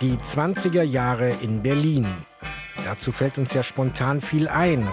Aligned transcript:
Die 0.00 0.16
20er 0.16 0.82
Jahre 0.82 1.28
in 1.42 1.62
Berlin. 1.62 2.06
Dazu 2.84 3.12
fällt 3.12 3.36
uns 3.36 3.52
ja 3.52 3.62
spontan 3.62 4.22
viel 4.22 4.48
ein. 4.48 4.88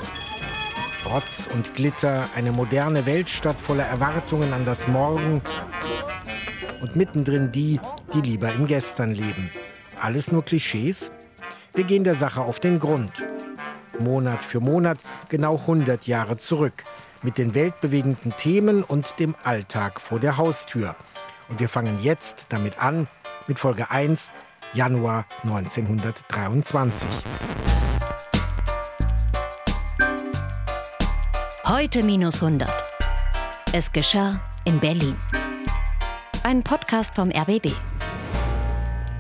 Rotz 1.06 1.48
und 1.54 1.76
Glitter, 1.76 2.28
eine 2.36 2.52
moderne 2.52 3.06
Weltstadt 3.06 3.56
voller 3.56 3.86
Erwartungen 3.86 4.52
an 4.52 4.66
das 4.66 4.86
Morgen 4.90 5.42
und 6.82 6.98
mittendrin 6.98 7.54
die, 7.54 7.80
die 8.14 8.20
lieber 8.20 8.52
im 8.52 8.68
Gestern 8.68 9.16
leben. 9.16 9.50
Alles 10.02 10.34
nur 10.34 10.44
Klischees? 10.44 11.10
Wir 11.74 11.86
gehen 11.86 12.04
der 12.04 12.16
Sache 12.16 12.42
auf 12.42 12.60
den 12.60 12.78
Grund. 12.78 13.14
Monat 14.00 14.44
für 14.44 14.60
Monat 14.60 15.00
genau 15.30 15.56
100 15.56 16.06
Jahre 16.06 16.36
zurück. 16.36 16.84
Mit 17.24 17.38
den 17.38 17.54
weltbewegenden 17.54 18.36
Themen 18.36 18.84
und 18.84 19.20
dem 19.20 19.36
Alltag 19.46 20.02
vor 20.02 20.20
der 20.20 20.36
Haustür. 20.36 20.98
Und 21.48 21.62
wir 21.62 21.70
fangen 21.70 21.98
jetzt 22.04 22.48
damit 22.50 22.80
an, 22.80 23.08
mit 23.48 23.58
Folge 23.58 23.90
1, 23.90 24.34
Januar 24.74 25.26
1923. 25.44 27.10
Heute 31.66 32.04
minus 32.04 32.44
100. 32.44 32.70
Es 33.74 33.92
geschah 33.92 34.34
in 34.66 34.80
Berlin. 34.80 35.16
Ein 36.44 36.64
Podcast 36.64 37.16
vom 37.16 37.32
RBB. 37.32 37.72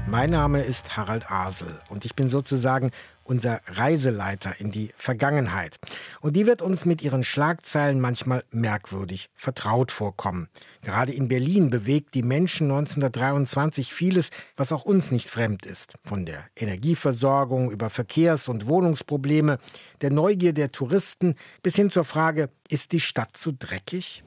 Mein 0.07 0.29
Name 0.29 0.63
ist 0.63 0.95
Harald 0.95 1.29
Asel 1.29 1.81
und 1.89 2.05
ich 2.05 2.15
bin 2.15 2.29
sozusagen 2.29 2.91
unser 3.27 3.61
Reiseleiter 3.67 4.59
in 4.59 4.71
die 4.71 4.91
Vergangenheit. 4.97 5.77
Und 6.21 6.35
die 6.35 6.47
wird 6.47 6.61
uns 6.61 6.85
mit 6.85 7.01
ihren 7.01 7.23
Schlagzeilen 7.23 7.99
manchmal 7.99 8.43
merkwürdig 8.51 9.29
vertraut 9.35 9.91
vorkommen. 9.91 10.47
Gerade 10.81 11.13
in 11.13 11.27
Berlin 11.27 11.69
bewegt 11.69 12.13
die 12.13 12.23
Menschen 12.23 12.71
1923 12.71 13.93
vieles, 13.93 14.31
was 14.55 14.71
auch 14.71 14.85
uns 14.85 15.11
nicht 15.11 15.29
fremd 15.29 15.65
ist. 15.65 15.95
Von 16.05 16.25
der 16.25 16.45
Energieversorgung 16.55 17.71
über 17.71 17.89
Verkehrs- 17.89 18.47
und 18.47 18.67
Wohnungsprobleme, 18.67 19.59
der 20.01 20.11
Neugier 20.11 20.53
der 20.53 20.71
Touristen 20.71 21.35
bis 21.61 21.75
hin 21.75 21.89
zur 21.89 22.05
Frage, 22.05 22.49
ist 22.69 22.91
die 22.91 22.99
Stadt 22.99 23.35
zu 23.35 23.51
dreckig? 23.51 24.23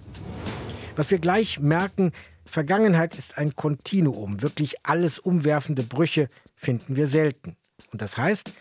Was 0.96 1.10
wir 1.10 1.18
gleich 1.18 1.60
merken, 1.60 2.12
Vergangenheit 2.44 3.16
ist 3.16 3.38
ein 3.38 3.54
Kontinuum. 3.54 4.42
Wirklich 4.42 4.84
alles 4.84 5.18
umwerfende 5.18 5.82
Brüche 5.82 6.28
finden 6.56 6.96
wir 6.96 7.06
selten. 7.06 7.56
Und 7.92 8.02
das 8.02 8.18
heißt, 8.18 8.52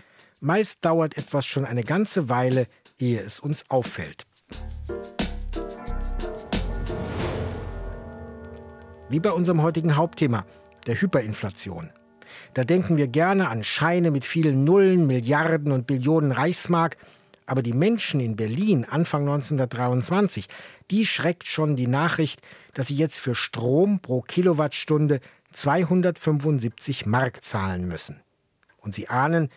meist 0.41 0.83
dauert 0.85 1.17
etwas 1.17 1.45
schon 1.45 1.65
eine 1.65 1.83
ganze 1.83 2.29
Weile, 2.29 2.67
ehe 2.97 3.21
es 3.21 3.39
uns 3.39 3.65
auffällt. 3.69 4.25
Wie 9.09 9.19
bei 9.19 9.31
unserem 9.31 9.61
heutigen 9.61 9.95
Hauptthema, 9.95 10.45
der 10.85 10.99
Hyperinflation. 11.01 11.89
Da 12.53 12.63
denken 12.63 12.97
wir 12.97 13.07
gerne 13.07 13.49
an 13.49 13.63
Scheine 13.63 14.11
mit 14.11 14.23
vielen 14.23 14.63
Nullen, 14.63 15.07
Milliarden 15.07 15.71
und 15.71 15.87
Billionen 15.87 16.31
Reichsmark, 16.31 16.97
aber 17.45 17.63
die 17.63 17.73
Menschen 17.73 18.19
in 18.19 18.35
Berlin 18.35 18.85
Anfang 18.85 19.21
1923, 19.21 20.47
die 20.91 21.05
schreckt 21.05 21.47
schon 21.47 21.75
die 21.75 21.87
Nachricht, 21.87 22.41
dass 22.75 22.87
sie 22.87 22.95
jetzt 22.95 23.19
für 23.19 23.33
Strom 23.33 23.99
pro 23.99 24.21
Kilowattstunde 24.21 25.19
275 25.51 27.07
Mark 27.07 27.43
zahlen 27.43 27.87
müssen. 27.87 28.21
Und 28.77 28.93
sie 28.93 29.09
ahnen, 29.09 29.49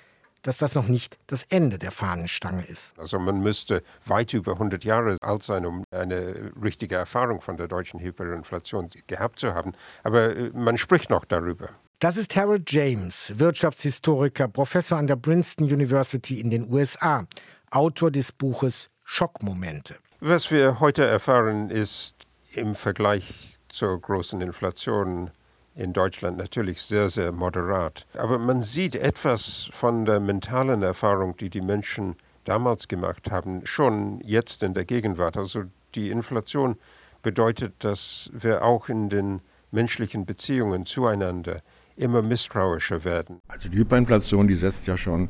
dass 0.42 0.58
das 0.58 0.74
noch 0.74 0.88
nicht 0.88 1.18
das 1.26 1.44
Ende 1.44 1.78
der 1.78 1.92
Fahnenstange 1.92 2.64
ist. 2.66 2.98
Also 2.98 3.18
man 3.18 3.40
müsste 3.42 3.82
weit 4.06 4.34
über 4.34 4.52
100 4.52 4.84
Jahre 4.84 5.16
alt 5.20 5.42
sein, 5.42 5.64
um 5.66 5.84
eine 5.90 6.52
richtige 6.62 6.96
Erfahrung 6.96 7.40
von 7.40 7.56
der 7.56 7.68
deutschen 7.68 8.00
Hyperinflation 8.00 8.90
gehabt 9.06 9.38
zu 9.38 9.54
haben. 9.54 9.72
Aber 10.02 10.36
äh, 10.36 10.50
man 10.52 10.78
spricht 10.78 11.10
noch 11.10 11.24
darüber. 11.24 11.70
Das 12.00 12.16
ist 12.16 12.34
Harold 12.34 12.70
James, 12.72 13.32
Wirtschaftshistoriker, 13.36 14.48
Professor 14.48 14.98
an 14.98 15.06
der 15.06 15.16
Princeton 15.16 15.72
University 15.72 16.40
in 16.40 16.50
den 16.50 16.72
USA, 16.72 17.26
Autor 17.70 18.10
des 18.10 18.32
Buches 18.32 18.90
Schockmomente. 19.04 19.94
Was 20.18 20.50
wir 20.50 20.80
heute 20.80 21.04
erfahren, 21.04 21.70
ist 21.70 22.14
im 22.54 22.74
Vergleich 22.74 23.58
zur 23.68 24.00
großen 24.00 24.40
Inflation 24.40 25.30
in 25.74 25.92
Deutschland 25.92 26.36
natürlich 26.36 26.82
sehr, 26.82 27.08
sehr 27.08 27.32
moderat. 27.32 28.06
Aber 28.14 28.38
man 28.38 28.62
sieht 28.62 28.94
etwas 28.94 29.70
von 29.72 30.04
der 30.04 30.20
mentalen 30.20 30.82
Erfahrung, 30.82 31.36
die 31.36 31.50
die 31.50 31.60
Menschen 31.60 32.16
damals 32.44 32.88
gemacht 32.88 33.30
haben, 33.30 33.64
schon 33.64 34.20
jetzt 34.20 34.62
in 34.62 34.74
der 34.74 34.84
Gegenwart. 34.84 35.36
Also 35.36 35.64
die 35.94 36.10
Inflation 36.10 36.76
bedeutet, 37.22 37.74
dass 37.78 38.30
wir 38.32 38.62
auch 38.62 38.88
in 38.88 39.08
den 39.08 39.40
menschlichen 39.70 40.26
Beziehungen 40.26 40.86
zueinander 40.86 41.58
immer 41.96 42.22
misstrauischer 42.22 43.04
werden. 43.04 43.40
Also 43.48 43.68
die 43.68 43.78
Hyperinflation, 43.78 44.48
die 44.48 44.56
setzt 44.56 44.86
ja 44.86 44.96
schon 44.96 45.28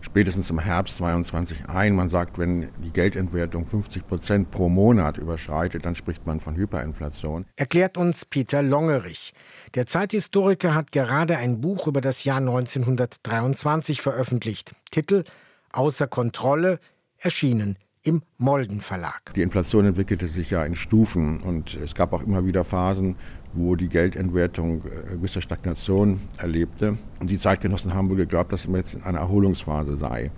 spätestens 0.00 0.50
im 0.50 0.58
Herbst 0.58 0.96
22 0.96 1.68
ein. 1.68 1.94
Man 1.94 2.10
sagt, 2.10 2.38
wenn 2.38 2.68
die 2.82 2.92
Geldentwertung 2.92 3.66
50 3.66 4.06
Prozent 4.06 4.50
pro 4.50 4.68
Monat 4.68 5.18
überschreitet, 5.18 5.84
dann 5.84 5.94
spricht 5.94 6.26
man 6.26 6.40
von 6.40 6.56
Hyperinflation. 6.56 7.46
Erklärt 7.56 7.96
uns 7.96 8.24
Peter 8.24 8.62
Longerich. 8.62 9.32
Der 9.74 9.86
Zeithistoriker 9.86 10.74
hat 10.74 10.92
gerade 10.92 11.36
ein 11.36 11.60
Buch 11.60 11.86
über 11.86 12.00
das 12.00 12.24
Jahr 12.24 12.38
1923 12.38 14.02
veröffentlicht. 14.02 14.72
Titel 14.90 15.24
Außer 15.72 16.08
Kontrolle, 16.08 16.80
erschienen 17.18 17.76
im 18.02 18.22
Molden 18.38 18.80
Verlag. 18.80 19.32
Die 19.34 19.42
Inflation 19.42 19.84
entwickelte 19.84 20.26
sich 20.26 20.50
ja 20.50 20.64
in 20.64 20.74
Stufen 20.74 21.40
und 21.42 21.74
es 21.74 21.94
gab 21.94 22.12
auch 22.12 22.22
immer 22.22 22.46
wieder 22.46 22.64
Phasen, 22.64 23.16
wo 23.52 23.76
die 23.76 23.88
Geldentwertung 23.88 24.82
äh, 24.84 25.16
gewisse 25.16 25.42
Stagnation 25.42 26.20
erlebte. 26.38 26.96
Und 27.20 27.30
die 27.30 27.38
Zeitgenossen 27.38 27.94
haben 27.94 28.08
wohl 28.10 28.16
geglaubt, 28.16 28.52
dass 28.52 28.66
man 28.68 28.80
jetzt 28.80 28.94
in 28.94 29.02
einer 29.02 29.18
Erholungsphase 29.18 29.96
sei. 29.96 30.30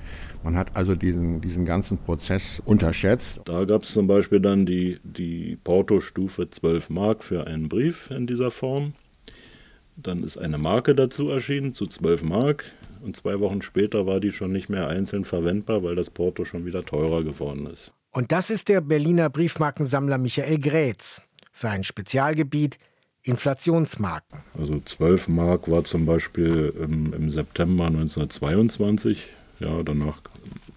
Man 0.43 0.57
hat 0.57 0.75
also 0.75 0.95
diesen, 0.95 1.41
diesen 1.41 1.65
ganzen 1.65 1.99
Prozess 1.99 2.61
unterschätzt. 2.65 3.41
Da 3.45 3.65
gab 3.65 3.83
es 3.83 3.93
zum 3.93 4.07
Beispiel 4.07 4.41
dann 4.41 4.67
die, 4.67 4.99
die 5.05 5.57
Portostufe 5.63 6.49
12 6.49 6.91
Mark 6.91 7.23
für 7.23 7.47
einen 7.47 7.69
Brief 7.69 8.11
in 8.11 8.27
dieser 8.27 8.51
Form. 8.51 8.95
Dann 9.97 10.25
ist 10.25 10.39
eine 10.39 10.59
Marke 10.59 10.95
dazu 10.95 11.29
erschienen 11.29 11.73
zu 11.73 11.87
12 11.87 12.25
Mark 12.25 12.65
und 13.03 13.15
zwei 13.15 13.39
Wochen 13.41 13.63
später 13.63 14.07
war 14.07 14.21
die 14.21 14.33
schon 14.33 14.51
nicht 14.51 14.69
mehr 14.69 14.89
einzeln 14.89 15.25
verwendbar, 15.25 15.83
weil 15.83 15.95
das 15.95 16.09
Porto 16.09 16.45
schon 16.45 16.65
wieder 16.65 16.83
teurer 16.85 17.23
geworden 17.23 17.67
ist. 17.67 17.93
Und 18.11 18.33
das 18.33 18.51
ist 18.51 18.69
der 18.69 18.81
Berliner 18.81 19.31
Briefmarkensammler 19.31 20.19
Michael 20.19 20.59
Grätz. 20.59 21.23
Sein 21.53 21.85
Spezialgebiet 21.85 22.79
Inflationsmarken. 23.25 24.41
Also 24.59 24.81
12 24.81 25.29
Mark 25.29 25.71
war 25.71 25.85
zum 25.85 26.07
Beispiel 26.07 26.75
im, 26.81 27.13
im 27.13 27.31
September 27.31 27.87
1922. 27.87 29.29
Ja, 29.61 29.83
danach 29.83 30.21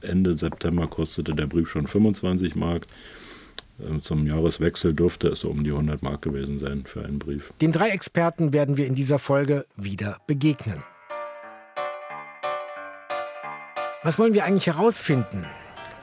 Ende 0.01 0.37
September 0.37 0.87
kostete 0.87 1.33
der 1.33 1.47
Brief 1.47 1.69
schon 1.69 1.87
25 1.87 2.55
Mark. 2.55 2.85
Ähm, 3.83 4.01
zum 4.01 4.25
Jahreswechsel 4.27 4.93
dürfte 4.93 5.27
es 5.29 5.43
um 5.43 5.63
die 5.63 5.71
100 5.71 6.03
Mark 6.03 6.21
gewesen 6.21 6.59
sein 6.59 6.83
für 6.85 7.03
einen 7.03 7.19
Brief. 7.19 7.51
Den 7.61 7.71
drei 7.71 7.89
Experten 7.89 8.53
werden 8.53 8.77
wir 8.77 8.87
in 8.87 8.95
dieser 8.95 9.19
Folge 9.19 9.65
wieder 9.75 10.19
begegnen. 10.27 10.83
Was 14.03 14.19
wollen 14.19 14.35
wir 14.35 14.45
eigentlich 14.45 14.67
herausfinden? 14.67 15.45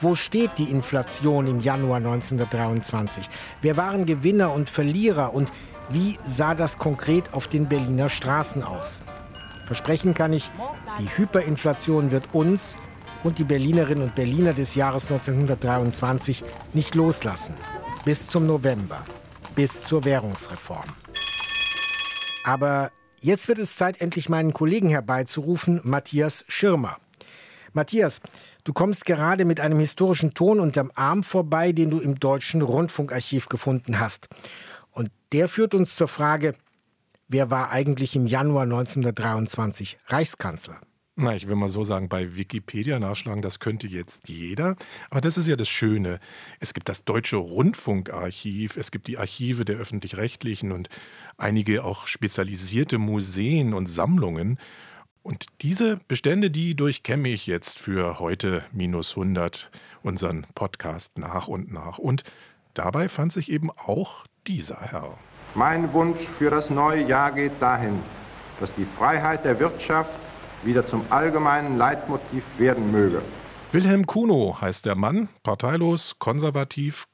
Wo 0.01 0.17
steht 0.17 0.59
die 0.59 0.65
Inflation 0.65 1.47
im 1.47 1.61
Januar 1.61 1.99
1923? 1.99 3.31
Wer 3.61 3.77
waren 3.77 4.05
Gewinner 4.05 4.53
und 4.53 4.69
Verlierer 4.69 5.33
und 5.33 5.53
wie 5.93 6.19
sah 6.25 6.55
das 6.55 6.79
konkret 6.79 7.35
auf 7.35 7.47
den 7.47 7.69
Berliner 7.69 8.09
Straßen 8.09 8.63
aus? 8.63 9.03
Versprechen 9.67 10.15
kann 10.15 10.33
ich, 10.33 10.51
die 10.99 11.09
Hyperinflation 11.17 12.11
wird 12.11 12.35
uns 12.35 12.77
und 13.25 13.39
die 13.39 13.45
Berlinerinnen 13.45 14.03
und 14.03 14.15
Berliner 14.15 14.53
des 14.53 14.75
Jahres 14.75 15.11
1923 15.11 16.45
nicht 16.73 16.95
loslassen. 16.95 17.55
Bis 18.05 18.27
zum 18.27 18.47
November, 18.47 19.05
bis 19.55 19.85
zur 19.85 20.05
Währungsreform. 20.05 20.87
Aber 22.45 22.91
jetzt 23.21 23.49
wird 23.49 23.59
es 23.59 23.77
Zeit, 23.77 24.01
endlich 24.01 24.29
meinen 24.29 24.53
Kollegen 24.53 24.89
herbeizurufen, 24.89 25.81
Matthias 25.85 26.45
Schirmer. 26.49 26.97
Matthias, 27.73 28.21
du 28.65 28.73
kommst 28.73 29.05
gerade 29.05 29.45
mit 29.45 29.61
einem 29.61 29.79
historischen 29.79 30.35
Ton 30.35 30.59
unterm 30.59 30.91
Arm 30.95 31.23
vorbei, 31.23 31.73
den 31.73 31.91
du 31.91 32.01
im 32.01 32.19
Deutschen 32.19 32.61
Rundfunkarchiv 32.61 33.47
gefunden 33.49 34.01
hast. 34.01 34.29
Und 34.93 35.11
der 35.33 35.49
führt 35.49 35.75
uns 35.75 35.97
zur 35.97 36.09
Frage, 36.09 36.55
wer 37.29 37.51
war 37.51 37.71
eigentlich 37.71 38.15
im 38.15 38.27
Januar 38.27 38.65
1923 38.65 39.99
Reichskanzler? 40.07 40.81
Na, 41.15 41.37
ich 41.37 41.47
will 41.47 41.57
mal 41.57 41.69
so 41.69 41.85
sagen, 41.85 42.09
bei 42.09 42.37
Wikipedia 42.37 42.99
nachschlagen, 42.99 43.43
das 43.43 43.59
könnte 43.59 43.87
jetzt 43.87 44.29
jeder. 44.29 44.77
Aber 45.11 45.21
das 45.21 45.37
ist 45.37 45.47
ja 45.47 45.57
das 45.57 45.69
Schöne. 45.69 46.21
Es 46.59 46.73
gibt 46.73 46.89
das 46.89 47.05
Deutsche 47.05 47.37
Rundfunkarchiv, 47.37 48.79
es 48.79 48.91
gibt 48.91 49.09
die 49.09 49.19
Archive 49.19 49.67
der 49.67 49.77
öffentlich-rechtlichen 49.77 50.73
und 50.73 50.89
einige 51.37 51.85
auch 51.85 52.07
spezialisierte 52.07 52.97
Museen 52.97 53.75
und 53.75 53.89
Sammlungen. 53.89 54.59
Und 55.23 55.47
diese 55.61 56.01
Bestände, 56.09 56.51
die 56.51 56.75
durchkämme 56.75 57.29
ich 57.29 57.47
jetzt 57.47 57.79
für 57.79 58.19
heute 58.19 58.65
minus 58.73 59.11
100 59.11 59.71
unseren 60.03 60.47
Podcast 60.55 61.19
nach 61.19 61.47
und 61.47 61.71
nach. 61.71 61.99
Und 61.99 62.25
dabei 62.73 63.11
fand 63.11 63.35
sich 63.35 63.53
eben 63.53 63.71
auch 63.71 64.25
dieser 64.47 64.81
Herr. 64.81 65.17
Mein 65.55 65.93
Wunsch 65.93 66.21
für 66.39 66.51
das 66.51 66.71
neue 66.71 67.07
Jahr 67.07 67.33
geht 67.33 67.61
dahin, 67.61 68.01
dass 68.61 68.71
die 68.77 68.87
Freiheit 68.97 69.45
der 69.45 69.59
Wirtschaft 69.61 70.11
wieder 70.63 70.87
zum 70.87 71.05
allgemeinen 71.11 71.77
Leitmotiv 71.77 72.43
werden 72.59 72.91
möge. 72.91 73.23
Wilhelm 73.73 74.07
Kuno 74.07 74.59
heißt 74.61 74.87
der 74.87 74.97
Mann, 74.97 75.29
parteilos, 75.43 76.17
konservativ. 76.19 77.07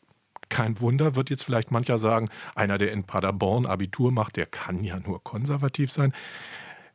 Kein 0.49 0.81
Wunder, 0.81 1.15
wird 1.15 1.31
jetzt 1.31 1.45
vielleicht 1.45 1.71
mancher 1.71 1.99
sagen, 1.99 2.31
einer, 2.55 2.79
der 2.79 2.93
in 2.93 3.05
Paderborn 3.05 3.67
Abitur 3.67 4.11
macht, 4.13 4.37
der 4.37 4.47
kann 4.47 4.83
ja 4.83 4.99
nur 4.99 5.23
konservativ 5.23 5.93
sein. 5.93 6.13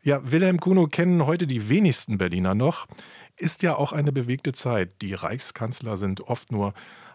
Ja, 0.02 0.20
Wilhelm 0.30 0.60
Kuno 0.60 0.88
kennen 0.88 1.26
heute 1.26 1.48
die 1.48 1.70
wenigsten 1.70 2.18
Berliner 2.18 2.56
noch. 2.56 2.88
Ist 3.38 3.64
ja 3.64 3.76
auch 3.76 3.94
eine 3.94 4.12
bewegte 4.12 4.52
Zeit. 4.52 5.02
Die 5.02 5.14
Reichskanzler 5.14 5.98
sind 5.98 6.22
oft 6.22 6.52
nur 6.52 6.74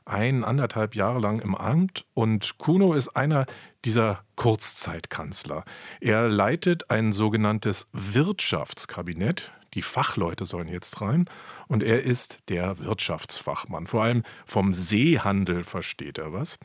ein, 0.08 0.44
anderthalb 0.44 0.94
Jahre 0.94 1.20
lang 1.20 1.40
im 1.40 1.54
Amt 1.54 2.04
und 2.14 2.58
Kuno 2.58 2.94
ist 2.94 3.10
einer 3.10 3.46
dieser 3.84 4.24
Kurzzeitkanzler. 4.36 5.64
Er 6.00 6.28
leitet 6.28 6.90
ein 6.90 7.12
sogenanntes 7.12 7.86
Wirtschaftskabinett. 7.92 9.52
Die 9.74 9.82
Fachleute 9.82 10.44
sollen 10.46 10.68
jetzt 10.68 11.00
rein 11.00 11.26
und 11.68 11.82
er 11.82 12.02
ist 12.02 12.38
der 12.48 12.78
Wirtschaftsfachmann. 12.78 13.86
Vor 13.86 14.02
allem 14.02 14.22
vom 14.46 14.72
Seehandel 14.72 15.62
versteht 15.62 16.18
er 16.18 16.32
was 16.32 16.58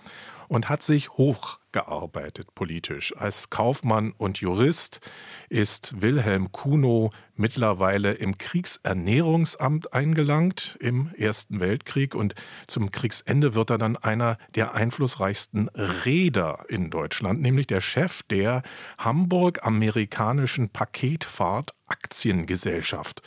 und 0.53 0.69
hat 0.69 0.83
sich 0.83 1.09
hochgearbeitet 1.09 2.53
politisch. 2.53 3.17
Als 3.17 3.50
Kaufmann 3.50 4.13
und 4.15 4.38
Jurist 4.38 5.01
ist 5.50 6.00
Wilhelm 6.00 6.51
Kuno 6.51 7.09
mittlerweile 7.35 8.13
im 8.13 8.38
Kriegsernährungsamt 8.38 9.94
eingelangt 9.94 10.77
im 10.79 11.11
Ersten 11.17 11.59
Weltkrieg 11.59 12.13
und 12.13 12.35
zum 12.67 12.91
Kriegsende 12.91 13.55
wird 13.55 13.71
er 13.71 13.79
dann 13.79 13.97
einer 13.97 14.38
der 14.53 14.75
einflussreichsten 14.75 15.69
Reeder 15.69 16.65
in 16.69 16.91
Deutschland, 16.91 17.41
nämlich 17.41 17.65
der 17.65 17.81
Chef 17.81 18.21
der 18.21 18.61
Hamburg-amerikanischen 19.00 20.69
Paketfahrt 20.69 21.71
Aktiengesellschaft, 21.88 23.23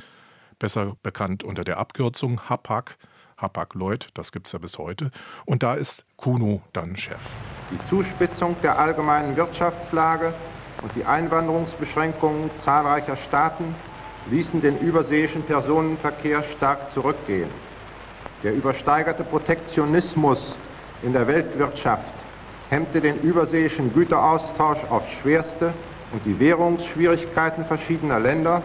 besser 0.61 0.97
bekannt 1.03 1.43
unter 1.43 1.65
der 1.65 1.79
Abkürzung 1.79 2.49
HAPAC 2.49 2.97
Hapag-Lloyd, 3.37 4.09
das 4.15 4.33
gibt 4.33 4.47
es 4.47 4.53
ja 4.53 4.59
bis 4.59 4.79
heute. 4.79 5.11
Und 5.45 5.63
da 5.63 5.75
ist 5.75 6.07
Kuno 6.17 6.63
dann 6.73 6.97
Chef. 6.97 7.23
Die 7.71 7.89
Zuspitzung 7.91 8.57
der 8.63 8.79
allgemeinen 8.79 9.37
Wirtschaftslage 9.37 10.33
und 10.83 10.95
die 10.95 11.05
Einwanderungsbeschränkungen 11.05 12.51
zahlreicher 12.65 13.17
Staaten 13.29 13.75
ließen 14.31 14.61
den 14.61 14.79
überseeischen 14.79 15.43
Personenverkehr 15.43 16.45
stark 16.57 16.93
zurückgehen. 16.95 17.51
Der 18.43 18.55
übersteigerte 18.55 19.25
Protektionismus 19.25 20.39
in 21.03 21.13
der 21.13 21.27
Weltwirtschaft 21.27 22.05
hemmte 22.71 23.01
den 23.01 23.21
überseeischen 23.21 23.93
Güteraustausch 23.93 24.79
aufs 24.91 25.11
schwerste 25.23 25.73
und 26.13 26.25
die 26.25 26.39
Währungsschwierigkeiten 26.39 27.65
verschiedener 27.67 28.19
Länder 28.19 28.63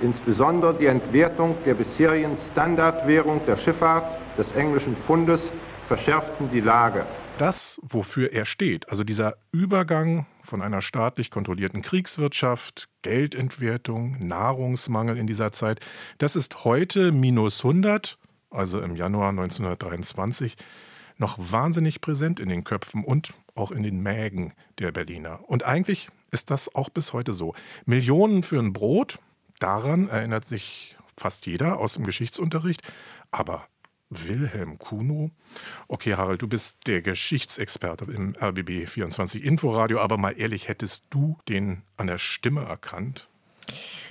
insbesondere 0.00 0.74
die 0.74 0.86
Entwertung 0.86 1.56
der 1.64 1.74
bisherigen 1.74 2.36
Standardwährung 2.52 3.40
der 3.46 3.56
Schifffahrt, 3.58 4.04
des 4.36 4.50
englischen 4.56 4.96
Pfundes, 5.06 5.40
verschärften 5.88 6.50
die 6.50 6.60
Lage. 6.60 7.06
Das, 7.38 7.80
wofür 7.82 8.32
er 8.32 8.44
steht, 8.44 8.88
also 8.88 9.02
dieser 9.02 9.34
Übergang 9.50 10.26
von 10.42 10.62
einer 10.62 10.80
staatlich 10.82 11.30
kontrollierten 11.30 11.82
Kriegswirtschaft, 11.82 12.88
Geldentwertung, 13.02 14.16
Nahrungsmangel 14.20 15.16
in 15.16 15.26
dieser 15.26 15.50
Zeit, 15.50 15.80
das 16.18 16.36
ist 16.36 16.64
heute 16.64 17.10
minus 17.10 17.64
100, 17.64 18.18
also 18.50 18.80
im 18.80 18.94
Januar 18.94 19.30
1923, 19.30 20.56
noch 21.16 21.36
wahnsinnig 21.38 22.00
präsent 22.00 22.38
in 22.38 22.48
den 22.48 22.62
Köpfen 22.62 23.04
und 23.04 23.34
auch 23.54 23.72
in 23.72 23.82
den 23.82 24.00
Mägen 24.00 24.52
der 24.78 24.92
Berliner. 24.92 25.40
Und 25.48 25.64
eigentlich 25.64 26.08
ist 26.30 26.50
das 26.50 26.74
auch 26.74 26.88
bis 26.88 27.12
heute 27.12 27.32
so. 27.32 27.54
Millionen 27.84 28.42
für 28.42 28.58
ein 28.58 28.72
Brot, 28.72 29.18
Daran 29.64 30.10
erinnert 30.10 30.44
sich 30.44 30.94
fast 31.16 31.46
jeder 31.46 31.78
aus 31.78 31.94
dem 31.94 32.04
Geschichtsunterricht. 32.04 32.82
Aber 33.30 33.66
Wilhelm 34.10 34.78
Kuno? 34.78 35.30
Okay, 35.88 36.16
Harald, 36.16 36.42
du 36.42 36.48
bist 36.48 36.86
der 36.86 37.00
Geschichtsexperte 37.00 38.04
im 38.12 38.36
RBB 38.38 38.86
24 38.86 39.42
Inforadio, 39.42 40.00
aber 40.00 40.18
mal 40.18 40.38
ehrlich, 40.38 40.68
hättest 40.68 41.06
du 41.08 41.38
den 41.48 41.80
an 41.96 42.08
der 42.08 42.18
Stimme 42.18 42.62
erkannt? 42.62 43.30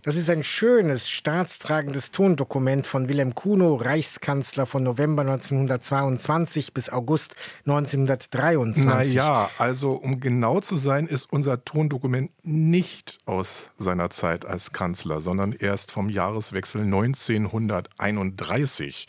Das 0.04 0.16
ist 0.18 0.30
ein 0.30 0.44
schönes, 0.44 1.10
staatstragendes 1.10 2.12
Tondokument 2.12 2.86
von 2.86 3.08
Wilhelm 3.08 3.36
Kuno, 3.36 3.76
Reichskanzler 3.76 4.66
von 4.66 4.84
November 4.84 5.22
1922 5.22 6.74
bis 6.74 6.90
August 6.90 7.38
1923. 7.66 8.84
Na 8.84 9.02
ja, 9.02 9.50
also 9.58 9.94
um 9.94 10.20
genau 10.20 10.60
zu 10.60 10.76
sein, 10.76 11.08
ist 11.08 11.32
unser 11.32 11.64
Tondokument 11.64 12.32
nicht 12.44 13.20
aus 13.26 13.70
seiner 13.78 14.10
Zeit 14.10 14.46
als 14.46 14.74
Kanzler, 14.74 15.22
sondern 15.22 15.54
erst 15.54 15.90
vom 15.90 16.10
Jahreswechsel 16.10 16.82
1931. 16.82 19.08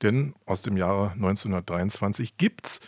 Denn 0.00 0.34
aus 0.46 0.62
dem 0.62 0.78
Jahre 0.78 1.10
1923 1.12 2.38
gibt's 2.38 2.80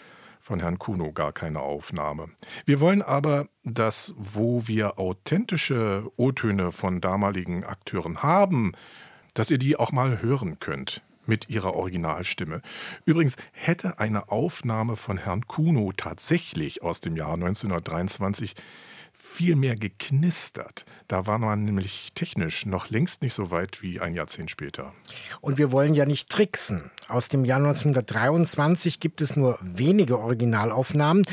von 0.46 0.60
Herrn 0.60 0.78
Kuno 0.78 1.12
gar 1.12 1.32
keine 1.32 1.58
Aufnahme. 1.58 2.28
Wir 2.66 2.78
wollen 2.78 3.02
aber, 3.02 3.48
dass, 3.64 4.14
wo 4.16 4.68
wir 4.68 4.96
authentische 4.96 6.08
O-Töne 6.16 6.70
von 6.70 7.00
damaligen 7.00 7.64
Akteuren 7.64 8.22
haben, 8.22 8.72
dass 9.34 9.50
ihr 9.50 9.58
die 9.58 9.74
auch 9.74 9.90
mal 9.90 10.22
hören 10.22 10.60
könnt 10.60 11.02
mit 11.26 11.50
ihrer 11.50 11.74
Originalstimme. 11.74 12.62
Übrigens 13.04 13.34
hätte 13.50 13.98
eine 13.98 14.30
Aufnahme 14.30 14.94
von 14.94 15.18
Herrn 15.18 15.48
Kuno 15.48 15.92
tatsächlich 15.96 16.80
aus 16.80 17.00
dem 17.00 17.16
Jahr 17.16 17.34
1923 17.34 18.54
viel 19.36 19.54
mehr 19.54 19.74
geknistert. 19.74 20.86
Da 21.08 21.26
war 21.26 21.36
man 21.36 21.64
nämlich 21.64 22.12
technisch 22.14 22.64
noch 22.64 22.88
längst 22.88 23.20
nicht 23.20 23.34
so 23.34 23.50
weit 23.50 23.82
wie 23.82 24.00
ein 24.00 24.14
Jahrzehnt 24.14 24.50
später. 24.50 24.94
Und 25.42 25.58
wir 25.58 25.72
wollen 25.72 25.92
ja 25.92 26.06
nicht 26.06 26.30
tricksen. 26.30 26.90
Aus 27.08 27.28
dem 27.28 27.44
Jahr 27.44 27.58
1923 27.58 28.98
gibt 28.98 29.20
es 29.20 29.36
nur 29.36 29.58
wenige 29.60 30.18
Originalaufnahmen 30.20 31.26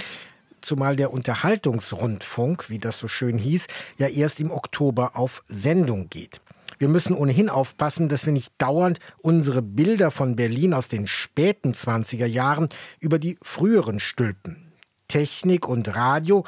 zumal 0.59 0.97
der 0.97 1.13
Unterhaltungsrundfunk, 1.13 2.69
wie 2.69 2.79
das 2.79 2.97
so 2.97 3.07
schön 3.07 3.37
hieß, 3.37 3.67
ja 3.97 4.07
erst 4.07 4.41
im 4.41 4.51
Oktober 4.51 5.15
auf 5.15 5.43
Sendung 5.47 6.09
geht. 6.09 6.41
Wir 6.79 6.89
müssen 6.89 7.15
ohnehin 7.15 7.49
aufpassen, 7.49 8.09
dass 8.09 8.25
wir 8.25 8.33
nicht 8.33 8.53
dauernd 8.57 8.99
unsere 9.21 9.61
Bilder 9.61 10.11
von 10.11 10.35
Berlin 10.35 10.73
aus 10.73 10.89
den 10.89 11.07
späten 11.07 11.71
20er 11.71 12.25
Jahren 12.25 12.67
über 12.99 13.19
die 13.19 13.37
früheren 13.41 14.01
stülpen. 14.01 14.73
Technik 15.07 15.67
und 15.67 15.95
Radio 15.95 16.43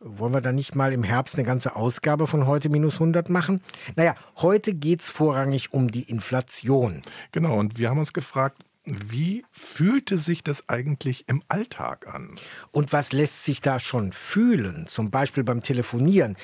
wollen 0.00 0.32
wir 0.32 0.40
dann 0.40 0.54
nicht 0.54 0.74
mal 0.74 0.92
im 0.92 1.02
Herbst 1.02 1.34
eine 1.34 1.44
ganze 1.44 1.76
Ausgabe 1.76 2.26
von 2.26 2.46
heute 2.46 2.68
minus 2.68 2.94
100 2.94 3.28
machen? 3.28 3.60
Naja, 3.96 4.14
heute 4.36 4.74
geht 4.74 5.00
es 5.00 5.10
vorrangig 5.10 5.72
um 5.72 5.90
die 5.90 6.02
Inflation. 6.02 7.02
Genau, 7.32 7.58
und 7.58 7.78
wir 7.78 7.90
haben 7.90 7.98
uns 7.98 8.12
gefragt, 8.12 8.64
wie 8.84 9.44
fühlte 9.50 10.16
sich 10.16 10.42
das 10.42 10.68
eigentlich 10.68 11.24
im 11.28 11.42
Alltag 11.48 12.06
an? 12.06 12.30
Und 12.70 12.92
was 12.92 13.12
lässt 13.12 13.44
sich 13.44 13.60
da 13.60 13.78
schon 13.78 14.12
fühlen, 14.12 14.86
zum 14.86 15.10
Beispiel 15.10 15.44
beim 15.44 15.62
Telefonieren? 15.62 16.36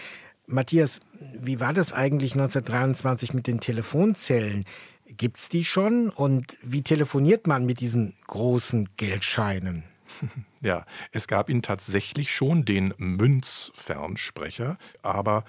Matthias, 0.46 1.00
wie 1.40 1.58
war 1.60 1.72
das 1.72 1.92
eigentlich 1.92 2.34
1923 2.34 3.32
mit 3.32 3.46
den 3.46 3.60
Telefonzellen? 3.60 4.66
Gibt 5.06 5.38
es 5.38 5.48
die 5.48 5.64
schon? 5.64 6.10
Und 6.10 6.58
wie 6.62 6.82
telefoniert 6.82 7.46
man 7.46 7.64
mit 7.64 7.80
diesen 7.80 8.14
großen 8.26 8.90
Geldscheinen? 8.96 9.84
Ja, 10.60 10.86
es 11.12 11.28
gab 11.28 11.50
ihn 11.50 11.60
tatsächlich 11.60 12.32
schon, 12.32 12.64
den 12.64 12.94
Münzfernsprecher. 12.96 14.78
Aber 15.02 15.44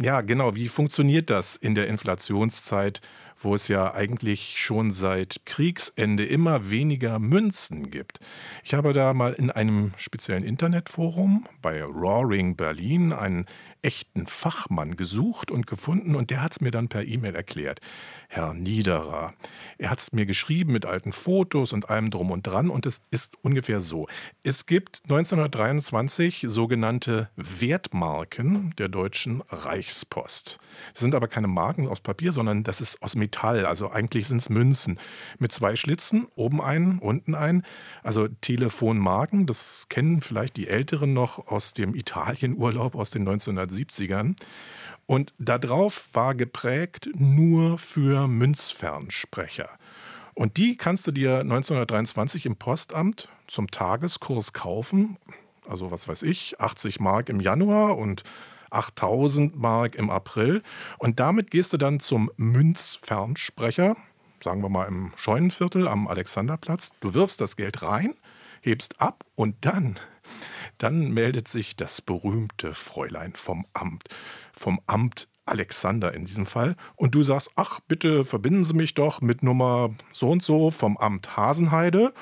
ja, 0.00 0.20
genau, 0.20 0.54
wie 0.54 0.68
funktioniert 0.68 1.30
das 1.30 1.56
in 1.56 1.74
der 1.74 1.88
Inflationszeit, 1.88 3.00
wo 3.40 3.54
es 3.54 3.68
ja 3.68 3.92
eigentlich 3.92 4.54
schon 4.56 4.92
seit 4.92 5.44
Kriegsende 5.46 6.24
immer 6.24 6.70
weniger 6.70 7.18
Münzen 7.18 7.90
gibt? 7.90 8.20
Ich 8.64 8.72
habe 8.74 8.92
da 8.92 9.12
mal 9.14 9.32
in 9.32 9.50
einem 9.50 9.92
speziellen 9.96 10.44
Internetforum 10.44 11.46
bei 11.60 11.82
Roaring 11.82 12.56
Berlin 12.56 13.12
einen 13.12 13.46
echten 13.82 14.26
Fachmann 14.26 14.96
gesucht 14.96 15.50
und 15.50 15.66
gefunden 15.66 16.14
und 16.14 16.30
der 16.30 16.42
hat 16.42 16.52
es 16.52 16.60
mir 16.60 16.70
dann 16.70 16.88
per 16.88 17.04
E-Mail 17.04 17.34
erklärt. 17.34 17.80
Herr 18.28 18.54
Niederer. 18.54 19.34
Er 19.76 19.90
hat 19.90 19.98
es 19.98 20.12
mir 20.12 20.24
geschrieben 20.24 20.72
mit 20.72 20.86
alten 20.86 21.12
Fotos 21.12 21.74
und 21.74 21.90
allem 21.90 22.10
drum 22.10 22.30
und 22.30 22.46
dran 22.46 22.70
und 22.70 22.86
es 22.86 23.02
ist 23.10 23.36
ungefähr 23.42 23.78
so. 23.78 24.06
Es 24.42 24.64
gibt 24.64 25.02
1923 25.04 26.46
sogenannte 26.48 27.28
Wertmarken 27.36 28.74
der 28.78 28.88
deutschen 28.88 29.42
Reichspost. 29.50 30.58
Das 30.94 31.02
sind 31.02 31.14
aber 31.14 31.28
keine 31.28 31.46
Marken 31.46 31.88
aus 31.88 32.00
Papier, 32.00 32.32
sondern 32.32 32.64
das 32.64 32.80
ist 32.80 33.02
aus 33.02 33.16
Metall. 33.16 33.66
Also 33.66 33.90
eigentlich 33.90 34.28
sind 34.28 34.38
es 34.38 34.48
Münzen 34.48 34.98
mit 35.38 35.52
zwei 35.52 35.76
Schlitzen, 35.76 36.26
oben 36.34 36.62
einen, 36.62 37.00
unten 37.00 37.34
einen. 37.34 37.64
Also 38.02 38.28
Telefonmarken, 38.28 39.46
das 39.46 39.88
kennen 39.90 40.22
vielleicht 40.22 40.56
die 40.56 40.68
Älteren 40.68 41.12
noch 41.12 41.48
aus 41.48 41.74
dem 41.74 41.94
Italienurlaub 41.94 42.94
aus 42.94 43.10
den 43.10 43.24
1970ern. 43.72 44.36
Und 45.06 45.34
darauf 45.38 46.10
war 46.14 46.34
geprägt 46.34 47.08
nur 47.14 47.78
für 47.78 48.28
Münzfernsprecher. 48.28 49.68
Und 50.34 50.56
die 50.56 50.76
kannst 50.76 51.06
du 51.06 51.12
dir 51.12 51.40
1923 51.40 52.46
im 52.46 52.56
Postamt 52.56 53.28
zum 53.46 53.70
Tageskurs 53.70 54.52
kaufen. 54.52 55.18
Also 55.68 55.90
was 55.90 56.08
weiß 56.08 56.22
ich, 56.22 56.60
80 56.60 57.00
Mark 57.00 57.28
im 57.28 57.40
Januar 57.40 57.98
und 57.98 58.22
8000 58.70 59.56
Mark 59.56 59.94
im 59.94 60.10
April. 60.10 60.62
Und 60.98 61.20
damit 61.20 61.50
gehst 61.50 61.72
du 61.72 61.76
dann 61.76 62.00
zum 62.00 62.30
Münzfernsprecher, 62.36 63.96
sagen 64.42 64.62
wir 64.62 64.70
mal 64.70 64.86
im 64.86 65.12
Scheunenviertel 65.16 65.86
am 65.86 66.08
Alexanderplatz. 66.08 66.92
Du 67.00 67.14
wirfst 67.14 67.40
das 67.40 67.56
Geld 67.56 67.82
rein, 67.82 68.14
hebst 68.62 69.00
ab 69.00 69.24
und 69.34 69.56
dann, 69.60 69.98
dann 70.82 71.12
meldet 71.12 71.48
sich 71.48 71.76
das 71.76 72.00
berühmte 72.00 72.74
Fräulein 72.74 73.34
vom 73.34 73.66
Amt. 73.72 74.08
Vom 74.52 74.80
Amt 74.86 75.28
Alexander 75.44 76.14
in 76.14 76.24
diesem 76.24 76.46
Fall. 76.46 76.76
Und 76.96 77.14
du 77.14 77.22
sagst, 77.22 77.50
ach, 77.56 77.80
bitte 77.86 78.24
verbinden 78.24 78.64
Sie 78.64 78.74
mich 78.74 78.94
doch 78.94 79.20
mit 79.20 79.42
Nummer 79.42 79.90
so 80.12 80.30
und 80.30 80.42
so 80.42 80.70
vom 80.70 80.96
Amt 80.96 81.36
Hasenheide. 81.36 82.12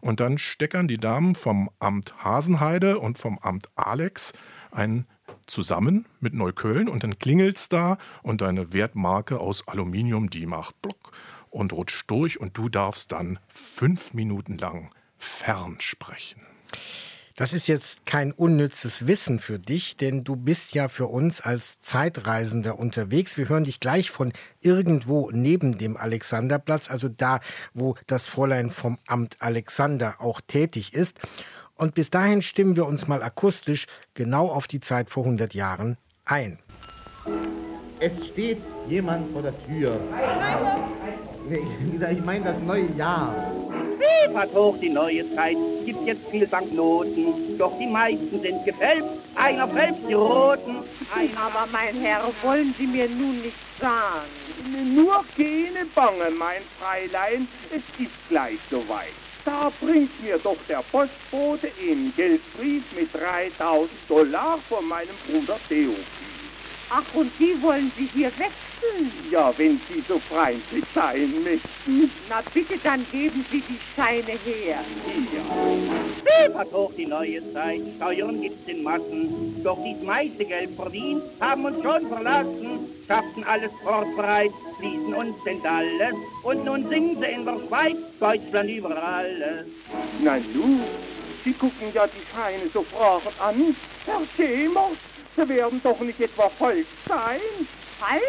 Und 0.00 0.20
dann 0.20 0.38
steckern 0.38 0.88
die 0.88 0.98
Damen 0.98 1.34
vom 1.34 1.70
Amt 1.78 2.14
Hasenheide 2.22 2.98
und 2.98 3.16
vom 3.18 3.38
Amt 3.38 3.68
Alex 3.74 4.32
einen 4.70 5.06
zusammen 5.46 6.06
mit 6.20 6.34
Neukölln 6.34 6.88
und 6.88 7.04
dann 7.04 7.18
klingelt's 7.18 7.68
da 7.68 7.98
und 8.22 8.40
deine 8.40 8.72
Wertmarke 8.72 9.40
aus 9.40 9.66
Aluminium, 9.68 10.30
die 10.30 10.46
macht 10.46 10.80
Block 10.82 11.12
und 11.50 11.72
rutscht 11.72 12.10
durch 12.10 12.40
und 12.40 12.56
du 12.56 12.68
darfst 12.68 13.12
dann 13.12 13.38
fünf 13.48 14.14
Minuten 14.14 14.58
lang 14.58 14.90
fernsprechen. 15.16 16.42
Das 17.36 17.52
ist 17.52 17.66
jetzt 17.66 18.06
kein 18.06 18.30
unnützes 18.30 19.08
Wissen 19.08 19.40
für 19.40 19.58
dich, 19.58 19.96
denn 19.96 20.22
du 20.22 20.36
bist 20.36 20.72
ja 20.72 20.86
für 20.86 21.08
uns 21.08 21.40
als 21.40 21.80
Zeitreisender 21.80 22.78
unterwegs. 22.78 23.36
Wir 23.36 23.48
hören 23.48 23.64
dich 23.64 23.80
gleich 23.80 24.12
von 24.12 24.32
irgendwo 24.60 25.32
neben 25.32 25.76
dem 25.76 25.96
Alexanderplatz, 25.96 26.88
also 26.88 27.08
da, 27.08 27.40
wo 27.72 27.96
das 28.06 28.28
Fräulein 28.28 28.70
vom 28.70 28.98
Amt 29.08 29.38
Alexander 29.40 30.20
auch 30.20 30.40
tätig 30.46 30.94
ist. 30.94 31.18
Und 31.74 31.96
bis 31.96 32.10
dahin 32.10 32.40
stimmen 32.40 32.76
wir 32.76 32.86
uns 32.86 33.08
mal 33.08 33.20
akustisch 33.20 33.86
genau 34.14 34.48
auf 34.48 34.68
die 34.68 34.78
Zeit 34.78 35.10
vor 35.10 35.24
100 35.24 35.54
Jahren 35.54 35.96
ein. 36.24 36.60
Es 37.98 38.12
steht 38.28 38.58
jemand 38.88 39.32
vor 39.32 39.42
der 39.42 39.54
Tür. 39.66 39.98
Ich, 41.50 42.16
ich 42.16 42.24
meine 42.24 42.44
das 42.44 42.60
neue 42.60 42.86
Jahr. 42.96 43.53
Fahrt 44.34 44.52
hoch 44.52 44.76
die 44.78 44.88
neue 44.88 45.32
Zeit, 45.36 45.56
gibt 45.86 46.04
jetzt 46.06 46.28
viel 46.28 46.44
Banknoten, 46.48 47.56
doch 47.56 47.78
die 47.78 47.86
meisten 47.86 48.40
sind 48.42 48.64
gefällt, 48.64 49.04
einer 49.36 49.68
fällt 49.68 49.94
die 50.08 50.14
roten. 50.14 50.82
Einer 51.14 51.38
Aber 51.38 51.68
mein 51.70 51.94
Herr, 52.00 52.32
wollen 52.42 52.74
Sie 52.76 52.88
mir 52.88 53.08
nun 53.08 53.42
nicht 53.42 53.56
sagen? 53.80 54.26
Nur 54.92 55.24
keine 55.36 55.86
Bange, 55.94 56.30
mein 56.36 56.62
Freilein, 56.80 57.46
es 57.70 57.84
ist 58.02 58.10
gleich 58.28 58.58
soweit. 58.70 59.14
Da 59.44 59.70
bringt 59.80 60.20
mir 60.20 60.38
doch 60.38 60.56
der 60.68 60.82
Postbote 60.90 61.70
einen 61.80 62.12
Geldbrief 62.16 62.82
mit 62.96 63.14
3000 63.14 63.88
Dollar 64.08 64.58
von 64.68 64.84
meinem 64.88 65.14
Bruder 65.28 65.60
Theophil. 65.68 66.23
Ach, 66.96 67.02
und 67.14 67.32
die 67.40 67.60
wollen 67.60 67.90
Sie 67.96 68.08
hier 68.14 68.30
wechseln? 68.38 69.12
Ja, 69.28 69.52
wenn 69.56 69.80
Sie 69.88 70.00
so 70.06 70.20
freundlich 70.20 70.84
sein 70.94 71.42
möchten. 71.42 72.12
Na 72.28 72.40
bitte, 72.52 72.78
dann 72.84 73.04
geben 73.10 73.44
Sie 73.50 73.60
die 73.62 73.80
Scheine 73.96 74.38
her. 74.44 74.78
Hier. 75.04 76.54
Hat 76.56 76.72
hoch 76.72 76.92
die 76.96 77.06
neue 77.06 77.40
Zeit, 77.52 77.80
Steuern 77.96 78.40
gibt's 78.40 78.68
in 78.68 78.84
Massen, 78.84 79.60
doch 79.64 79.78
die 79.82 80.04
meiste 80.06 80.44
Geld 80.44 80.70
verdient, 80.76 81.22
haben 81.40 81.64
uns 81.64 81.82
schon 81.82 82.06
verlassen, 82.06 82.78
schafften 83.08 83.42
alles 83.42 83.72
fortbereit, 83.82 84.52
ließen 84.80 85.14
uns 85.14 85.34
denn 85.44 85.66
alles, 85.66 86.14
und 86.44 86.64
nun 86.64 86.88
singen 86.88 87.16
sie 87.20 87.26
in 87.26 87.44
der 87.44 87.58
Schweiz, 87.66 87.96
Deutschland 88.20 88.70
über 88.70 89.02
alles. 89.02 89.66
Na 90.20 90.36
nun, 90.54 90.82
Sie 91.44 91.52
gucken 91.52 91.92
ja 91.92 92.06
die 92.06 92.24
Scheine 92.32 92.70
so 92.72 92.82
fragend 92.84 93.34
an, 93.40 93.76
Herr 94.06 94.22
Schämer, 94.36 94.90
Sie 95.36 95.48
werden 95.48 95.80
doch 95.82 95.98
nicht 96.00 96.20
etwa 96.20 96.48
falsch 96.48 96.86
sein? 97.08 97.40
Falsch? 97.98 98.22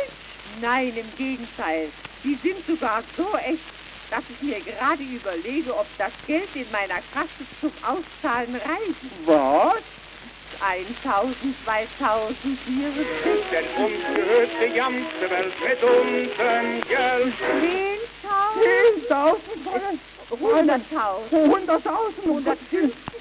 Nein, 0.60 0.94
im 0.96 1.16
Gegenteil. 1.18 1.90
Die 2.24 2.36
sind 2.42 2.66
sogar 2.66 3.04
so 3.16 3.28
echt, 3.38 3.60
dass 4.10 4.24
ich 4.30 4.42
mir 4.42 4.60
gerade 4.60 5.04
überlege, 5.04 5.76
ob 5.76 5.86
das 5.98 6.12
Geld 6.26 6.50
in 6.56 6.66
meiner 6.72 7.02
Kasse 7.14 7.46
zum 7.62 7.72
Auszahlen 7.84 8.56
reicht. 8.56 8.96
Was? 9.26 9.84
1000, 10.62 11.36
2000, 11.66 12.38
4000. 12.66 13.08
Denn 13.52 13.66
uns 13.86 14.02
gehört 14.16 14.50
die 14.62 14.74
ganze 14.74 15.30
Welt 15.30 15.54
mit 15.62 15.84
unserem 15.84 16.82
Geld. 16.88 17.34
10.000? 19.10 19.10
10.000? 19.10 19.38
100.000. 20.32 20.80
100.000? 21.32 21.86
150.000. 22.72 23.15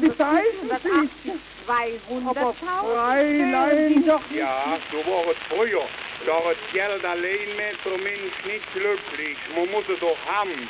Wie 0.00 0.10
seien 0.16 1.10
Sie? 1.24 1.32
200.000. 1.66 2.54
Freilein. 2.94 4.04
Ja, 4.32 4.78
so 4.92 4.98
war 4.98 5.24
es 5.30 5.36
früher. 5.48 5.82
Da 6.24 6.40
das 6.40 6.56
Geld 6.72 7.04
allein 7.04 7.56
macht 7.56 7.84
der 7.84 7.98
Mensch 7.98 8.44
nicht 8.46 8.72
glücklich. 8.72 9.36
Man 9.54 9.68
muss 9.70 9.84
es 9.92 10.00
doch 10.00 10.16
haben. 10.26 10.68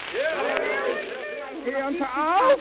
Hören 1.65 1.95
Sie 1.95 2.03
auf! 2.03 2.61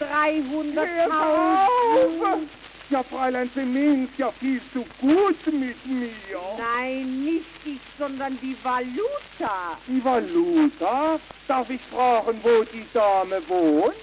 300.000. 0.00 2.48
Ja, 2.88 3.02
Fräulein, 3.02 3.50
Sie 3.52 3.62
meinen 3.62 4.08
ja 4.16 4.30
viel 4.30 4.60
zu 4.72 4.84
gut 5.00 5.44
mit 5.46 5.84
mir. 5.86 6.38
Nein, 6.56 7.24
nicht 7.24 7.44
ich, 7.64 7.80
sondern 7.98 8.38
die 8.40 8.56
Valuta. 8.62 9.76
Die 9.88 10.04
Valuta? 10.04 11.18
Darf 11.48 11.68
ich 11.68 11.80
fragen, 11.82 12.38
wo 12.44 12.62
die 12.62 12.86
Dame 12.94 13.42
wohnt? 13.48 13.96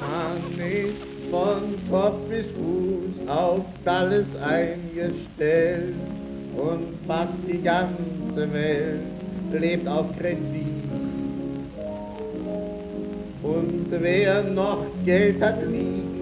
Man 0.00 0.58
ist 0.58 1.30
von 1.30 1.78
Kopf 1.90 2.26
bis 2.30 2.46
Fuß 2.52 3.28
auf 3.28 3.66
alles 3.84 4.26
eingestellt 4.42 5.94
und 6.56 6.96
fast 7.06 7.34
die 7.46 7.60
ganze 7.60 8.50
Welt 8.50 9.00
lebt 9.52 9.86
auf 9.86 10.06
Kredit. 10.18 10.40
Und 13.42 13.86
wer 13.90 14.42
noch 14.42 14.86
Geld 15.04 15.42
hat 15.42 15.62
liegen, 15.66 16.13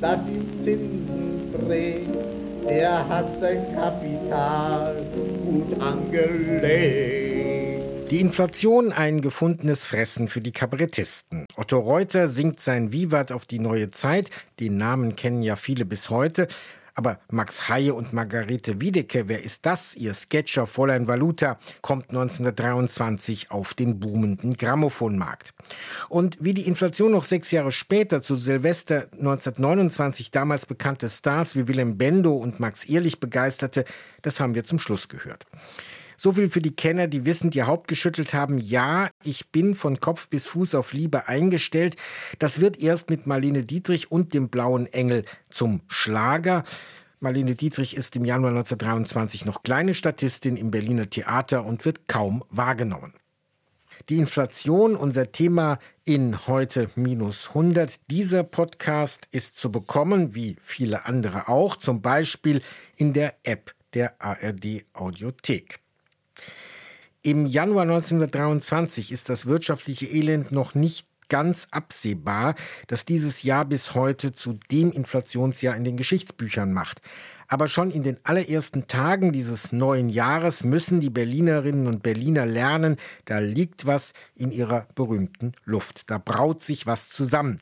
das 0.00 0.18
ihm 0.28 0.46
Zinsen 0.64 1.52
trägt, 1.66 2.10
der 2.68 3.08
hat 3.08 3.40
sein 3.40 3.74
Kapital 3.74 4.96
gut 5.44 5.80
angelegt. 5.80 7.54
Die 8.10 8.20
Inflation 8.20 8.92
ein 8.92 9.22
gefundenes 9.22 9.84
Fressen 9.84 10.28
für 10.28 10.40
die 10.40 10.52
Kabarettisten. 10.52 11.46
Otto 11.56 11.78
Reuter 11.78 12.28
singt 12.28 12.60
sein 12.60 12.92
Vivat 12.92 13.32
auf 13.32 13.46
die 13.46 13.58
neue 13.58 13.90
Zeit. 13.90 14.30
Den 14.60 14.76
Namen 14.76 15.16
kennen 15.16 15.42
ja 15.42 15.56
viele 15.56 15.84
bis 15.84 16.10
heute. 16.10 16.48
Aber 16.94 17.18
Max 17.30 17.68
Haie 17.68 17.92
und 17.92 18.12
Margarete 18.12 18.80
Wiedecke, 18.80 19.28
wer 19.28 19.42
ist 19.42 19.66
das? 19.66 19.96
Ihr 19.96 20.14
Sketcher 20.14 20.66
Fräulein 20.66 21.08
Valuta 21.08 21.58
kommt 21.82 22.10
1923 22.10 23.50
auf 23.50 23.74
den 23.74 23.98
boomenden 23.98 24.56
Grammophonmarkt. 24.56 25.54
Und 26.08 26.38
wie 26.40 26.54
die 26.54 26.66
Inflation 26.66 27.12
noch 27.12 27.24
sechs 27.24 27.50
Jahre 27.50 27.72
später 27.72 28.22
zu 28.22 28.36
Silvester 28.36 29.08
1929 29.12 30.30
damals 30.30 30.66
bekannte 30.66 31.10
Stars 31.10 31.56
wie 31.56 31.66
Willem 31.66 31.98
Bendo 31.98 32.34
und 32.34 32.60
Max 32.60 32.84
Ehrlich 32.84 33.18
begeisterte, 33.18 33.84
das 34.22 34.38
haben 34.38 34.54
wir 34.54 34.64
zum 34.64 34.78
Schluss 34.78 35.08
gehört. 35.08 35.46
So 36.16 36.32
viel 36.32 36.50
für 36.50 36.60
die 36.60 36.74
Kenner, 36.74 37.06
die 37.06 37.24
wissend 37.24 37.54
ihr 37.54 37.66
Haupt 37.66 37.88
geschüttelt 37.88 38.34
haben. 38.34 38.58
Ja, 38.58 39.10
ich 39.22 39.50
bin 39.50 39.74
von 39.74 40.00
Kopf 40.00 40.28
bis 40.28 40.46
Fuß 40.46 40.74
auf 40.74 40.92
Liebe 40.92 41.28
eingestellt. 41.28 41.96
Das 42.38 42.60
wird 42.60 42.78
erst 42.78 43.10
mit 43.10 43.26
Marlene 43.26 43.64
Dietrich 43.64 44.10
und 44.10 44.34
dem 44.34 44.48
Blauen 44.48 44.86
Engel 44.86 45.24
zum 45.50 45.80
Schlager. 45.88 46.64
Marlene 47.20 47.54
Dietrich 47.54 47.96
ist 47.96 48.16
im 48.16 48.24
Januar 48.24 48.50
1923 48.50 49.44
noch 49.46 49.62
kleine 49.62 49.94
Statistin 49.94 50.56
im 50.56 50.70
Berliner 50.70 51.08
Theater 51.08 51.64
und 51.64 51.84
wird 51.84 52.06
kaum 52.06 52.44
wahrgenommen. 52.50 53.14
Die 54.08 54.18
Inflation, 54.18 54.96
unser 54.96 55.32
Thema 55.32 55.78
in 56.04 56.46
heute 56.46 56.90
minus 56.94 57.48
100. 57.48 57.96
Dieser 58.10 58.42
Podcast 58.42 59.28
ist 59.30 59.58
zu 59.58 59.72
bekommen, 59.72 60.34
wie 60.34 60.56
viele 60.62 61.06
andere 61.06 61.48
auch, 61.48 61.76
zum 61.76 62.02
Beispiel 62.02 62.60
in 62.96 63.14
der 63.14 63.34
App 63.44 63.74
der 63.94 64.20
ARD 64.20 64.84
Audiothek. 64.92 65.83
Im 67.26 67.46
Januar 67.46 67.84
1923 67.84 69.10
ist 69.10 69.30
das 69.30 69.46
wirtschaftliche 69.46 70.04
Elend 70.04 70.52
noch 70.52 70.74
nicht 70.74 71.06
ganz 71.30 71.68
absehbar, 71.70 72.54
das 72.86 73.06
dieses 73.06 73.42
Jahr 73.42 73.64
bis 73.64 73.94
heute 73.94 74.32
zu 74.32 74.58
dem 74.70 74.92
Inflationsjahr 74.92 75.74
in 75.74 75.84
den 75.84 75.96
Geschichtsbüchern 75.96 76.70
macht. 76.70 77.00
Aber 77.48 77.66
schon 77.66 77.90
in 77.90 78.02
den 78.02 78.18
allerersten 78.24 78.88
Tagen 78.88 79.32
dieses 79.32 79.72
neuen 79.72 80.10
Jahres 80.10 80.64
müssen 80.64 81.00
die 81.00 81.08
Berlinerinnen 81.08 81.86
und 81.86 82.02
Berliner 82.02 82.44
lernen, 82.44 82.98
da 83.24 83.38
liegt 83.38 83.86
was 83.86 84.12
in 84.34 84.52
ihrer 84.52 84.86
berühmten 84.94 85.54
Luft. 85.64 86.10
Da 86.10 86.18
braut 86.18 86.60
sich 86.60 86.86
was 86.86 87.08
zusammen. 87.08 87.58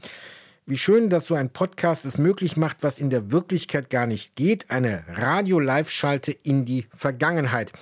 Wie 0.64 0.78
schön, 0.78 1.10
dass 1.10 1.26
so 1.26 1.34
ein 1.34 1.50
Podcast 1.50 2.04
es 2.04 2.18
möglich 2.18 2.56
macht, 2.56 2.84
was 2.84 3.00
in 3.00 3.10
der 3.10 3.32
Wirklichkeit 3.32 3.90
gar 3.90 4.06
nicht 4.06 4.36
geht, 4.36 4.70
eine 4.70 5.02
Radio-Live-Schalte 5.08 6.30
in 6.30 6.64
die 6.64 6.86
Vergangenheit. 6.94 7.72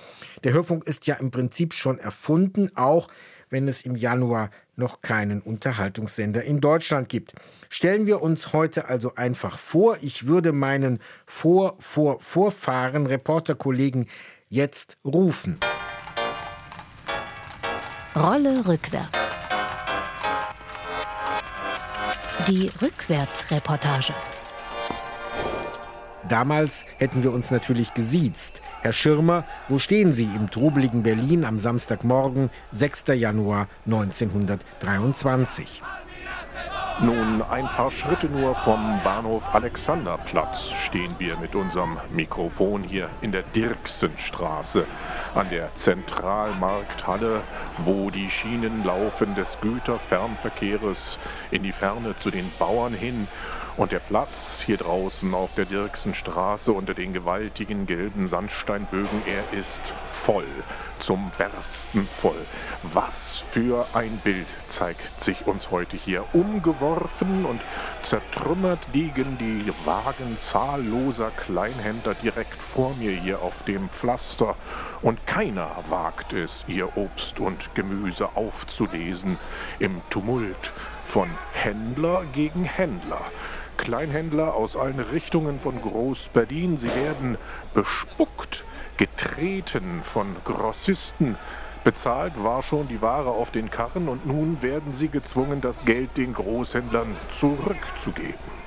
Der 0.43 0.53
Hörfunk 0.53 0.85
ist 0.85 1.05
ja 1.05 1.13
im 1.13 1.29
Prinzip 1.29 1.75
schon 1.75 1.99
erfunden, 1.99 2.71
auch 2.73 3.07
wenn 3.51 3.67
es 3.67 3.83
im 3.83 3.95
Januar 3.95 4.49
noch 4.75 5.01
keinen 5.01 5.41
Unterhaltungssender 5.41 6.43
in 6.43 6.59
Deutschland 6.59 7.07
gibt. 7.07 7.35
Stellen 7.69 8.07
wir 8.07 8.23
uns 8.23 8.51
heute 8.51 8.89
also 8.89 9.13
einfach 9.13 9.59
vor, 9.59 9.97
ich 10.01 10.25
würde 10.25 10.51
meinen 10.51 10.97
Vor, 11.27 11.75
Vor, 11.77 12.19
Vorfahren, 12.19 13.05
Reporterkollegen 13.05 14.07
jetzt 14.49 14.97
rufen. 15.05 15.59
Rolle 18.15 18.67
rückwärts. 18.67 19.30
Die 22.47 22.71
Rückwärtsreportage. 22.81 24.13
Damals 26.27 26.85
hätten 26.97 27.23
wir 27.23 27.31
uns 27.33 27.51
natürlich 27.51 27.93
gesiezt. 27.93 28.61
Herr 28.81 28.93
Schirmer, 28.93 29.45
wo 29.69 29.77
stehen 29.79 30.11
Sie 30.13 30.23
im 30.23 30.49
trubeligen 30.49 31.03
Berlin 31.03 31.45
am 31.45 31.59
Samstagmorgen, 31.59 32.49
6. 32.71 33.07
Januar 33.15 33.67
1923? 33.85 35.81
Nun, 37.03 37.41
ein 37.41 37.67
paar 37.67 37.89
Schritte 37.89 38.27
nur 38.29 38.53
vom 38.53 39.01
Bahnhof 39.01 39.41
Alexanderplatz 39.55 40.69
stehen 40.69 41.15
wir 41.17 41.35
mit 41.37 41.55
unserem 41.55 41.97
Mikrofon 42.11 42.83
hier 42.83 43.09
in 43.21 43.31
der 43.31 43.41
Dirksenstraße 43.41 44.85
an 45.33 45.49
der 45.49 45.73
Zentralmarkthalle, 45.73 47.41
wo 47.79 48.11
die 48.11 48.29
Schienen 48.29 48.83
laufen 48.83 49.33
des 49.33 49.59
Güterfernverkehrs 49.61 51.17
in 51.49 51.63
die 51.63 51.71
Ferne 51.71 52.15
zu 52.17 52.29
den 52.29 52.51
Bauern 52.59 52.93
hin 52.93 53.27
und 53.77 53.91
der 53.91 53.99
Platz 53.99 54.61
hier 54.65 54.77
draußen 54.77 55.33
auf 55.33 55.53
der 55.55 55.65
Dirksenstraße 55.65 56.71
unter 56.71 56.93
den 56.93 57.13
gewaltigen 57.13 57.85
gelben 57.87 58.27
Sandsteinbögen, 58.27 59.23
er 59.25 59.57
ist 59.57 59.79
voll, 60.25 60.47
zum 60.99 61.31
Bersten 61.37 62.07
voll. 62.21 62.45
Was 62.93 63.43
für 63.51 63.85
ein 63.93 64.17
Bild 64.23 64.47
zeigt 64.69 65.23
sich 65.23 65.47
uns 65.47 65.71
heute 65.71 65.97
hier. 65.97 66.25
Umgeworfen 66.33 67.45
und 67.45 67.61
zertrümmert 68.03 68.79
liegen 68.93 69.37
die 69.37 69.71
Wagen 69.85 70.37
zahlloser 70.39 71.31
Kleinhändler 71.31 72.13
direkt 72.15 72.55
vor 72.73 72.93
mir 72.95 73.11
hier 73.11 73.41
auf 73.41 73.53
dem 73.67 73.89
Pflaster. 73.89 74.55
Und 75.01 75.25
keiner 75.25 75.71
wagt 75.89 76.33
es, 76.33 76.63
ihr 76.67 76.95
Obst 76.97 77.39
und 77.39 77.73
Gemüse 77.75 78.29
aufzulesen 78.35 79.37
im 79.79 80.01
Tumult 80.09 80.71
von 81.07 81.29
Händler 81.53 82.23
gegen 82.33 82.63
Händler. 82.63 83.21
Kleinhändler 83.81 84.53
aus 84.53 84.77
allen 84.77 84.99
Richtungen 84.99 85.59
von 85.59 85.81
Groß-Berlin. 85.81 86.77
Sie 86.77 86.93
werden 86.95 87.37
bespuckt, 87.73 88.63
getreten 88.97 90.03
von 90.03 90.35
Grossisten. 90.45 91.35
Bezahlt 91.83 92.33
war 92.41 92.61
schon 92.61 92.87
die 92.87 93.01
Ware 93.01 93.31
auf 93.31 93.49
den 93.49 93.71
Karren 93.71 94.07
und 94.07 94.27
nun 94.27 94.61
werden 94.61 94.93
sie 94.93 95.07
gezwungen, 95.07 95.61
das 95.61 95.83
Geld 95.83 96.15
den 96.15 96.33
Großhändlern 96.33 97.15
zurückzugeben. 97.39 98.61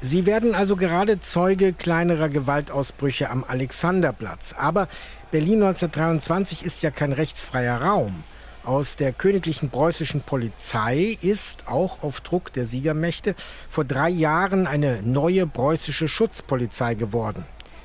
Sie 0.00 0.26
werden 0.26 0.54
also 0.54 0.76
gerade 0.76 1.18
Zeuge 1.18 1.72
kleinerer 1.72 2.28
Gewaltausbrüche 2.28 3.30
am 3.30 3.42
Alexanderplatz. 3.48 4.54
Aber 4.58 4.86
Berlin 5.30 5.62
1923 5.62 6.62
ist 6.62 6.82
ja 6.82 6.90
kein 6.90 7.14
rechtsfreier 7.14 7.80
Raum 7.80 8.22
aus 8.66 8.96
der 8.96 9.12
königlichen 9.12 9.70
preußischen 9.70 10.22
Polizei 10.22 11.16
ist 11.22 11.68
auch 11.68 12.02
auf 12.02 12.20
Druck 12.20 12.52
der 12.52 12.64
Siegermächte 12.64 13.34
vor 13.70 13.84
drei 13.84 14.08
Jahren 14.08 14.66
eine 14.66 15.02
neue 15.02 15.46
preußische 15.46 16.08
Schutzpolizei 16.08 16.94
geworden. 16.94 17.44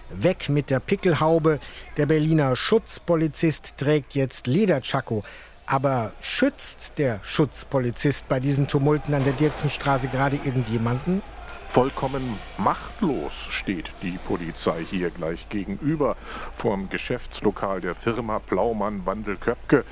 Weg 0.10 0.50
mit 0.50 0.70
der 0.70 0.80
Pickelhaube. 0.80 1.60
Der 1.98 2.06
Berliner 2.06 2.56
Schutzpolizist 2.56 3.78
trägt 3.78 4.16
jetzt 4.16 4.48
Lederchako. 4.48 5.24
Aber 5.66 6.12
schützt 6.20 6.98
der 6.98 7.20
Schutzpolizist 7.24 8.28
bei 8.28 8.40
diesen 8.40 8.68
Tumulten 8.68 9.14
an 9.14 9.24
der 9.24 9.34
Dirksenstraße 9.34 10.08
gerade 10.08 10.36
irgendjemanden? 10.44 11.22
Vollkommen 11.70 12.38
machtlos 12.58 13.32
steht 13.48 13.94
die 14.02 14.18
Polizei 14.28 14.84
hier 14.90 15.10
gleich 15.10 15.48
gegenüber 15.48 16.18
vom 16.58 16.90
Geschäftslokal 16.90 17.80
der 17.80 17.96
Firma 17.96 18.40
Plaumann 18.40 19.06
Wandelköpke. 19.06 19.86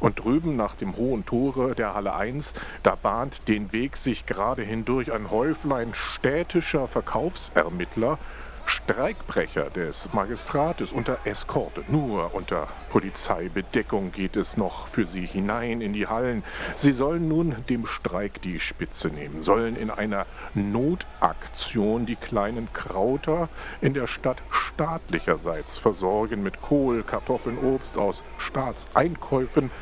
Und 0.00 0.18
drüben 0.18 0.56
nach 0.56 0.74
dem 0.74 0.96
hohen 0.96 1.26
Tore 1.26 1.74
der 1.74 1.94
Halle 1.94 2.14
1, 2.14 2.54
da 2.82 2.94
bahnt 2.94 3.46
den 3.48 3.72
Weg 3.72 3.98
sich 3.98 4.24
gerade 4.24 4.62
hindurch 4.62 5.12
ein 5.12 5.30
Häuflein 5.30 5.92
städtischer 5.94 6.88
Verkaufsermittler, 6.88 8.18
Streikbrecher 8.70 9.68
des 9.68 10.08
Magistrates 10.12 10.92
unter 10.92 11.18
Eskorte. 11.24 11.82
Nur 11.88 12.32
unter 12.34 12.68
Polizeibedeckung 12.90 14.12
geht 14.12 14.36
es 14.36 14.56
noch 14.56 14.86
für 14.86 15.06
sie 15.06 15.26
hinein 15.26 15.80
in 15.80 15.92
die 15.92 16.06
Hallen. 16.06 16.44
Sie 16.76 16.92
sollen 16.92 17.26
nun 17.26 17.64
dem 17.68 17.84
Streik 17.86 18.40
die 18.42 18.60
Spitze 18.60 19.08
nehmen, 19.08 19.42
sollen 19.42 19.74
in 19.74 19.90
einer 19.90 20.24
Notaktion 20.54 22.06
die 22.06 22.14
kleinen 22.14 22.72
Krauter 22.72 23.48
in 23.80 23.92
der 23.92 24.06
Stadt 24.06 24.40
staatlicherseits 24.48 25.76
versorgen 25.76 26.40
mit 26.44 26.62
Kohl, 26.62 27.02
Kartoffeln, 27.02 27.58
Obst 27.58 27.98
aus 27.98 28.22
Staatseinkäufen, 28.38 29.72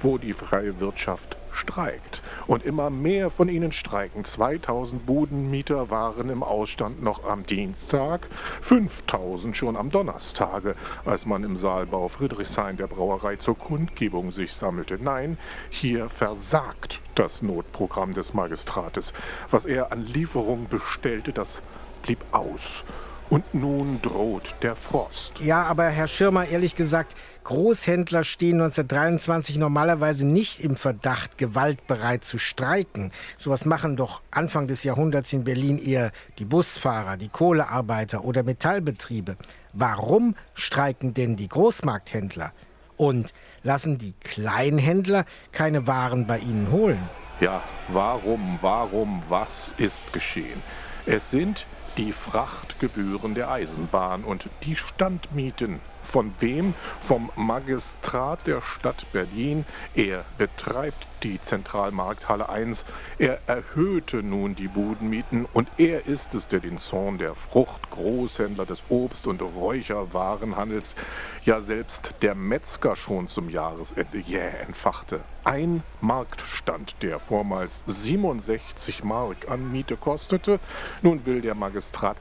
wo 0.00 0.18
die 0.18 0.34
freie 0.34 0.78
Wirtschaft 0.78 1.36
streikt. 1.56 2.22
Und 2.46 2.64
immer 2.64 2.90
mehr 2.90 3.30
von 3.30 3.48
ihnen 3.48 3.72
streiken. 3.72 4.24
2000 4.24 5.06
Budenmieter 5.06 5.90
waren 5.90 6.30
im 6.30 6.42
Ausstand 6.42 7.02
noch 7.02 7.24
am 7.24 7.44
Dienstag, 7.46 8.28
5000 8.62 9.56
schon 9.56 9.76
am 9.76 9.90
Donnerstage, 9.90 10.76
als 11.04 11.26
man 11.26 11.44
im 11.44 11.56
Saalbau 11.56 12.08
Friedrichshain 12.08 12.76
der 12.76 12.86
Brauerei 12.86 13.36
zur 13.36 13.58
Kundgebung 13.58 14.32
sich 14.32 14.52
sammelte. 14.52 14.98
Nein, 15.00 15.38
hier 15.70 16.08
versagt 16.08 17.00
das 17.14 17.42
Notprogramm 17.42 18.14
des 18.14 18.34
Magistrates. 18.34 19.12
Was 19.50 19.64
er 19.64 19.92
an 19.92 20.04
Lieferungen 20.04 20.68
bestellte, 20.68 21.32
das 21.32 21.62
blieb 22.02 22.18
aus. 22.32 22.84
Und 23.28 23.54
nun 23.54 24.00
droht 24.02 24.54
der 24.62 24.76
Frost. 24.76 25.32
Ja, 25.40 25.64
aber 25.64 25.88
Herr 25.88 26.06
Schirmer, 26.06 26.46
ehrlich 26.46 26.76
gesagt, 26.76 27.16
Großhändler 27.42 28.22
stehen 28.22 28.60
1923 28.60 29.56
normalerweise 29.56 30.26
nicht 30.26 30.60
im 30.60 30.76
Verdacht, 30.76 31.36
gewaltbereit 31.36 32.22
zu 32.24 32.38
streiken. 32.38 33.12
Sowas 33.36 33.64
machen 33.64 33.96
doch 33.96 34.22
Anfang 34.30 34.68
des 34.68 34.84
Jahrhunderts 34.84 35.32
in 35.32 35.44
Berlin 35.44 35.78
eher 35.78 36.12
die 36.38 36.44
Busfahrer, 36.44 37.16
die 37.16 37.28
Kohlearbeiter 37.28 38.24
oder 38.24 38.44
Metallbetriebe. 38.44 39.36
Warum 39.72 40.36
streiken 40.54 41.12
denn 41.12 41.36
die 41.36 41.48
Großmarkthändler? 41.48 42.52
Und 42.96 43.34
lassen 43.62 43.98
die 43.98 44.14
Kleinhändler 44.20 45.24
keine 45.52 45.86
Waren 45.86 46.26
bei 46.26 46.38
ihnen 46.38 46.70
holen? 46.70 46.98
Ja, 47.40 47.62
warum, 47.88 48.58
warum, 48.62 49.22
was 49.28 49.74
ist 49.76 50.12
geschehen? 50.12 50.62
Es 51.04 51.30
sind 51.30 51.66
die 51.98 52.12
Frachtgebühren 52.12 53.34
der 53.34 53.50
Eisenbahn 53.50 54.24
und 54.24 54.50
die 54.64 54.76
Standmieten. 54.76 55.80
Von 56.06 56.32
wem? 56.40 56.74
Vom 57.00 57.30
Magistrat 57.36 58.46
der 58.46 58.62
Stadt 58.62 59.06
Berlin. 59.12 59.66
Er 59.94 60.24
betreibt 60.38 61.06
die 61.22 61.40
Zentralmarkthalle 61.40 62.48
1. 62.48 62.84
Er 63.18 63.46
erhöhte 63.48 64.22
nun 64.22 64.54
die 64.54 64.68
Budenmieten 64.68 65.46
und 65.46 65.70
er 65.76 66.06
ist 66.06 66.34
es, 66.34 66.48
der 66.48 66.60
den 66.60 66.78
Zorn 66.78 67.18
der 67.18 67.34
Fruchtgroßhändler 67.34 68.66
des 68.66 68.82
Obst- 68.88 69.26
und 69.26 69.42
Räucherwarenhandels, 69.42 70.94
ja 71.42 71.60
selbst 71.60 72.14
der 72.22 72.34
Metzger 72.34 72.96
schon 72.96 73.28
zum 73.28 73.48
Jahresende 73.48 74.18
jäh 74.18 74.38
entfachte. 74.38 75.24
Ein 75.44 75.84
Marktstand, 76.00 77.02
der 77.02 77.20
vormals 77.20 77.82
67 77.86 79.04
Mark 79.04 79.48
an 79.48 79.70
Miete 79.70 79.96
kostete, 79.96 80.58
nun 81.02 81.24
will 81.24 81.40
der 81.40 81.54
Magistrat 81.54 82.18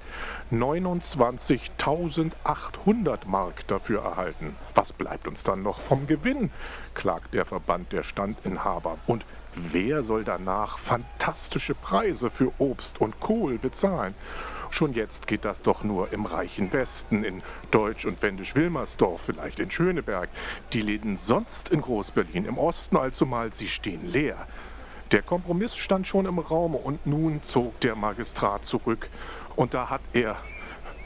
29.800 0.51 3.25
Mark 3.25 3.65
dafür 3.75 4.03
erhalten. 4.03 4.55
Was 4.73 4.93
bleibt 4.93 5.27
uns 5.27 5.43
dann 5.43 5.61
noch 5.61 5.79
vom 5.81 6.07
Gewinn? 6.07 6.51
klagt 6.93 7.33
der 7.33 7.45
Verband 7.45 7.91
der 7.91 8.03
Standinhaber. 8.03 8.97
Und 9.05 9.25
wer 9.55 10.01
soll 10.03 10.23
danach 10.23 10.77
fantastische 10.79 11.75
Preise 11.75 12.29
für 12.29 12.51
Obst 12.57 13.01
und 13.01 13.19
Kohl 13.19 13.57
bezahlen? 13.57 14.15
Schon 14.71 14.93
jetzt 14.93 15.27
geht 15.27 15.45
das 15.45 15.61
doch 15.61 15.83
nur 15.83 16.11
im 16.11 16.25
reichen 16.25 16.71
Westen, 16.73 17.23
in 17.23 17.43
Deutsch- 17.71 18.05
und 18.05 18.21
Wendisch-Wilmersdorf, 18.21 19.21
vielleicht 19.25 19.59
in 19.59 19.71
Schöneberg. 19.71 20.29
Die 20.73 20.81
Läden 20.81 21.17
sonst 21.17 21.69
in 21.69 21.81
Groß-Berlin, 21.81 22.45
im 22.45 22.57
Osten 22.57 22.97
allzumal, 22.97 23.53
sie 23.53 23.67
stehen 23.67 24.05
leer. 24.05 24.47
Der 25.11 25.21
Kompromiss 25.21 25.75
stand 25.75 26.07
schon 26.07 26.25
im 26.25 26.39
Raum 26.39 26.75
und 26.75 27.05
nun 27.05 27.43
zog 27.43 27.79
der 27.81 27.95
Magistrat 27.95 28.65
zurück 28.65 29.09
und 29.55 29.73
da 29.73 29.89
hat 29.89 30.01
er 30.13 30.37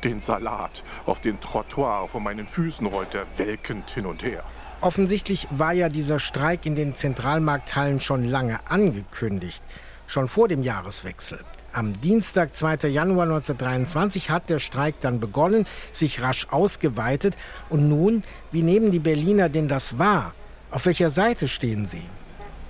den 0.03 0.21
Salat 0.21 0.83
auf 1.05 1.19
den 1.19 1.39
Trottoir 1.41 2.07
vor 2.07 2.21
meinen 2.21 2.47
Füßen 2.47 2.85
rollt 2.85 3.15
er 3.15 3.25
welkend 3.37 3.89
hin 3.89 4.05
und 4.05 4.23
her. 4.23 4.43
Offensichtlich 4.81 5.47
war 5.51 5.73
ja 5.73 5.89
dieser 5.89 6.19
Streik 6.19 6.65
in 6.65 6.75
den 6.75 6.95
Zentralmarkthallen 6.95 7.99
schon 7.99 8.23
lange 8.23 8.59
angekündigt, 8.69 9.61
schon 10.07 10.29
vor 10.29 10.47
dem 10.47 10.63
Jahreswechsel. 10.63 11.39
Am 11.71 11.99
Dienstag, 12.01 12.55
2. 12.55 12.87
Januar 12.87 13.23
1923, 13.23 14.29
hat 14.29 14.49
der 14.49 14.59
Streik 14.59 14.95
dann 15.01 15.19
begonnen, 15.19 15.65
sich 15.91 16.21
rasch 16.21 16.47
ausgeweitet. 16.49 17.35
Und 17.69 17.89
nun, 17.89 18.23
wie 18.51 18.63
nehmen 18.63 18.91
die 18.91 18.99
Berliner 18.99 19.49
denn 19.49 19.67
das 19.67 19.99
wahr? 19.99 20.33
Auf 20.71 20.85
welcher 20.85 21.09
Seite 21.09 21.47
stehen 21.47 21.85
sie? 21.85 22.03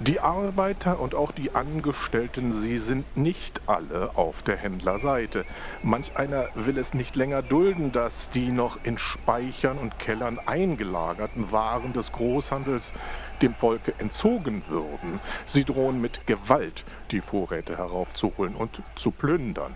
Die 0.01 0.21
Arbeiter 0.21 0.97
und 0.97 1.13
auch 1.13 1.33
die 1.33 1.53
Angestellten, 1.53 2.53
sie 2.53 2.79
sind 2.79 3.17
nicht 3.17 3.61
alle 3.67 4.15
auf 4.15 4.41
der 4.43 4.55
Händlerseite. 4.55 5.45
Manch 5.81 6.15
einer 6.15 6.47
will 6.53 6.77
es 6.77 6.93
nicht 6.93 7.17
länger 7.17 7.41
dulden, 7.41 7.91
dass 7.91 8.29
die 8.29 8.49
noch 8.53 8.81
in 8.85 8.97
Speichern 8.97 9.77
und 9.77 9.99
Kellern 9.99 10.39
eingelagerten 10.39 11.51
Waren 11.51 11.91
des 11.91 12.13
Großhandels 12.13 12.93
dem 13.41 13.53
Volke 13.55 13.93
entzogen 13.99 14.63
würden. 14.69 15.19
Sie 15.45 15.65
drohen 15.65 15.99
mit 15.99 16.25
Gewalt 16.27 16.85
die 17.11 17.19
Vorräte 17.19 17.77
heraufzuholen 17.77 18.55
und 18.55 18.81
zu 18.95 19.11
plündern. 19.11 19.75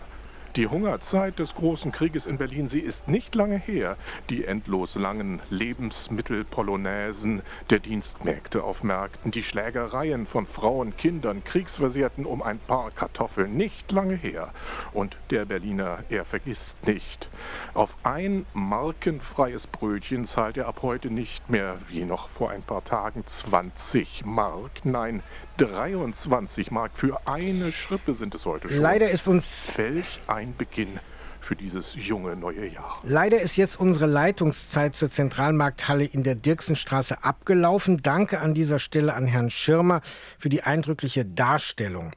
Die 0.55 0.67
Hungerzeit 0.67 1.39
des 1.39 1.55
großen 1.55 1.91
Krieges 1.91 2.27
in 2.27 2.37
Berlin, 2.37 2.67
sie 2.67 2.79
ist 2.79 3.07
nicht 3.07 3.33
lange 3.33 3.57
her. 3.57 3.97
Die 4.29 4.45
endlos 4.45 4.93
langen 4.93 5.41
Lebensmittelpolonaisen 5.49 7.41
der 7.71 7.79
Dienstmägde 7.79 8.63
auf 8.63 8.83
Märkten, 8.83 9.31
die 9.31 9.41
Schlägereien 9.41 10.27
von 10.27 10.45
Frauen, 10.45 10.95
Kindern, 10.95 11.43
Kriegsversehrten 11.43 12.27
um 12.27 12.43
ein 12.43 12.59
paar 12.59 12.91
Kartoffeln, 12.91 13.57
nicht 13.57 13.91
lange 13.91 14.13
her. 14.13 14.53
Und 14.91 15.17
der 15.31 15.45
Berliner, 15.45 16.03
er 16.09 16.23
vergisst 16.23 16.85
nicht. 16.85 17.31
Auf 17.73 17.89
ein 18.03 18.45
markenfreies 18.53 19.65
Brötchen 19.65 20.27
zahlt 20.27 20.57
er 20.57 20.67
ab 20.67 20.83
heute 20.83 21.09
nicht 21.09 21.49
mehr, 21.49 21.79
wie 21.87 22.05
noch 22.05 22.29
vor 22.29 22.51
ein 22.51 22.61
paar 22.61 22.83
Tagen, 22.83 23.25
20 23.25 24.23
Mark, 24.23 24.85
nein, 24.85 25.23
23 25.57 26.71
Mark 26.71 26.91
für 26.95 27.19
eine 27.27 27.71
Schrippe 27.71 28.13
sind 28.13 28.33
es 28.35 28.45
heute 28.45 28.69
schon. 28.69 28.77
Leider 28.77 29.11
ist 29.11 29.27
uns. 29.27 29.73
Welch 29.77 30.19
ein 30.27 30.55
Beginn 30.57 30.99
für 31.41 31.55
dieses 31.55 31.95
junge 31.95 32.35
neue 32.35 32.67
Jahr. 32.67 32.99
Leider 33.03 33.41
ist 33.41 33.57
jetzt 33.57 33.79
unsere 33.79 34.05
Leitungszeit 34.05 34.95
zur 34.95 35.09
Zentralmarkthalle 35.09 36.05
in 36.05 36.23
der 36.23 36.35
Dirksenstraße 36.35 37.23
abgelaufen. 37.23 38.01
Danke 38.01 38.39
an 38.39 38.53
dieser 38.53 38.79
Stelle 38.79 39.13
an 39.13 39.25
Herrn 39.25 39.49
Schirmer 39.49 40.01
für 40.39 40.49
die 40.49 40.63
eindrückliche 40.63 41.25
Darstellung. 41.25 42.13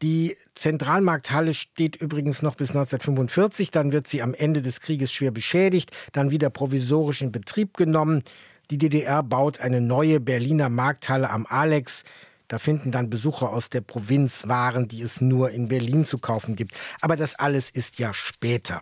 Die 0.00 0.36
Zentralmarkthalle 0.54 1.54
steht 1.54 1.96
übrigens 1.96 2.42
noch 2.42 2.56
bis 2.56 2.70
1945, 2.70 3.70
dann 3.70 3.92
wird 3.92 4.08
sie 4.08 4.20
am 4.20 4.34
Ende 4.34 4.60
des 4.60 4.80
Krieges 4.80 5.12
schwer 5.12 5.30
beschädigt, 5.30 5.92
dann 6.12 6.32
wieder 6.32 6.50
provisorisch 6.50 7.22
in 7.22 7.30
Betrieb 7.30 7.76
genommen. 7.76 8.24
Die 8.72 8.78
DDR 8.78 9.22
baut 9.22 9.60
eine 9.60 9.80
neue 9.80 10.18
Berliner 10.18 10.68
Markthalle 10.68 11.30
am 11.30 11.46
Alex. 11.48 12.04
Da 12.52 12.58
finden 12.58 12.90
dann 12.90 13.08
Besucher 13.08 13.48
aus 13.48 13.70
der 13.70 13.80
Provinz 13.80 14.46
Waren, 14.46 14.86
die 14.86 15.00
es 15.00 15.22
nur 15.22 15.52
in 15.52 15.68
Berlin 15.68 16.04
zu 16.04 16.18
kaufen 16.18 16.54
gibt. 16.54 16.72
Aber 17.00 17.16
das 17.16 17.38
alles 17.38 17.70
ist 17.70 17.98
ja 17.98 18.12
später. 18.12 18.80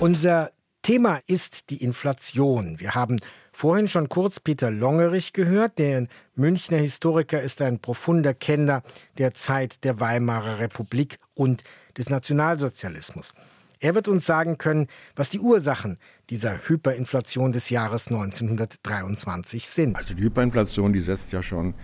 Unser 0.00 0.50
Thema 0.80 1.20
ist 1.26 1.68
die 1.68 1.84
Inflation. 1.84 2.80
Wir 2.80 2.94
haben 2.94 3.20
vorhin 3.52 3.86
schon 3.86 4.08
kurz 4.08 4.40
Peter 4.40 4.70
Longerich 4.70 5.34
gehört. 5.34 5.78
Der 5.78 6.06
Münchner 6.34 6.78
Historiker 6.78 7.42
ist 7.42 7.60
ein 7.60 7.80
profunder 7.80 8.32
Kenner 8.32 8.82
der 9.18 9.34
Zeit 9.34 9.84
der 9.84 10.00
Weimarer 10.00 10.58
Republik 10.58 11.18
und 11.34 11.64
des 11.98 12.08
Nationalsozialismus. 12.08 13.34
Er 13.82 13.94
wird 13.94 14.08
uns 14.08 14.26
sagen 14.26 14.58
können, 14.58 14.88
was 15.16 15.30
die 15.30 15.40
Ursachen 15.40 15.96
dieser 16.28 16.68
Hyperinflation 16.68 17.52
des 17.52 17.70
Jahres 17.70 18.08
1923 18.08 19.66
sind. 19.66 19.96
Also 19.96 20.12
die 20.12 20.22
Hyperinflation, 20.22 20.92
die 20.92 21.00
setzt 21.00 21.32
ja 21.32 21.42
schon 21.42 21.74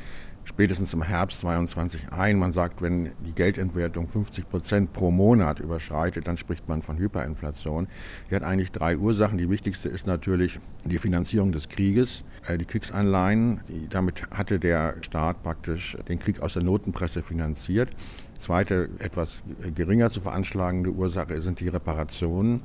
spätestens 0.44 0.92
im 0.92 1.02
Herbst 1.02 1.40
22 1.40 2.12
ein. 2.12 2.38
Man 2.38 2.52
sagt, 2.52 2.82
wenn 2.82 3.12
die 3.20 3.34
Geldentwertung 3.34 4.08
50 4.08 4.48
Prozent 4.48 4.92
pro 4.92 5.10
Monat 5.10 5.58
überschreitet, 5.58 6.26
dann 6.26 6.36
spricht 6.36 6.68
man 6.68 6.82
von 6.82 6.98
Hyperinflation. 6.98 7.88
Die 8.30 8.34
hat 8.34 8.42
eigentlich 8.42 8.72
drei 8.72 8.96
Ursachen. 8.96 9.38
Die 9.38 9.50
wichtigste 9.50 9.88
ist 9.88 10.06
natürlich 10.06 10.60
die 10.84 10.98
Finanzierung 10.98 11.52
des 11.52 11.68
Krieges, 11.68 12.24
äh, 12.46 12.58
die 12.58 12.64
Kriegsanleihen. 12.64 13.60
damit 13.90 14.22
hatte 14.30 14.58
der 14.58 14.96
Staat 15.00 15.42
praktisch 15.42 15.96
den 16.08 16.18
Krieg 16.18 16.40
aus 16.40 16.52
der 16.52 16.62
Notenpresse 16.62 17.22
finanziert. 17.22 17.88
Zweite, 18.38 18.88
etwas 18.98 19.42
geringer 19.74 20.10
zu 20.10 20.20
veranschlagende 20.20 20.90
Ursache 20.90 21.40
sind 21.40 21.60
die 21.60 21.68
Reparationen. 21.68 22.60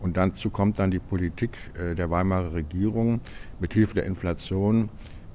Und 0.00 0.16
dazu 0.16 0.50
kommt 0.50 0.78
dann 0.78 0.90
die 0.90 0.98
Politik 0.98 1.50
äh, 1.78 1.94
der 1.94 2.10
Weimarer 2.10 2.54
Regierung, 2.54 3.20
mithilfe 3.60 3.94
der 3.94 4.04
Inflation 4.06 4.88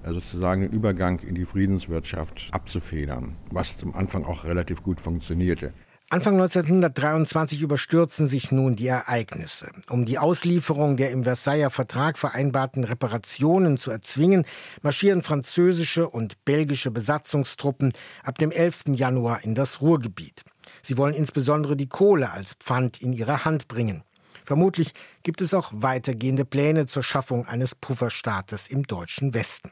äh, 0.04 0.12
sozusagen 0.12 0.62
den 0.62 0.72
Übergang 0.72 1.20
in 1.20 1.36
die 1.36 1.46
Friedenswirtschaft 1.46 2.50
abzufedern, 2.52 3.36
was 3.50 3.78
zum 3.78 3.96
Anfang 3.96 4.26
auch 4.26 4.44
relativ 4.44 4.84
gut 4.84 5.00
funktionierte. 5.00 5.74
Anfang 6.10 6.36
1923 6.36 7.62
überstürzen 7.62 8.28
sich 8.28 8.50
nun 8.54 8.78
die 8.78 8.88
Ereignisse. 8.88 9.70
Um 9.90 10.06
die 10.06 10.18
Auslieferung 10.18 10.96
der 10.96 11.12
im 11.12 11.26
Versailler 11.26 11.70
Vertrag 11.70 12.18
vereinbarten 12.18 12.86
Reparationen 12.86 13.76
zu 13.76 13.92
erzwingen, 13.92 14.46
marschieren 14.82 15.22
französische 15.22 16.10
und 16.10 16.46
belgische 16.46 16.92
Besatzungstruppen 16.92 17.92
ab 18.24 18.38
dem 18.38 18.52
11. 18.52 18.84
Januar 18.94 19.44
in 19.44 19.54
das 19.54 19.82
Ruhrgebiet. 19.82 20.46
Sie 20.82 20.98
wollen 20.98 21.14
insbesondere 21.14 21.76
die 21.76 21.90
Kohle 21.90 22.32
als 22.32 22.54
Pfand 22.54 23.02
in 23.02 23.12
ihre 23.12 23.44
Hand 23.44 23.68
bringen. 23.68 24.04
Vermutlich 24.46 24.94
gibt 25.24 25.42
es 25.42 25.54
auch 25.54 25.72
weitergehende 25.74 26.46
Pläne 26.46 26.86
zur 26.86 27.04
Schaffung 27.04 27.48
eines 27.48 27.76
Pufferstaates 27.76 28.68
im 28.68 28.84
deutschen 28.84 29.34
Westen. 29.34 29.72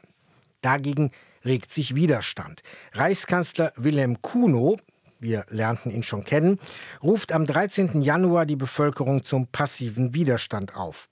Dagegen 0.60 1.12
regt 1.46 1.70
sich 1.70 1.94
Widerstand. 1.94 2.60
Reichskanzler 2.92 3.72
Wilhelm 3.76 4.20
Kuno, 4.20 4.76
wir 5.18 5.46
lernten 5.48 5.90
ihn 5.90 6.02
schon 6.02 6.24
kennen, 6.24 6.58
ruft 7.02 7.32
am 7.32 7.46
13. 7.46 8.02
Januar 8.02 8.46
die 8.46 8.56
Bevölkerung 8.56 9.24
zum 9.24 9.46
passiven 9.46 10.14
Widerstand 10.14 10.76
auf. 10.76 11.08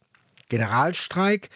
Generalstreik 0.48 1.48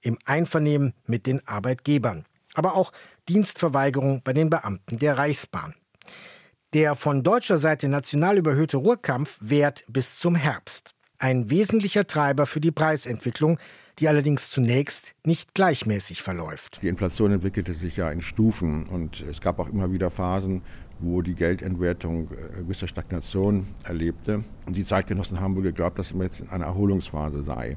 im 0.00 0.18
Einvernehmen 0.24 0.94
mit 1.06 1.26
den 1.26 1.46
Arbeitgebern, 1.46 2.24
aber 2.54 2.74
auch 2.74 2.92
Dienstverweigerung 3.28 4.22
bei 4.22 4.32
den 4.32 4.50
Beamten 4.50 4.98
der 4.98 5.18
Reichsbahn. 5.18 5.74
Der 6.72 6.94
von 6.94 7.22
deutscher 7.22 7.58
Seite 7.58 7.88
national 7.88 8.38
überhöhte 8.38 8.76
Ruhrkampf 8.76 9.38
währt 9.40 9.84
bis 9.88 10.18
zum 10.18 10.34
Herbst. 10.34 10.94
Ein 11.18 11.50
wesentlicher 11.50 12.06
Treiber 12.06 12.46
für 12.46 12.60
die 12.60 12.70
Preisentwicklung, 12.70 13.58
die 13.98 14.08
allerdings 14.08 14.50
zunächst 14.50 15.14
nicht 15.24 15.54
gleichmäßig 15.54 16.22
verläuft. 16.22 16.80
Die 16.82 16.88
Inflation 16.88 17.32
entwickelte 17.32 17.72
sich 17.72 17.96
ja 17.96 18.10
in 18.10 18.20
Stufen 18.20 18.86
und 18.88 19.22
es 19.22 19.40
gab 19.40 19.58
auch 19.58 19.68
immer 19.68 19.90
wieder 19.92 20.10
Phasen, 20.10 20.62
wo 20.98 21.22
die 21.22 21.34
Geldentwertung 21.34 22.30
äh, 22.30 22.62
gewisse 22.62 22.88
Stagnation 22.88 23.66
erlebte. 23.84 24.42
Und 24.66 24.76
die 24.76 24.84
Zeitgenossen 24.84 25.40
haben 25.40 25.56
wohl 25.56 25.62
geglaubt, 25.62 25.98
dass 25.98 26.14
man 26.14 26.26
jetzt 26.26 26.40
in 26.40 26.48
einer 26.48 26.64
Erholungsphase 26.66 27.42
sei. 27.42 27.76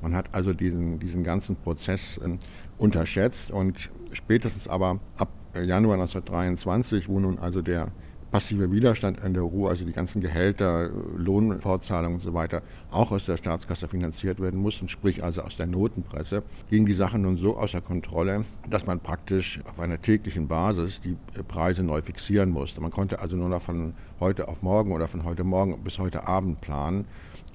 Man 0.00 0.14
hat 0.14 0.32
also 0.32 0.52
diesen, 0.52 0.98
diesen 0.98 1.24
ganzen 1.24 1.56
Prozess 1.56 2.18
äh, 2.18 2.38
unterschätzt 2.78 3.50
und 3.50 3.90
spätestens 4.12 4.68
aber 4.68 5.00
ab 5.16 5.28
Januar 5.54 5.94
1923, 5.94 7.08
wo 7.08 7.18
nun 7.18 7.38
also 7.38 7.60
der 7.60 7.88
passive 8.30 8.70
Widerstand 8.70 9.22
an 9.22 9.34
der 9.34 9.42
Ruhe, 9.42 9.68
also 9.68 9.84
die 9.84 9.92
ganzen 9.92 10.20
Gehälter, 10.20 10.90
Lohnfortzahlungen 11.16 12.16
und 12.16 12.22
so 12.22 12.34
weiter, 12.34 12.62
auch 12.90 13.10
aus 13.10 13.26
der 13.26 13.36
Staatskasse 13.36 13.88
finanziert 13.88 14.40
werden 14.40 14.60
mussten, 14.60 14.88
sprich 14.88 15.22
also 15.24 15.42
aus 15.42 15.56
der 15.56 15.66
Notenpresse, 15.66 16.42
ging 16.70 16.86
die 16.86 16.92
Sache 16.92 17.18
nun 17.18 17.36
so 17.36 17.56
außer 17.56 17.80
Kontrolle, 17.80 18.44
dass 18.68 18.86
man 18.86 19.00
praktisch 19.00 19.60
auf 19.64 19.80
einer 19.80 20.00
täglichen 20.00 20.48
Basis 20.48 21.00
die 21.00 21.16
Preise 21.48 21.82
neu 21.82 22.02
fixieren 22.02 22.50
musste. 22.50 22.80
Man 22.80 22.90
konnte 22.90 23.20
also 23.20 23.36
nur 23.36 23.48
noch 23.48 23.62
von 23.62 23.94
heute 24.20 24.48
auf 24.48 24.62
morgen 24.62 24.92
oder 24.92 25.08
von 25.08 25.24
heute 25.24 25.44
Morgen 25.44 25.82
bis 25.82 25.98
heute 25.98 26.26
Abend 26.26 26.60
planen. 26.60 27.06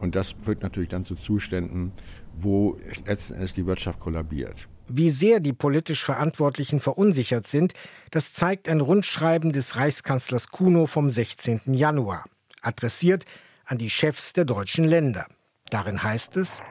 Und 0.02 0.16
das 0.16 0.36
führt 0.42 0.62
natürlich 0.62 0.90
dann 0.90 1.06
zu 1.06 1.16
Zuständen, 1.16 1.94
wo 2.38 2.78
letzten 3.06 3.36
Endes 3.36 3.54
die 3.54 3.66
Wirtschaft 3.66 4.00
kollabiert. 4.00 4.68
Wie 4.88 5.10
sehr 5.10 5.40
die 5.40 5.54
politisch 5.54 6.04
Verantwortlichen 6.04 6.80
verunsichert 6.80 7.48
sind, 7.48 7.74
das 8.12 8.34
zeigt 8.34 8.70
ein 8.70 8.82
Rundschreiben 8.82 9.52
des 9.52 9.78
Reichskanzlers 9.78 10.50
Kuno 10.50 10.86
vom 10.86 11.10
16. 11.10 11.62
Januar, 11.74 12.26
adressiert 12.62 13.26
an 13.66 13.80
die 13.80 13.90
Chefs 13.90 14.34
der 14.34 14.46
deutschen 14.46 14.86
Länder. 14.86 15.26
Darin 15.72 16.04
heißt 16.04 16.38
es, 16.38 16.62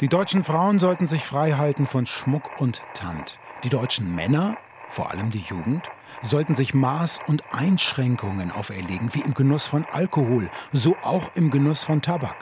die 0.00 0.08
deutschen 0.08 0.42
Frauen 0.42 0.80
sollten 0.80 1.06
sich 1.06 1.22
frei 1.22 1.52
halten 1.52 1.86
von 1.86 2.04
Schmuck 2.06 2.60
und 2.60 2.82
Tand. 2.94 3.38
Die 3.62 3.68
deutschen 3.68 4.12
Männer, 4.12 4.56
vor 4.90 5.12
allem 5.12 5.30
die 5.30 5.38
Jugend, 5.38 5.88
sollten 6.24 6.56
sich 6.56 6.74
Maß 6.74 7.20
und 7.26 7.44
Einschränkungen 7.52 8.50
auferlegen, 8.50 9.14
wie 9.14 9.20
im 9.20 9.34
Genuss 9.34 9.66
von 9.66 9.84
Alkohol, 9.92 10.50
so 10.72 10.96
auch 11.02 11.30
im 11.34 11.50
Genuss 11.50 11.84
von 11.84 12.02
Tabak. 12.02 12.36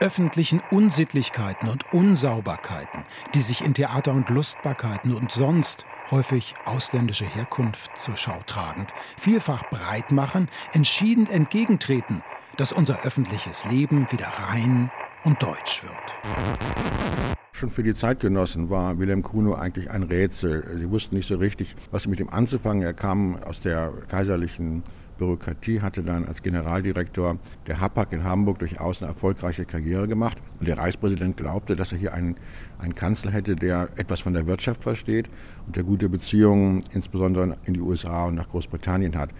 Öffentlichen 0.00 0.62
Unsittlichkeiten 0.70 1.68
und 1.68 1.92
Unsauberkeiten, 1.92 3.04
die 3.34 3.42
sich 3.42 3.62
in 3.64 3.74
Theater 3.74 4.12
und 4.12 4.30
Lustbarkeiten 4.30 5.14
und 5.14 5.30
sonst 5.30 5.84
häufig 6.10 6.54
ausländische 6.64 7.26
Herkunft 7.26 7.90
zur 7.98 8.16
Schau 8.16 8.40
tragend, 8.46 8.94
vielfach 9.18 9.68
breit 9.68 10.10
machen, 10.10 10.48
entschieden 10.72 11.28
entgegentreten, 11.28 12.22
dass 12.56 12.72
unser 12.72 13.02
öffentliches 13.02 13.66
Leben 13.66 14.10
wieder 14.10 14.28
rein 14.48 14.90
und 15.24 15.42
deutsch 15.42 15.82
wird. 15.82 17.28
Schon 17.52 17.70
für 17.70 17.82
die 17.82 17.94
Zeitgenossen 17.94 18.70
war 18.70 18.98
Wilhelm 18.98 19.22
Kuno 19.22 19.54
eigentlich 19.54 19.90
ein 19.90 20.04
Rätsel. 20.04 20.64
Sie 20.78 20.88
wussten 20.90 21.16
nicht 21.16 21.26
so 21.26 21.36
richtig, 21.36 21.74
was 21.90 22.06
mit 22.06 22.20
ihm 22.20 22.28
anzufangen. 22.28 22.82
Er 22.84 22.94
kam 22.94 23.36
aus 23.42 23.60
der 23.60 23.92
kaiserlichen 24.08 24.84
Bürokratie, 25.18 25.80
hatte 25.80 26.02
dann 26.02 26.24
als 26.24 26.40
Generaldirektor 26.42 27.36
der 27.66 27.80
HAPAG 27.80 28.12
in 28.12 28.24
Hamburg 28.24 28.60
durchaus 28.60 29.02
eine 29.02 29.10
erfolgreiche 29.10 29.64
Karriere 29.64 30.08
gemacht. 30.08 30.38
Und 30.60 30.68
der 30.68 30.78
Reichspräsident 30.78 31.36
glaubte, 31.36 31.76
dass 31.76 31.92
er 31.92 31.98
hier 31.98 32.14
einen, 32.14 32.36
einen 32.78 32.94
Kanzler 32.94 33.32
hätte, 33.32 33.56
der 33.56 33.88
etwas 33.96 34.20
von 34.20 34.32
der 34.32 34.46
Wirtschaft 34.46 34.82
versteht 34.82 35.28
und 35.66 35.76
der 35.76 35.82
gute 35.82 36.08
Beziehungen 36.08 36.82
insbesondere 36.94 37.58
in 37.64 37.74
die 37.74 37.80
USA 37.80 38.26
und 38.26 38.36
nach 38.36 38.48
Großbritannien 38.48 39.16
hat. 39.16 39.30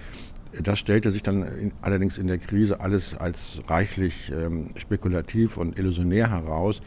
Das 0.62 0.78
stellte 0.78 1.10
sich 1.10 1.22
dann 1.22 1.42
in, 1.42 1.72
allerdings 1.82 2.18
in 2.18 2.26
der 2.26 2.38
Krise 2.38 2.80
alles 2.80 3.16
als 3.16 3.60
reichlich 3.68 4.32
ähm, 4.32 4.70
spekulativ 4.76 5.56
und 5.56 5.78
illusionär 5.78 6.30
heraus. 6.30 6.80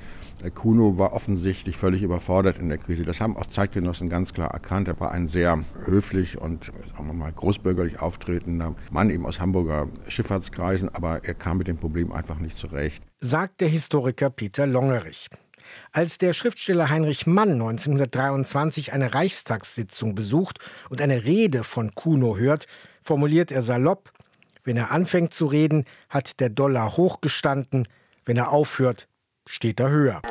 Kuno 0.49 0.97
war 0.97 1.13
offensichtlich 1.13 1.77
völlig 1.77 2.01
überfordert 2.01 2.57
in 2.57 2.69
der 2.69 2.79
Krise. 2.79 3.03
Das 3.03 3.21
haben 3.21 3.37
auch 3.37 3.45
Zeitgenossen 3.45 4.09
ganz 4.09 4.33
klar 4.33 4.49
erkannt. 4.49 4.87
Er 4.87 4.99
war 4.99 5.11
ein 5.11 5.27
sehr 5.27 5.63
höflich 5.85 6.39
und 6.39 6.65
sagen 6.65 7.07
wir 7.07 7.13
mal 7.13 7.31
großbürgerlich 7.31 7.99
auftretender 7.99 8.75
Mann 8.89 9.11
eben 9.11 9.25
aus 9.25 9.39
Hamburger 9.39 9.87
Schifffahrtskreisen, 10.07 10.89
aber 10.89 11.23
er 11.23 11.35
kam 11.35 11.59
mit 11.59 11.67
dem 11.67 11.77
Problem 11.77 12.11
einfach 12.11 12.39
nicht 12.39 12.57
zurecht. 12.57 13.03
Sagt 13.19 13.61
der 13.61 13.67
Historiker 13.67 14.31
Peter 14.31 14.65
Longerich. 14.65 15.27
Als 15.91 16.17
der 16.17 16.33
Schriftsteller 16.33 16.89
Heinrich 16.89 17.27
Mann 17.27 17.51
1923 17.51 18.93
eine 18.93 19.13
Reichstagssitzung 19.13 20.15
besucht 20.15 20.59
und 20.89 21.01
eine 21.01 21.23
Rede 21.23 21.63
von 21.63 21.93
Kuno 21.93 22.37
hört, 22.37 22.65
formuliert 23.01 23.51
er 23.51 23.61
salopp, 23.61 24.11
wenn 24.63 24.77
er 24.77 24.91
anfängt 24.91 25.33
zu 25.33 25.47
reden, 25.47 25.85
hat 26.09 26.39
der 26.39 26.49
Dollar 26.49 26.97
hochgestanden, 26.97 27.87
wenn 28.25 28.37
er 28.37 28.51
aufhört, 28.51 29.07
steht 29.47 29.79
er 29.79 29.89
höher. 29.89 30.21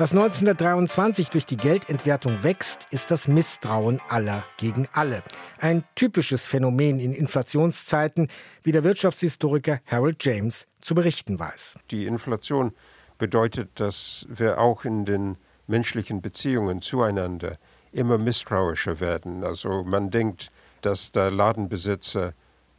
Was 0.00 0.12
1923 0.12 1.28
durch 1.28 1.44
die 1.44 1.58
Geldentwertung 1.58 2.42
wächst, 2.42 2.88
ist 2.90 3.10
das 3.10 3.28
Misstrauen 3.28 4.00
aller 4.08 4.44
gegen 4.56 4.88
alle. 4.94 5.22
Ein 5.58 5.84
typisches 5.94 6.46
Phänomen 6.46 6.98
in 6.98 7.12
Inflationszeiten, 7.12 8.28
wie 8.62 8.72
der 8.72 8.82
Wirtschaftshistoriker 8.82 9.80
Harold 9.84 10.24
James 10.24 10.66
zu 10.80 10.94
berichten 10.94 11.38
weiß. 11.38 11.76
Die 11.90 12.06
Inflation 12.06 12.72
bedeutet, 13.18 13.78
dass 13.78 14.24
wir 14.30 14.58
auch 14.58 14.86
in 14.86 15.04
den 15.04 15.36
menschlichen 15.70 16.20
Beziehungen 16.20 16.82
zueinander 16.82 17.56
immer 17.92 18.18
misstrauischer 18.18 19.00
werden. 19.00 19.42
Also 19.44 19.82
man 19.84 20.10
denkt, 20.10 20.50
dass 20.82 21.12
der 21.12 21.30
Ladenbesitzer 21.30 22.34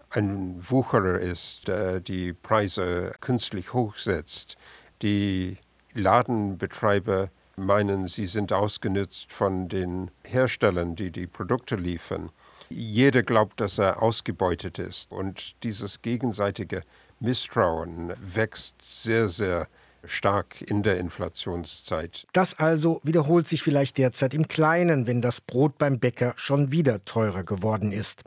ein 0.09 0.57
Wucherer 0.59 1.19
ist, 1.19 1.67
der 1.67 2.01
die 2.01 2.33
Preise 2.33 3.13
künstlich 3.21 3.73
hochsetzt. 3.73 4.57
Die 5.01 5.57
Ladenbetreiber 5.93 7.29
meinen, 7.55 8.07
sie 8.07 8.27
sind 8.27 8.53
ausgenützt 8.53 9.31
von 9.31 9.69
den 9.69 10.11
Herstellern, 10.25 10.95
die 10.95 11.11
die 11.11 11.27
Produkte 11.27 11.75
liefern. 11.75 12.29
Jeder 12.69 13.23
glaubt, 13.23 13.59
dass 13.59 13.77
er 13.77 14.01
ausgebeutet 14.01 14.79
ist. 14.79 15.11
Und 15.11 15.55
dieses 15.63 16.01
gegenseitige 16.01 16.83
Misstrauen 17.19 18.13
wächst 18.19 18.81
sehr, 18.81 19.29
sehr 19.29 19.67
stark 20.05 20.61
in 20.61 20.83
der 20.83 20.97
Inflationszeit. 20.99 22.27
Das 22.33 22.59
also 22.59 23.01
wiederholt 23.03 23.47
sich 23.47 23.61
vielleicht 23.63 23.97
derzeit 23.97 24.33
im 24.33 24.47
Kleinen, 24.47 25.07
wenn 25.07 25.21
das 25.21 25.41
Brot 25.41 25.77
beim 25.77 25.99
Bäcker 25.99 26.33
schon 26.35 26.71
wieder 26.71 27.03
teurer 27.05 27.43
geworden 27.43 27.91
ist. 27.91 28.23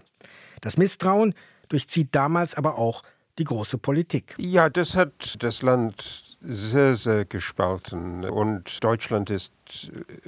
Das 0.61 0.77
Misstrauen 0.77 1.35
durchzieht 1.69 2.15
damals 2.15 2.55
aber 2.55 2.79
auch 2.79 3.03
die 3.39 3.45
große 3.45 3.79
Politik. 3.79 4.35
Ja, 4.39 4.71
das 4.71 4.97
hat 4.97 5.43
das 5.43 5.63
Land 5.63 6.37
sehr, 6.41 6.95
sehr 6.95 7.25
gespalten 7.25 8.25
und 8.25 8.83
Deutschland 8.85 9.31
ist 9.31 9.53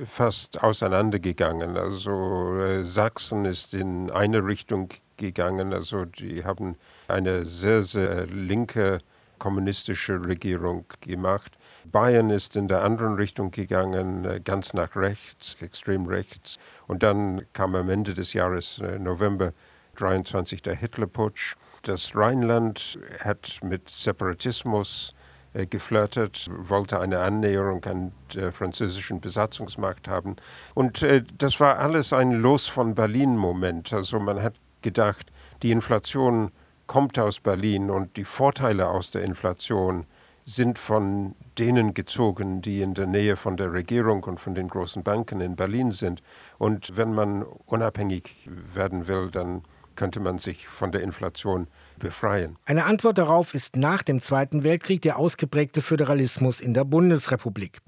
fast 0.07 0.63
auseinandergegangen. 0.63 1.77
Also 1.77 2.57
äh, 2.59 2.85
Sachsen 2.85 3.45
ist 3.45 3.75
in 3.75 4.11
eine 4.11 4.45
Richtung 4.45 4.89
gegangen, 5.17 5.73
also 5.73 6.05
die 6.05 6.45
haben 6.45 6.77
eine 7.09 7.45
sehr, 7.47 7.83
sehr 7.83 8.27
linke 8.27 8.99
kommunistische 9.39 10.25
Regierung 10.25 10.85
gemacht. 11.01 11.59
Bayern 11.91 12.31
ist 12.31 12.57
in 12.57 12.69
der 12.69 12.83
anderen 12.83 13.15
Richtung 13.15 13.51
gegangen, 13.51 14.25
äh, 14.25 14.41
ganz 14.43 14.75
nach 14.75 14.97
rechts, 14.97 15.57
extrem 15.61 16.07
rechts. 16.07 16.59
Und 16.87 17.03
dann 17.03 17.43
kam 17.53 17.75
am 17.75 17.89
Ende 17.89 18.15
des 18.15 18.33
Jahres 18.33 18.79
äh, 18.81 18.99
November 18.99 19.53
23 19.97 20.63
der 20.63 20.75
Hitlerputsch. 20.75 21.55
Das 21.83 22.15
Rheinland 22.17 22.99
hat 23.21 23.61
mit 23.63 23.89
Separatismus 23.89 25.15
äh, 25.55 25.67
geflirtet, 25.67 26.51
wollte 26.51 27.01
eine 27.01 27.21
Annäherung 27.21 27.85
an 27.85 28.13
der 28.35 28.53
französischen 28.53 29.21
Besatzungsmacht 29.21 30.09
haben. 30.09 30.37
Und 30.75 31.07
das 31.39 31.61
war 31.61 31.79
alles 31.79 32.13
ein 32.13 32.33
Los 32.33 32.67
von 32.67 32.95
Berlin-Moment. 32.95 33.93
Also 33.93 34.19
man 34.19 34.43
hat 34.43 34.55
gedacht, 34.83 35.33
die 35.63 35.71
Inflation 35.71 36.51
kommt 36.87 37.19
aus 37.19 37.41
Berlin 37.41 37.91
und 37.91 38.17
die 38.17 38.25
Vorteile 38.25 38.89
aus 38.89 39.11
der 39.11 39.23
Inflation 39.23 40.07
sind 40.45 40.79
von 40.79 41.35
denen 41.59 41.93
gezogen, 41.93 42.63
die 42.63 42.81
in 42.81 42.95
der 42.95 43.07
Nähe 43.07 43.37
von 43.37 43.57
der 43.57 43.73
Regierung 43.73 44.23
und 44.25 44.39
von 44.39 44.55
den 44.55 44.69
großen 44.69 45.03
Banken 45.03 45.41
in 45.41 45.57
Berlin 45.57 45.91
sind. 45.91 46.23
Und 46.59 46.97
wenn 46.97 47.13
man 47.13 47.43
unabhängig 47.43 48.49
werden 48.73 49.09
will, 49.09 49.31
dann 49.31 49.63
könnte 49.97 50.21
man 50.21 50.39
sich 50.39 50.69
von 50.69 50.93
der 50.93 51.01
Inflation 51.01 51.67
befreien. 51.99 52.57
Eine 52.65 52.85
Antwort 52.85 53.19
darauf 53.19 53.55
ist 53.55 53.77
nach 53.77 54.03
dem 54.03 54.21
Zweiten 54.21 54.63
Weltkrieg 54.63 55.03
der 55.03 55.19
ausgeprägte 55.19 55.83
Föderalismus 55.83 56.61
in 56.61 56.75
der 56.75 56.85
Bundesrepublik. 56.85 57.81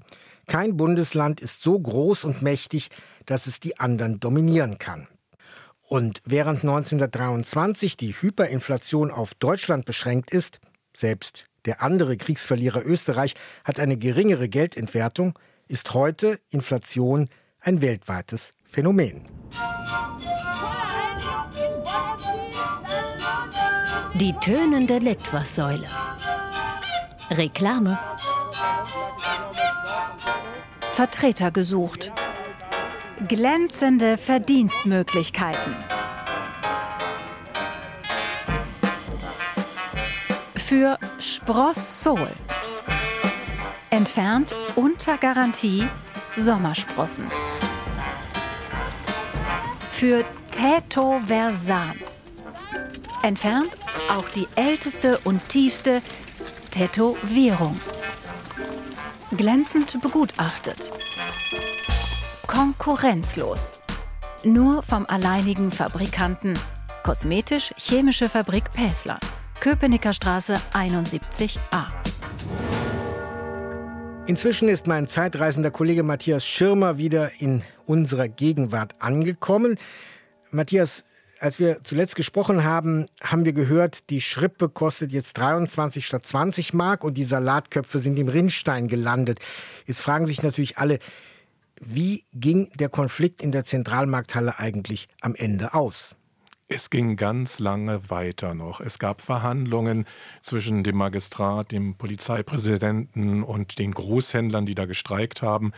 Kein 0.47 0.75
Bundesland 0.75 1.39
ist 1.39 1.61
so 1.61 1.79
groß 1.79 2.25
und 2.25 2.41
mächtig, 2.41 2.89
dass 3.25 3.47
es 3.47 3.59
die 3.59 3.79
anderen 3.79 4.19
dominieren 4.19 4.79
kann. 4.79 5.07
Und 5.89 6.21
während 6.23 6.59
1923 6.59 7.97
die 7.97 8.13
Hyperinflation 8.13 9.09
auf 9.09 9.33
Deutschland 9.33 9.85
beschränkt 9.85 10.29
ist, 10.29 10.59
selbst 10.95 11.45
der 11.65 11.81
andere 11.81 12.15
Kriegsverlierer 12.15 12.85
Österreich 12.85 13.33
hat 13.63 13.79
eine 13.79 13.97
geringere 13.97 14.49
Geldentwertung, 14.49 15.37
ist 15.67 15.95
heute 15.95 16.39
Inflation 16.51 17.27
ein 17.59 17.81
weltweites 17.81 18.53
Phänomen. 18.65 19.27
Die 24.13 24.35
tönende 24.41 24.99
Litwassäule. 24.99 25.87
Reklame. 27.31 27.97
Vertreter 30.91 31.49
gesucht. 31.49 32.11
Glänzende 33.27 34.17
Verdienstmöglichkeiten. 34.17 35.75
Für 40.55 40.97
Spross 41.19 42.03
Sol. 42.03 42.29
Entfernt 43.89 44.55
unter 44.75 45.17
Garantie 45.17 45.85
Sommersprossen. 46.37 47.25
Für 49.91 50.23
Täto 50.51 51.19
Versan. 51.25 51.99
Entfernt 53.21 53.71
auch 54.09 54.29
die 54.29 54.47
älteste 54.55 55.19
und 55.25 55.49
tiefste 55.49 56.01
Tätowierung. 56.71 57.81
Glänzend 59.35 60.01
begutachtet. 60.01 60.88
Konkurrenzlos. 62.49 63.79
Nur 64.43 64.81
vom 64.81 65.05
alleinigen 65.05 65.69
Fabrikanten. 65.69 66.57
Kosmetisch-chemische 67.03 68.27
Fabrik 68.27 68.71
Päsler. 68.71 69.19
Köpenicker 69.59 70.13
Straße 70.13 70.55
71a. 70.73 71.85
Inzwischen 74.25 74.67
ist 74.67 74.87
mein 74.87 75.05
zeitreisender 75.05 75.69
Kollege 75.69 76.01
Matthias 76.01 76.43
Schirmer 76.43 76.97
wieder 76.97 77.39
in 77.39 77.61
unserer 77.85 78.27
Gegenwart 78.27 78.95
angekommen. 78.99 79.77
Matthias, 80.49 81.03
als 81.39 81.59
wir 81.59 81.83
zuletzt 81.83 82.15
gesprochen 82.15 82.63
haben, 82.63 83.05
haben 83.21 83.45
wir 83.45 83.53
gehört, 83.53 84.09
die 84.09 84.21
Schrippe 84.21 84.69
kostet 84.69 85.11
jetzt 85.11 85.37
23 85.37 86.03
statt 86.03 86.25
20 86.25 86.73
Mark 86.73 87.03
und 87.03 87.13
die 87.13 87.25
Salatköpfe 87.25 87.99
sind 87.99 88.17
im 88.17 88.27
Rinnstein 88.27 88.87
gelandet. 88.87 89.37
Jetzt 89.85 90.01
fragen 90.01 90.25
sich 90.25 90.41
natürlich 90.41 90.79
alle, 90.79 90.97
wie 91.79 92.25
ging 92.33 92.69
der 92.75 92.89
Konflikt 92.89 93.41
in 93.41 93.51
der 93.51 93.63
Zentralmarkthalle 93.63 94.59
eigentlich 94.59 95.07
am 95.21 95.35
Ende 95.35 95.73
aus? 95.73 96.15
Es 96.71 96.91
ging 96.91 97.15
ganz 97.15 97.57
lange 97.57 98.11
weiter 98.11 98.53
noch. 98.53 98.79
Es 98.79 98.99
gab 98.99 99.21
Verhandlungen 99.21 100.05
zwischen 100.41 100.83
dem 100.83 100.97
Magistrat, 100.97 101.71
dem 101.71 101.95
Polizeipräsidenten 101.95 103.41
und 103.41 103.79
den 103.79 103.91
Großhändlern, 103.91 104.67
die 104.67 104.75
da 104.75 104.85
gestreikt 104.85 105.41
haben. 105.41 105.71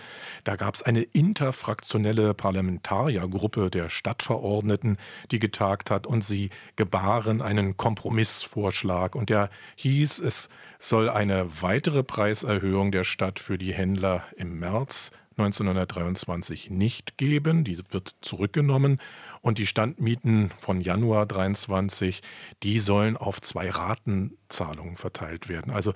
Da 0.44 0.58
gab 0.58 0.76
es 0.76 0.84
eine 0.84 1.04
interfraktionelle 1.04 2.34
Parlamentariergruppe 2.34 3.70
der 3.70 3.88
Stadtverordneten, 3.88 4.98
die 5.32 5.40
getagt 5.40 5.92
hat 5.92 6.08
und 6.08 6.26
sie 6.26 6.50
gebaren 6.76 7.42
einen 7.42 7.78
Kompromissvorschlag. 7.78 9.16
Und 9.16 9.30
der 9.30 9.50
hieß, 9.78 10.20
es 10.20 10.50
soll 10.78 11.10
eine 11.10 11.62
weitere 11.62 12.04
Preiserhöhung 12.04 12.92
der 12.92 13.06
Stadt 13.06 13.40
für 13.40 13.58
die 13.58 13.74
Händler 13.74 14.26
im 14.36 14.60
März 14.60 15.12
1923 15.38 16.70
nicht 16.70 17.17
geben. 17.17 17.63
Die 17.63 17.78
wird 17.89 18.15
zurückgenommen. 18.22 19.00
Und 19.41 19.58
die 19.58 19.65
Standmieten 19.65 20.52
von 20.60 20.82
Januar 20.82 21.26
23, 21.26 22.22
die 22.63 22.80
sollen 22.80 23.17
auf 23.17 23.41
zwei 23.41 23.70
Ratenzahlungen 23.70 24.98
verteilt 24.98 25.50
werden. 25.50 25.72
Also 25.72 25.94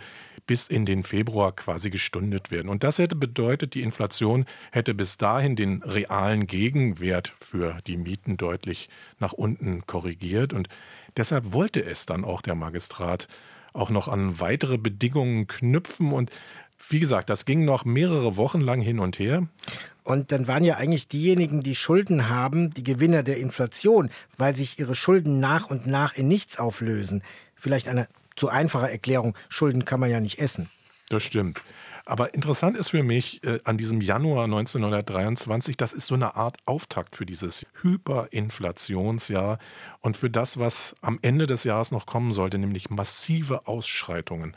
bis 0.48 0.68
in 0.68 0.86
den 0.86 1.04
Februar 1.04 1.56
quasi 1.56 1.90
gestundet 1.90 2.52
werden. 2.52 2.70
Und 2.70 2.84
das 2.84 2.98
hätte 2.98 3.16
bedeutet, 3.16 3.74
die 3.74 3.82
Inflation 3.82 4.46
hätte 4.72 4.94
bis 4.94 5.18
dahin 5.18 5.56
den 5.56 5.84
realen 5.84 6.48
Gegenwert 6.48 7.34
für 7.40 7.78
die 7.88 7.98
Mieten 7.98 8.38
deutlich 8.38 8.90
nach 9.20 9.34
unten 9.34 9.86
korrigiert. 9.86 10.54
Und 10.54 10.70
deshalb 11.18 11.54
wollte 11.54 11.84
es 11.84 12.06
dann 12.06 12.24
auch 12.24 12.42
der 12.42 12.56
Magistrat 12.56 13.28
auch 13.74 13.90
noch 13.90 14.08
an 14.08 14.40
weitere 14.40 14.78
Bedingungen 14.78 15.48
knüpfen. 15.48 16.14
Und 16.14 16.32
wie 16.90 17.00
gesagt, 17.00 17.30
das 17.30 17.46
ging 17.46 17.66
noch 17.66 17.86
mehrere 17.86 18.38
Wochen 18.38 18.62
lang 18.62 18.82
hin 18.82 19.00
und 19.00 19.20
her. 19.20 19.48
Und 20.04 20.32
dann 20.32 20.48
waren 20.48 20.64
ja 20.64 20.76
eigentlich 20.76 21.08
diejenigen, 21.08 21.64
die 21.64 21.76
Schulden 21.76 22.30
haben, 22.30 22.72
die 22.72 22.84
Gewinner 22.84 23.24
der 23.24 23.38
Inflation, 23.38 24.10
weil 24.38 24.56
sich 24.56 24.78
ihre 24.78 24.94
Schulden 24.94 25.40
nach 25.40 25.70
und 25.70 25.88
nach 25.88 26.16
in 26.16 26.28
nichts 26.28 26.60
auflösen. 26.60 27.24
Vielleicht 27.56 27.88
eine 27.88 28.08
zu 28.36 28.50
einfache 28.50 28.92
Erklärung, 28.92 29.36
Schulden 29.50 29.86
kann 29.86 30.00
man 30.00 30.12
ja 30.12 30.20
nicht 30.20 30.40
essen. 30.40 30.70
Das 31.10 31.24
stimmt. 31.24 31.62
Aber 32.08 32.36
interessant 32.36 32.78
ist 32.78 32.90
für 32.90 33.02
mich 33.02 33.44
äh, 33.44 33.60
an 33.64 33.80
diesem 33.80 34.00
Januar 34.00 34.44
1923, 34.44 35.76
das 35.76 35.92
ist 35.92 36.06
so 36.06 36.14
eine 36.14 36.36
Art 36.36 36.58
Auftakt 36.68 37.16
für 37.16 37.26
dieses 37.26 37.66
Hyperinflationsjahr 37.82 39.58
und 40.02 40.16
für 40.16 40.30
das, 40.30 40.60
was 40.60 40.96
am 41.02 41.18
Ende 41.24 41.48
des 41.48 41.64
Jahres 41.64 41.92
noch 41.92 42.06
kommen 42.06 42.32
sollte, 42.32 42.60
nämlich 42.60 42.92
massive 42.92 43.66
Ausschreitungen 43.66 44.56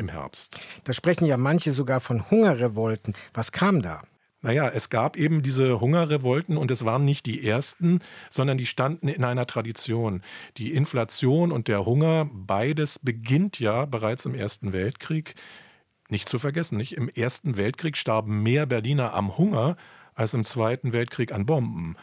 im 0.00 0.08
Herbst. 0.08 0.58
Da 0.84 0.92
sprechen 0.92 1.26
ja 1.26 1.36
manche 1.36 1.70
sogar 1.70 2.00
von 2.00 2.28
Hungerrevolten. 2.30 3.14
Was 3.32 3.52
kam 3.52 3.82
da? 3.82 4.02
Naja, 4.42 4.68
es 4.70 4.88
gab 4.88 5.16
eben 5.16 5.42
diese 5.42 5.80
Hungerrevolten 5.80 6.56
und 6.56 6.70
es 6.70 6.84
waren 6.86 7.04
nicht 7.04 7.26
die 7.26 7.46
ersten, 7.46 8.00
sondern 8.30 8.56
die 8.56 8.64
standen 8.64 9.06
in 9.08 9.22
einer 9.22 9.46
Tradition. 9.46 10.22
Die 10.56 10.72
Inflation 10.72 11.52
und 11.52 11.68
der 11.68 11.84
Hunger, 11.84 12.28
beides 12.32 12.98
beginnt 12.98 13.60
ja 13.60 13.84
bereits 13.84 14.24
im 14.24 14.34
Ersten 14.34 14.72
Weltkrieg. 14.72 15.34
Nicht 16.08 16.28
zu 16.28 16.38
vergessen, 16.38 16.78
nicht? 16.78 16.96
Im 16.96 17.10
Ersten 17.10 17.58
Weltkrieg 17.58 17.98
starben 17.98 18.42
mehr 18.42 18.64
Berliner 18.64 19.12
am 19.12 19.36
Hunger 19.36 19.76
als 20.14 20.32
im 20.32 20.44
Zweiten 20.44 20.92
Weltkrieg 20.94 21.32
an 21.32 21.44
Bomben. 21.44 21.96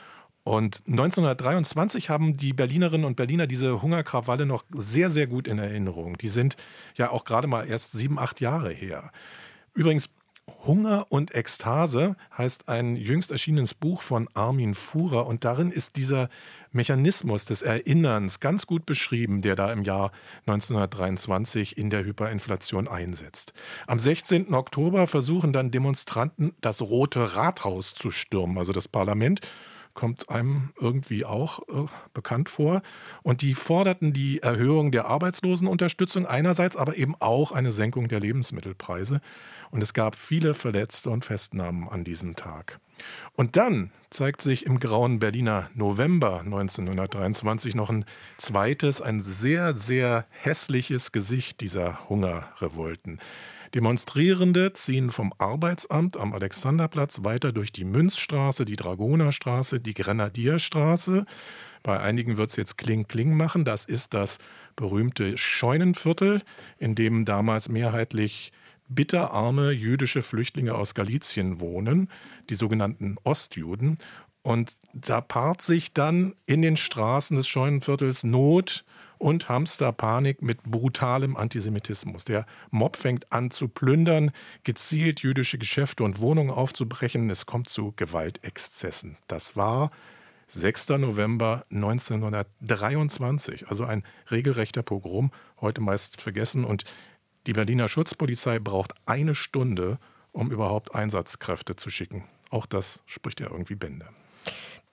Und 0.47 0.81
1923 0.87 2.09
haben 2.09 2.37
die 2.37 2.53
Berlinerinnen 2.53 3.05
und 3.05 3.17
Berliner 3.17 3.47
diese 3.47 3.81
Hungerkrawalle 3.81 4.45
noch 4.45 4.63
sehr, 4.73 5.11
sehr 5.11 5.27
gut 5.27 5.45
in 5.45 5.59
Erinnerung. 5.59 6.17
Die 6.17 6.29
sind 6.29 6.55
ja 6.95 7.11
auch 7.11 7.25
gerade 7.25 7.47
mal 7.47 7.67
erst 7.67 7.91
sieben, 7.91 8.17
acht 8.17 8.39
Jahre 8.39 8.71
her. 8.71 9.11
Übrigens, 9.73 10.09
Hunger 10.65 11.05
und 11.09 11.35
Ekstase 11.35 12.15
heißt 12.37 12.69
ein 12.69 12.95
jüngst 12.95 13.31
erschienenes 13.31 13.73
Buch 13.73 14.01
von 14.01 14.29
Armin 14.33 14.73
Fuhrer 14.73 15.27
und 15.27 15.43
darin 15.43 15.69
ist 15.69 15.97
dieser 15.97 16.29
Mechanismus 16.71 17.43
des 17.43 17.61
Erinnerns 17.61 18.39
ganz 18.39 18.67
gut 18.67 18.85
beschrieben, 18.85 19.41
der 19.41 19.57
da 19.57 19.73
im 19.73 19.83
Jahr 19.83 20.13
1923 20.45 21.77
in 21.77 21.89
der 21.89 22.05
Hyperinflation 22.05 22.87
einsetzt. 22.87 23.51
Am 23.85 23.99
16. 23.99 24.53
Oktober 24.53 25.07
versuchen 25.07 25.51
dann 25.51 25.71
Demonstranten, 25.71 26.53
das 26.61 26.81
Rote 26.81 27.35
Rathaus 27.35 27.93
zu 27.93 28.11
stürmen, 28.11 28.57
also 28.57 28.71
das 28.71 28.87
Parlament 28.87 29.41
kommt 29.97 30.29
einem 30.29 30.69
irgendwie 30.79 31.25
auch 31.25 31.67
äh, 31.67 31.87
bekannt 32.13 32.49
vor. 32.49 32.83
Und 33.23 33.41
die 33.41 33.55
forderten 33.55 34.13
die 34.13 34.43
Erhöhung 34.43 34.91
der 34.91 35.07
Arbeitslosenunterstützung 35.07 36.27
einerseits, 36.27 36.77
aber 36.77 36.95
eben 36.97 37.15
auch 37.19 37.51
eine 37.51 37.71
Senkung 37.71 38.07
der 38.07 38.19
Lebensmittelpreise. 38.19 39.21
Und 39.71 39.81
es 39.81 39.95
gab 39.95 40.15
viele 40.15 40.53
Verletzte 40.53 41.09
und 41.09 41.25
Festnahmen 41.25 41.89
an 41.89 42.03
diesem 42.03 42.35
Tag. 42.35 42.79
Und 43.35 43.57
dann 43.57 43.91
zeigt 44.11 44.41
sich 44.41 44.67
im 44.67 44.79
grauen 44.79 45.17
Berliner 45.17 45.69
November 45.73 46.41
1923 46.41 47.73
noch 47.73 47.89
ein 47.89 48.05
zweites, 48.37 49.01
ein 49.01 49.19
sehr, 49.21 49.75
sehr 49.75 50.25
hässliches 50.29 51.11
Gesicht 51.11 51.59
dieser 51.59 52.07
Hungerrevolten. 52.07 53.19
Demonstrierende 53.73 54.73
ziehen 54.73 55.11
vom 55.11 55.33
Arbeitsamt 55.37 56.17
am 56.17 56.33
Alexanderplatz 56.33 57.23
weiter 57.23 57.51
durch 57.51 57.71
die 57.71 57.85
Münzstraße, 57.85 58.65
die 58.65 58.75
Dragonerstraße, 58.75 59.79
die 59.79 59.93
Grenadierstraße. 59.93 61.25
Bei 61.83 61.99
einigen 61.99 62.37
wird 62.37 62.49
es 62.49 62.55
jetzt 62.55 62.77
Kling-Kling 62.77 63.35
machen. 63.35 63.65
Das 63.65 63.85
ist 63.85 64.13
das 64.13 64.39
berühmte 64.75 65.37
Scheunenviertel, 65.37 66.41
in 66.77 66.95
dem 66.95 67.25
damals 67.25 67.69
mehrheitlich 67.69 68.51
bitterarme 68.89 69.71
jüdische 69.71 70.23
Flüchtlinge 70.23 70.75
aus 70.75 70.95
Galizien 70.95 71.59
wohnen, 71.59 72.09
die 72.49 72.55
sogenannten 72.55 73.17
Ostjuden. 73.23 73.97
Und 74.43 74.75
da 74.93 75.19
paart 75.19 75.61
sich 75.61 75.93
dann 75.93 76.33
in 76.45 76.61
den 76.61 76.77
Straßen 76.77 77.35
des 77.35 77.47
Scheunenviertels 77.47 78.23
Not 78.23 78.85
und 79.17 79.49
Hamsterpanik 79.49 80.41
mit 80.41 80.63
brutalem 80.63 81.35
Antisemitismus. 81.35 82.25
Der 82.25 82.45
Mob 82.71 82.97
fängt 82.97 83.31
an 83.31 83.51
zu 83.51 83.67
plündern, 83.67 84.31
gezielt 84.63 85.21
jüdische 85.21 85.57
Geschäfte 85.57 86.03
und 86.03 86.19
Wohnungen 86.19 86.51
aufzubrechen. 86.51 87.29
Es 87.29 87.45
kommt 87.45 87.69
zu 87.69 87.93
Gewaltexzessen. 87.95 89.17
Das 89.27 89.55
war 89.55 89.91
6. 90.49 90.89
November 90.89 91.63
1923, 91.71 93.67
also 93.67 93.83
ein 93.83 94.03
regelrechter 94.31 94.81
Pogrom, 94.81 95.31
heute 95.59 95.81
meist 95.81 96.21
vergessen. 96.21 96.63
Und 96.63 96.85
die 97.47 97.53
Berliner 97.53 97.89
Schutzpolizei 97.89 98.59
braucht 98.59 98.93
eine 99.05 99.35
Stunde, 99.35 99.99
um 100.31 100.51
überhaupt 100.51 100.95
Einsatzkräfte 100.95 101.75
zu 101.75 101.89
schicken. 101.89 102.23
Auch 102.49 102.65
das 102.65 103.01
spricht 103.05 103.41
ja 103.41 103.47
irgendwie 103.49 103.75
Bände. 103.75 104.07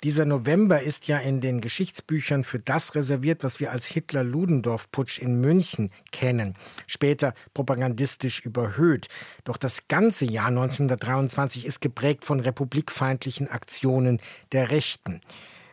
Dieser 0.05 0.27
November 0.27 0.83
ist 0.83 1.09
ja 1.09 1.17
in 1.17 1.40
den 1.40 1.62
Geschichtsbüchern 1.62 2.45
für 2.45 2.59
das 2.59 2.95
reserviert, 2.95 3.43
was 3.43 3.59
wir 3.59 3.73
als 3.73 3.87
Hitler-Ludendorff-Putsch 3.87 5.19
in 5.19 5.40
München 5.40 5.90
kennen, 6.12 6.53
später 6.87 7.33
propagandistisch 7.55 8.40
überhöht. 8.40 9.09
Doch 9.45 9.57
das 9.57 9.88
ganze 9.88 10.27
Jahr 10.27 10.49
1923 10.49 11.64
ist 11.64 11.81
geprägt 11.81 12.27
von 12.27 12.40
republikfeindlichen 12.40 13.49
Aktionen 13.49 14.21
der 14.53 14.71
Rechten. 14.71 15.23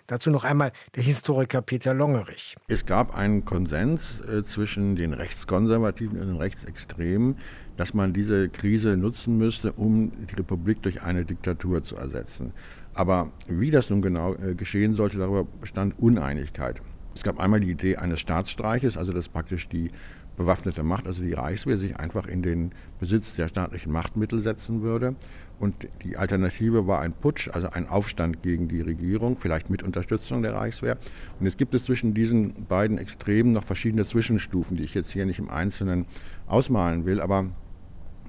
Dazu 0.08 0.30
noch 0.30 0.46
einmal 0.46 0.72
der 0.96 1.04
Historiker 1.04 1.62
Peter 1.62 1.94
Longerich. 1.94 2.56
Es 2.70 2.86
gab 2.86 3.14
einen 3.16 3.44
Konsens 3.44 4.22
äh, 4.22 4.44
zwischen 4.44 4.96
den 4.96 5.14
Rechtskonservativen 5.14 6.20
und 6.20 6.28
den 6.28 6.38
Rechtsextremen, 6.38 7.38
dass 7.78 7.94
man 7.94 8.14
diese 8.14 8.50
Krise 8.50 8.98
nutzen 8.98 9.38
müsste, 9.38 9.72
um 9.74 10.12
die 10.28 10.36
Republik 10.36 10.82
durch 10.84 11.02
eine 11.02 11.26
Diktatur 11.26 11.84
zu 11.84 11.96
ersetzen. 11.96 12.54
Aber 12.94 13.32
wie 13.48 13.72
das 13.72 13.90
nun 13.90 14.02
genau 14.02 14.36
äh, 14.36 14.56
geschehen 14.56 14.96
sollte, 14.96 15.18
darüber 15.18 15.46
bestand 15.60 15.98
Uneinigkeit. 16.00 16.82
Es 17.16 17.24
gab 17.24 17.40
einmal 17.40 17.60
die 17.60 17.72
Idee 17.72 17.98
eines 17.98 18.20
Staatsstreiches, 18.20 18.98
also 18.98 19.14
dass 19.14 19.30
praktisch 19.30 19.68
die 19.68 19.92
bewaffnete 20.38 20.84
Macht, 20.84 21.08
also 21.08 21.22
die 21.22 21.34
Reichswehr, 21.34 21.78
sich 21.78 21.98
einfach 21.98 22.26
in 22.28 22.42
den 22.42 22.72
Besitz 23.00 23.36
der 23.36 23.48
staatlichen 23.48 23.92
Machtmittel 23.92 24.42
setzen 24.42 24.82
würde. 24.82 25.16
Und 25.60 25.88
die 26.04 26.18
Alternative 26.18 26.88
war 26.88 27.02
ein 27.02 27.14
Putsch, 27.14 27.50
also 27.50 27.70
ein 27.70 27.88
Aufstand 27.88 28.42
gegen 28.42 28.68
die 28.68 28.82
Regierung, 28.82 29.38
vielleicht 29.38 29.70
mit 29.70 29.84
Unterstützung 29.84 30.42
der 30.42 30.56
Reichswehr. 30.56 30.98
Und 31.40 31.46
jetzt 31.46 31.58
gibt 31.58 31.76
es 31.76 31.86
zwischen 31.86 32.14
diesen 32.14 32.66
beiden 32.66 32.98
Extremen 32.98 33.52
noch 33.52 33.64
verschiedene 33.64 34.06
Zwischenstufen, 34.06 34.78
die 34.78 34.84
ich 34.84 34.94
jetzt 34.94 35.12
hier 35.12 35.26
nicht 35.26 35.40
im 35.40 35.50
Einzelnen 35.50 36.06
ausmalen 36.48 37.06
will. 37.06 37.22
Aber 37.22 37.46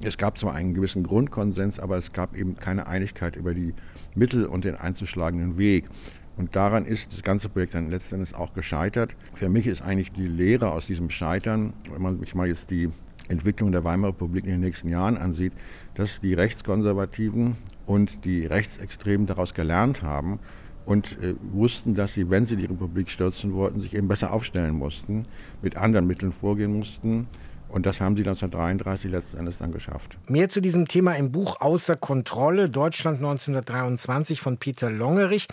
es 0.03 0.19
gab 0.19 0.39
zwar 0.39 0.55
einen 0.55 0.75
gewissen 0.75 1.03
Grundkonsens, 1.03 1.79
aber 1.79 1.97
es 1.97 2.13
gab 2.13 2.37
eben 2.37 2.57
keine 2.57 2.87
Einigkeit 2.87 3.37
über 3.37 3.55
die 3.55 3.75
Mittel 4.15 4.47
und 4.47 4.65
den 4.65 4.75
einzuschlagenden 4.75 5.59
Weg. 5.59 5.89
Und 6.37 6.57
daran 6.57 6.87
ist 6.87 7.13
das 7.13 7.23
ganze 7.23 7.49
Projekt 7.49 7.75
dann 7.75 7.91
letztendlich 7.91 8.35
auch 8.35 8.55
gescheitert. 8.55 9.15
Für 9.35 9.49
mich 9.49 9.67
ist 9.67 9.83
eigentlich 9.83 10.13
die 10.13 10.27
Lehre 10.27 10.73
aus 10.73 10.87
diesem 10.87 11.11
Scheitern, 11.11 11.73
wenn 11.93 12.03
man 12.03 12.19
sich 12.21 12.35
mal 12.35 12.49
jetzt 12.49 12.71
die 12.71 12.89
Entwicklung 13.29 13.71
der 13.71 13.85
Weimarer 13.85 14.13
Republik 14.13 14.45
in 14.45 14.53
den 14.53 14.61
nächsten 14.61 14.89
Jahren 14.89 15.17
ansieht, 15.17 15.53
dass 15.95 16.21
die 16.21 16.35
Rechtskonservativen 16.35 17.57
und 17.87 18.25
die 18.25 18.47
Rechtsextremen 18.47 19.27
daraus 19.27 19.55
gelernt 19.55 20.03
haben 20.03 20.41
und 20.85 21.13
äh, 21.23 21.35
wussten, 21.53 21.95
dass 21.95 22.15
sie, 22.15 22.31
wenn 22.31 22.47
sie 22.47 22.57
die 22.57 22.65
Republik 22.65 23.11
stürzen 23.11 23.55
wollten, 23.55 23.81
sich 23.81 23.95
eben 23.95 24.09
besser 24.09 24.33
aufstellen 24.33 24.75
mussten, 24.75 25.23
mit 25.63 25.77
anderen 25.77 26.07
Mitteln 26.07 26.33
vorgehen 26.33 26.77
mussten. 26.77 27.27
Und 27.73 27.87
das 27.87 28.01
haben 28.01 28.17
sie 28.17 28.23
1933 28.23 29.11
letzten 29.11 29.39
Endes 29.39 29.59
dann 29.59 29.73
geschafft. 29.73 30.19
Mehr 30.29 30.51
zu 30.51 30.61
diesem 30.61 30.87
Thema 30.87 31.15
im 31.15 31.33
Buch 31.33 31.61
Außer 31.61 31.97
Kontrolle 31.97 32.69
Deutschland 32.69 33.17
1923 33.17 34.41
von 34.41 34.59
Peter 34.59 34.91
Longerich. 34.91 35.49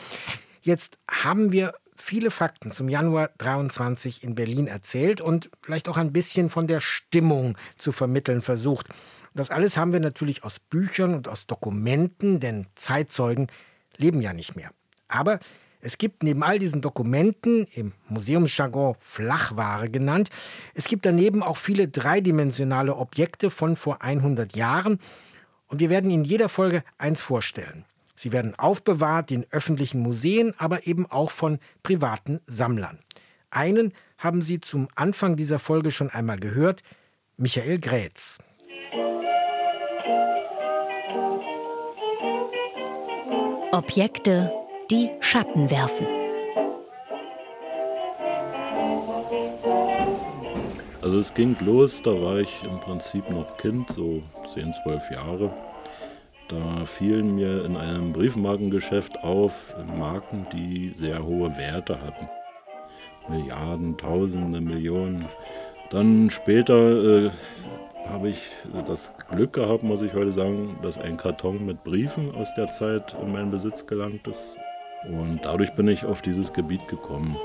Jetzt 0.61 0.99
haben 1.09 1.53
wir 1.53 1.74
viele 1.95 2.30
Fakten 2.30 2.72
zum 2.72 2.89
Januar 2.89 3.30
23 3.38 4.24
in 4.24 4.36
Berlin 4.36 4.67
erzählt 4.67 5.22
und 5.22 5.49
vielleicht 5.61 5.88
auch 5.88 5.95
ein 5.95 6.11
bisschen 6.11 6.49
von 6.49 6.67
der 6.67 6.82
Stimmung 6.82 7.57
zu 7.78 7.93
vermitteln 7.93 8.41
versucht. 8.41 8.88
Das 9.34 9.49
alles 9.49 9.78
haben 9.78 9.93
wir 9.93 10.01
natürlich 10.01 10.43
aus 10.43 10.59
Büchern 10.59 11.13
und 11.13 11.30
aus 11.30 11.47
Dokumenten, 11.47 12.41
denn 12.41 12.67
Zeitzeugen 12.76 13.47
leben 13.95 14.22
ja 14.22 14.34
nicht 14.34 14.57
mehr. 14.57 14.72
Aber 15.07 15.39
es 15.82 15.97
gibt 15.97 16.23
neben 16.23 16.43
all 16.43 16.59
diesen 16.59 16.82
Dokumenten, 16.82 17.65
im 17.73 17.93
Museumsjargon 18.09 18.95
Flachware 18.99 19.89
genannt, 19.89 20.30
es 20.73 20.86
gibt 20.86 21.05
daneben 21.05 21.41
auch 21.41 21.57
viele 21.57 21.88
dreidimensionale 21.88 22.95
Objekte 22.95 23.49
von 23.49 23.75
vor 23.75 24.01
100 24.01 24.55
Jahren 24.55 24.99
Und 25.67 25.80
wir 25.80 25.89
werden 25.89 26.09
in 26.09 26.23
jeder 26.23 26.49
Folge 26.49 26.84
eins 26.97 27.21
vorstellen. 27.21 27.86
Sie 28.15 28.32
werden 28.32 28.57
aufbewahrt 28.57 29.32
in 29.32 29.45
öffentlichen 29.51 30.01
Museen, 30.01 30.53
aber 30.57 30.88
eben 30.88 31.05
auch 31.05 31.32
von 31.32 31.59
privaten 31.84 32.41
Sammlern. 32.47 32.99
Einen 33.51 33.93
haben 34.17 34.41
Sie 34.41 34.59
zum 34.59 34.89
Anfang 34.95 35.36
dieser 35.36 35.59
Folge 35.59 35.91
schon 35.91 36.09
einmal 36.09 36.39
gehört, 36.39 36.84
Michael 37.38 37.80
Grätz. 37.80 38.39
Objekte, 43.71 44.51
die 44.90 45.12
Schatten 45.20 45.70
werfen. 45.70 46.08
Also 51.02 51.20
es 51.20 51.34
ging 51.34 51.56
los, 51.64 52.02
da 52.02 52.12
war 52.12 52.40
ich 52.40 52.64
im 52.64 52.80
Prinzip 52.80 53.30
noch 53.30 53.56
Kind, 53.58 53.90
so 53.92 54.22
10, 54.46 54.74
12 54.84 55.12
Jahre. 55.12 55.52
Da 56.48 56.86
fielen 56.86 57.36
mir 57.36 57.64
in 57.66 57.78
einem 57.78 58.12
Briefmarkengeschäft 58.12 59.24
auf 59.24 59.76
Marken, 59.98 60.48
die 60.52 60.92
sehr 60.96 61.24
hohe 61.24 61.56
Werte 61.58 62.02
hatten. 62.02 62.28
Milliarden, 63.30 63.96
Tausende, 63.96 64.60
Millionen. 64.60 65.26
Dann 65.92 66.32
später 66.32 67.26
äh, 67.28 67.32
habe 68.08 68.30
ich 68.30 68.42
das 68.88 69.12
Glück 69.30 69.54
gehabt, 69.54 69.84
muss 69.84 70.02
ich 70.02 70.14
heute 70.14 70.32
sagen, 70.32 70.80
dass 70.82 70.98
ein 70.98 71.18
Karton 71.18 71.64
mit 71.64 71.84
Briefen 71.84 72.34
aus 72.34 72.52
der 72.56 72.70
Zeit 72.70 73.16
in 73.22 73.32
meinen 73.32 73.52
Besitz 73.52 73.86
gelangt 73.86 74.28
ist. 74.28 74.58
Und 75.08 75.39
dadurch 75.43 75.74
bin 75.74 75.88
ich 75.88 76.06
auf 76.06 76.22
dieses 76.22 76.52
Gebiet 76.52 76.88
gekommen. 76.88 77.38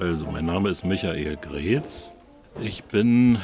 Also, 0.00 0.28
mein 0.30 0.46
Name 0.46 0.70
ist 0.70 0.84
Michael 0.84 1.36
Gretz. 1.36 2.10
Ich 2.60 2.84
bin 2.84 3.38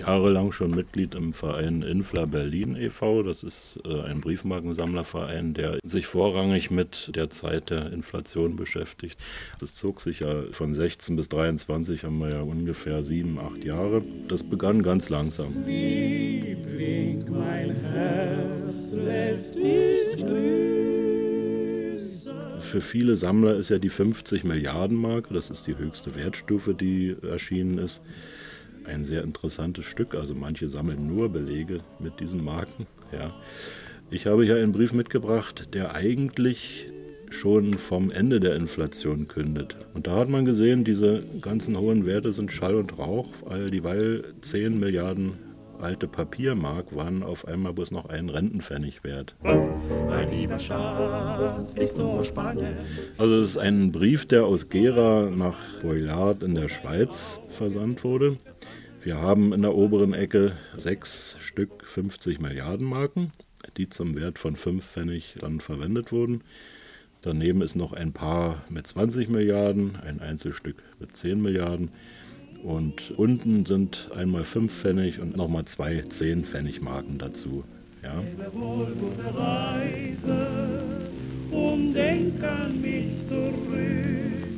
jahrelang 0.00 0.50
schon 0.50 0.70
Mitglied 0.70 1.14
im 1.14 1.32
Verein 1.32 1.82
Infla 1.82 2.24
Berlin 2.24 2.74
e.V. 2.76 3.22
Das 3.22 3.42
ist 3.42 3.78
äh, 3.84 4.02
ein 4.02 4.20
Briefmarkensammlerverein, 4.20 5.52
der 5.52 5.78
sich 5.84 6.06
vorrangig 6.06 6.70
mit 6.70 7.14
der 7.14 7.28
Zeit 7.28 7.70
der 7.70 7.92
Inflation 7.92 8.56
beschäftigt. 8.56 9.18
Das 9.58 9.74
zog 9.74 10.00
sich 10.00 10.20
ja 10.20 10.42
von 10.52 10.72
16 10.72 11.16
bis 11.16 11.28
23, 11.28 12.04
haben 12.04 12.18
wir 12.18 12.30
ja 12.30 12.40
ungefähr 12.40 13.02
sieben, 13.02 13.38
acht 13.38 13.62
Jahre. 13.62 14.02
Das 14.28 14.42
begann 14.42 14.82
ganz 14.82 15.10
langsam. 15.10 15.64
Liebling, 15.66 17.26
mein 17.30 17.76
Herz 17.92 18.55
für 22.66 22.80
viele 22.82 23.16
Sammler 23.16 23.56
ist 23.56 23.70
ja 23.70 23.78
die 23.78 23.88
50 23.88 24.44
Milliarden 24.44 24.98
Marke, 24.98 25.32
das 25.32 25.48
ist 25.48 25.66
die 25.66 25.78
höchste 25.78 26.14
Wertstufe, 26.14 26.74
die 26.74 27.16
erschienen 27.22 27.78
ist, 27.78 28.02
ein 28.84 29.02
sehr 29.02 29.22
interessantes 29.22 29.86
Stück. 29.86 30.14
Also 30.14 30.34
manche 30.34 30.68
sammeln 30.68 31.06
nur 31.06 31.30
Belege 31.30 31.80
mit 31.98 32.20
diesen 32.20 32.44
Marken. 32.44 32.86
Ja. 33.12 33.34
Ich 34.10 34.26
habe 34.26 34.44
hier 34.44 34.56
einen 34.56 34.72
Brief 34.72 34.92
mitgebracht, 34.92 35.74
der 35.74 35.94
eigentlich 35.94 36.90
schon 37.30 37.74
vom 37.74 38.10
Ende 38.10 38.40
der 38.40 38.56
Inflation 38.56 39.26
kündet. 39.26 39.76
Und 39.94 40.06
da 40.06 40.16
hat 40.16 40.28
man 40.28 40.44
gesehen, 40.44 40.84
diese 40.84 41.24
ganzen 41.40 41.78
hohen 41.78 42.04
Werte 42.04 42.30
sind 42.30 42.52
Schall 42.52 42.74
und 42.74 42.98
Rauch, 42.98 43.28
all 43.48 43.70
dieweil 43.70 44.22
10 44.42 44.78
Milliarden 44.78 45.32
alte 45.80 46.08
Papiermark 46.08 46.94
waren 46.94 47.22
auf 47.22 47.46
einmal 47.46 47.72
bloß 47.72 47.90
noch 47.90 48.06
einen 48.06 48.28
Rentenpfennig 48.28 49.04
wert. 49.04 49.36
Mein 49.42 50.30
lieber 50.30 50.58
Schatz, 50.58 51.72
ist 51.74 51.96
nur 51.96 52.24
spannend. 52.24 52.76
Also 53.18 53.40
es 53.40 53.50
ist 53.50 53.56
ein 53.58 53.92
Brief, 53.92 54.26
der 54.26 54.44
aus 54.44 54.68
Gera 54.68 55.30
nach 55.30 55.56
Boilard 55.82 56.42
in 56.42 56.54
der 56.54 56.68
Schweiz 56.68 57.40
versandt 57.50 58.04
wurde. 58.04 58.36
Wir 59.02 59.20
haben 59.20 59.52
in 59.52 59.62
der 59.62 59.74
oberen 59.74 60.14
Ecke 60.14 60.52
sechs 60.76 61.36
Stück 61.38 61.84
50 61.84 62.40
Milliarden 62.40 62.86
Marken, 62.86 63.30
die 63.76 63.88
zum 63.88 64.16
Wert 64.16 64.38
von 64.38 64.56
5 64.56 64.84
Pfennig 64.84 65.36
dann 65.40 65.60
verwendet 65.60 66.10
wurden. 66.10 66.42
Daneben 67.20 67.62
ist 67.62 67.76
noch 67.76 67.92
ein 67.92 68.12
paar 68.12 68.64
mit 68.68 68.86
20 68.86 69.28
Milliarden, 69.28 69.96
ein 69.96 70.20
Einzelstück 70.20 70.76
mit 71.00 71.14
10 71.14 71.40
Milliarden. 71.40 71.90
Und 72.66 73.12
unten 73.16 73.64
sind 73.64 74.10
einmal 74.12 74.44
5 74.44 74.72
Pfennig 74.72 75.20
und 75.20 75.36
nochmal 75.36 75.66
zwei 75.66 76.00
10 76.00 76.44
Pfennig 76.44 76.80
Marken 76.80 77.16
dazu. 77.16 77.62
Ja. 78.02 78.20
Wohl, 78.54 78.88
gute 78.98 79.38
Reise 79.38 80.82
und 81.52 81.94
denk 81.94 82.42
an 82.42 82.80
mich 82.80 83.06
zurück. 83.28 84.48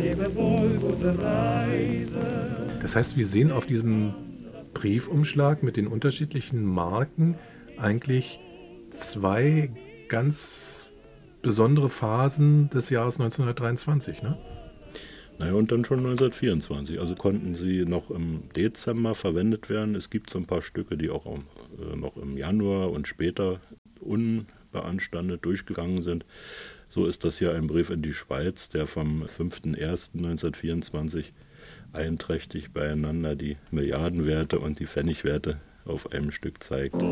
Lebe 0.00 0.36
wohl, 0.36 0.68
gute 0.78 1.20
Reise. 1.20 2.68
Das 2.80 2.94
heißt, 2.94 3.16
wir 3.16 3.26
sehen 3.26 3.50
auf 3.50 3.66
diesem 3.66 4.14
Briefumschlag 4.74 5.64
mit 5.64 5.76
den 5.76 5.88
unterschiedlichen 5.88 6.64
Marken 6.64 7.34
eigentlich 7.76 8.38
zwei 8.92 9.72
ganz 10.08 10.86
besondere 11.42 11.88
Phasen 11.88 12.70
des 12.70 12.88
Jahres 12.90 13.18
1923, 13.18 14.22
ne? 14.22 14.38
Naja, 15.38 15.52
und 15.52 15.70
dann 15.70 15.84
schon 15.84 16.00
1924. 16.00 16.98
Also 16.98 17.14
konnten 17.14 17.54
sie 17.54 17.84
noch 17.84 18.10
im 18.10 18.42
Dezember 18.56 19.14
verwendet 19.14 19.70
werden. 19.70 19.94
Es 19.94 20.10
gibt 20.10 20.30
so 20.30 20.38
ein 20.38 20.46
paar 20.46 20.62
Stücke, 20.62 20.96
die 20.96 21.10
auch 21.10 21.26
äh, 21.26 21.96
noch 21.96 22.16
im 22.16 22.36
Januar 22.36 22.90
und 22.90 23.06
später 23.06 23.60
unbeanstandet 24.00 25.44
durchgegangen 25.44 26.02
sind. 26.02 26.24
So 26.88 27.06
ist 27.06 27.24
das 27.24 27.38
hier 27.38 27.54
ein 27.54 27.68
Brief 27.68 27.90
in 27.90 28.02
die 28.02 28.14
Schweiz, 28.14 28.68
der 28.68 28.86
vom 28.86 29.24
5.01.1924 29.24 31.26
einträchtig 31.92 32.72
beieinander 32.72 33.36
die 33.36 33.56
Milliardenwerte 33.70 34.58
und 34.58 34.80
die 34.80 34.86
Pfennigwerte 34.86 35.60
auf 35.84 36.12
einem 36.12 36.30
Stück 36.30 36.62
zeigt. 36.62 37.02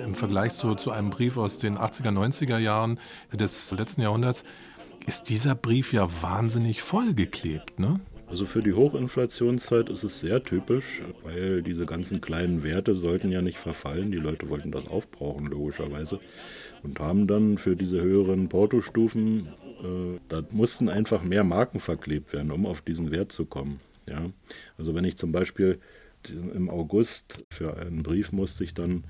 Im 0.00 0.14
Vergleich 0.14 0.52
zu, 0.52 0.74
zu 0.74 0.92
einem 0.92 1.10
Brief 1.10 1.36
aus 1.36 1.58
den 1.58 1.76
80er, 1.76 2.10
90er 2.10 2.58
Jahren 2.58 3.00
des 3.32 3.72
letzten 3.72 4.02
Jahrhunderts 4.02 4.44
ist 5.06 5.28
dieser 5.28 5.54
Brief 5.54 5.92
ja 5.92 6.08
wahnsinnig 6.22 6.82
vollgeklebt, 6.82 7.78
ne? 7.78 8.00
Also 8.28 8.44
für 8.44 8.60
die 8.60 8.72
Hochinflationszeit 8.72 9.88
ist 9.88 10.02
es 10.02 10.18
sehr 10.18 10.42
typisch, 10.42 11.00
weil 11.22 11.62
diese 11.62 11.86
ganzen 11.86 12.20
kleinen 12.20 12.64
Werte 12.64 12.96
sollten 12.96 13.30
ja 13.30 13.40
nicht 13.40 13.56
verfallen. 13.56 14.10
Die 14.10 14.18
Leute 14.18 14.48
wollten 14.48 14.72
das 14.72 14.88
aufbrauchen, 14.88 15.46
logischerweise. 15.46 16.18
Und 16.82 16.98
haben 16.98 17.28
dann 17.28 17.56
für 17.56 17.76
diese 17.76 18.02
höheren 18.02 18.48
Portostufen 18.48 19.46
äh, 19.82 20.18
da 20.28 20.42
mussten 20.50 20.88
einfach 20.88 21.22
mehr 21.22 21.44
Marken 21.44 21.80
verklebt 21.80 22.32
werden, 22.32 22.50
um 22.50 22.66
auf 22.66 22.80
diesen 22.80 23.10
Wert 23.10 23.32
zu 23.32 23.44
kommen. 23.44 23.80
Ja? 24.08 24.30
Also 24.78 24.94
wenn 24.94 25.04
ich 25.04 25.16
zum 25.16 25.32
Beispiel 25.32 25.78
im 26.54 26.70
August 26.70 27.44
für 27.50 27.76
einen 27.76 28.02
Brief 28.02 28.32
musste 28.32 28.64
ich 28.64 28.74
dann 28.74 29.04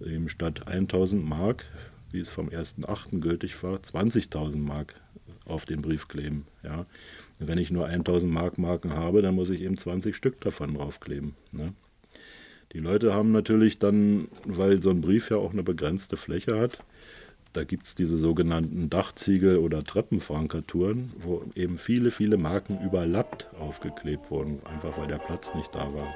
eben 0.00 0.28
statt 0.28 0.68
1000 0.68 1.24
Mark, 1.24 1.66
wie 2.12 2.20
es 2.20 2.28
vom 2.28 2.48
1.8. 2.48 3.20
gültig 3.20 3.62
war, 3.62 3.76
20.000 3.76 4.58
Mark 4.58 4.94
auf 5.46 5.64
den 5.64 5.82
Brief 5.82 6.08
kleben. 6.08 6.46
Ja? 6.62 6.86
wenn 7.38 7.58
ich 7.58 7.70
nur 7.70 7.86
1000 7.86 8.32
Mark 8.32 8.58
Marken 8.58 8.94
habe, 8.94 9.22
dann 9.22 9.34
muss 9.34 9.50
ich 9.50 9.60
eben 9.60 9.76
20 9.76 10.16
Stück 10.16 10.40
davon 10.40 10.74
draufkleben. 10.74 11.34
Ne? 11.52 11.72
Die 12.72 12.78
Leute 12.78 13.14
haben 13.14 13.32
natürlich 13.32 13.78
dann, 13.78 14.28
weil 14.44 14.80
so 14.82 14.90
ein 14.90 15.00
Brief 15.00 15.30
ja 15.30 15.36
auch 15.36 15.52
eine 15.52 15.62
begrenzte 15.62 16.16
Fläche 16.16 16.58
hat, 16.58 16.82
da 17.56 17.64
gibt 17.64 17.86
es 17.86 17.94
diese 17.94 18.18
sogenannten 18.18 18.90
Dachziegel- 18.90 19.56
oder 19.56 19.82
Treppenfrankaturen, 19.82 21.12
wo 21.18 21.42
eben 21.54 21.78
viele, 21.78 22.10
viele 22.10 22.36
Marken 22.36 22.78
überlappt 22.84 23.48
aufgeklebt 23.58 24.30
wurden, 24.30 24.60
einfach 24.66 24.98
weil 24.98 25.06
der 25.06 25.18
Platz 25.18 25.54
nicht 25.54 25.74
da 25.74 25.88
war. 25.94 26.14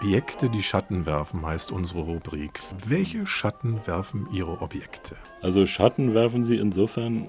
Objekte, 0.00 0.48
die 0.48 0.62
Schatten 0.62 1.04
werfen, 1.04 1.44
heißt 1.44 1.72
unsere 1.72 2.00
Rubrik. 2.00 2.58
Welche 2.86 3.26
Schatten 3.26 3.86
werfen 3.86 4.26
Ihre 4.32 4.62
Objekte? 4.62 5.14
Also 5.42 5.66
Schatten 5.66 6.14
werfen 6.14 6.42
sie 6.42 6.56
insofern 6.56 7.28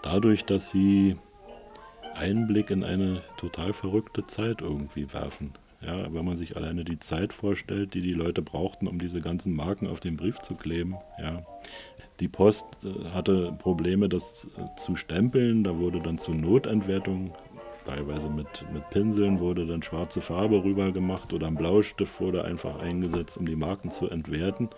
dadurch, 0.00 0.46
dass 0.46 0.70
sie 0.70 1.16
Einblick 2.14 2.70
in 2.70 2.82
eine 2.82 3.20
total 3.36 3.74
verrückte 3.74 4.26
Zeit 4.26 4.62
irgendwie 4.62 5.12
werfen. 5.12 5.52
Ja, 5.82 6.10
wenn 6.10 6.24
man 6.24 6.38
sich 6.38 6.56
alleine 6.56 6.82
die 6.82 6.98
Zeit 6.98 7.34
vorstellt, 7.34 7.92
die 7.92 8.00
die 8.00 8.14
Leute 8.14 8.40
brauchten, 8.40 8.88
um 8.88 8.98
diese 8.98 9.20
ganzen 9.20 9.54
Marken 9.54 9.86
auf 9.86 10.00
den 10.00 10.16
Brief 10.16 10.40
zu 10.40 10.54
kleben. 10.54 10.96
Ja. 11.20 11.42
Die 12.20 12.28
Post 12.28 12.86
äh, 12.86 13.10
hatte 13.10 13.52
Probleme, 13.58 14.08
das 14.08 14.48
zu 14.78 14.96
stempeln. 14.96 15.62
Da 15.62 15.76
wurde 15.76 16.00
dann 16.00 16.16
zur 16.16 16.34
Notentwertung, 16.34 17.32
teilweise 17.88 18.28
mit, 18.28 18.64
mit 18.72 18.88
Pinseln, 18.90 19.40
wurde 19.40 19.66
dann 19.66 19.82
schwarze 19.82 20.20
Farbe 20.20 20.62
rüber 20.62 20.92
gemacht 20.92 21.32
oder 21.32 21.46
ein 21.46 21.54
Blaustift 21.54 22.20
wurde 22.20 22.44
einfach 22.44 22.80
eingesetzt, 22.80 23.38
um 23.38 23.46
die 23.46 23.56
Marken 23.56 23.90
zu 23.90 24.08
entwerten. 24.08 24.68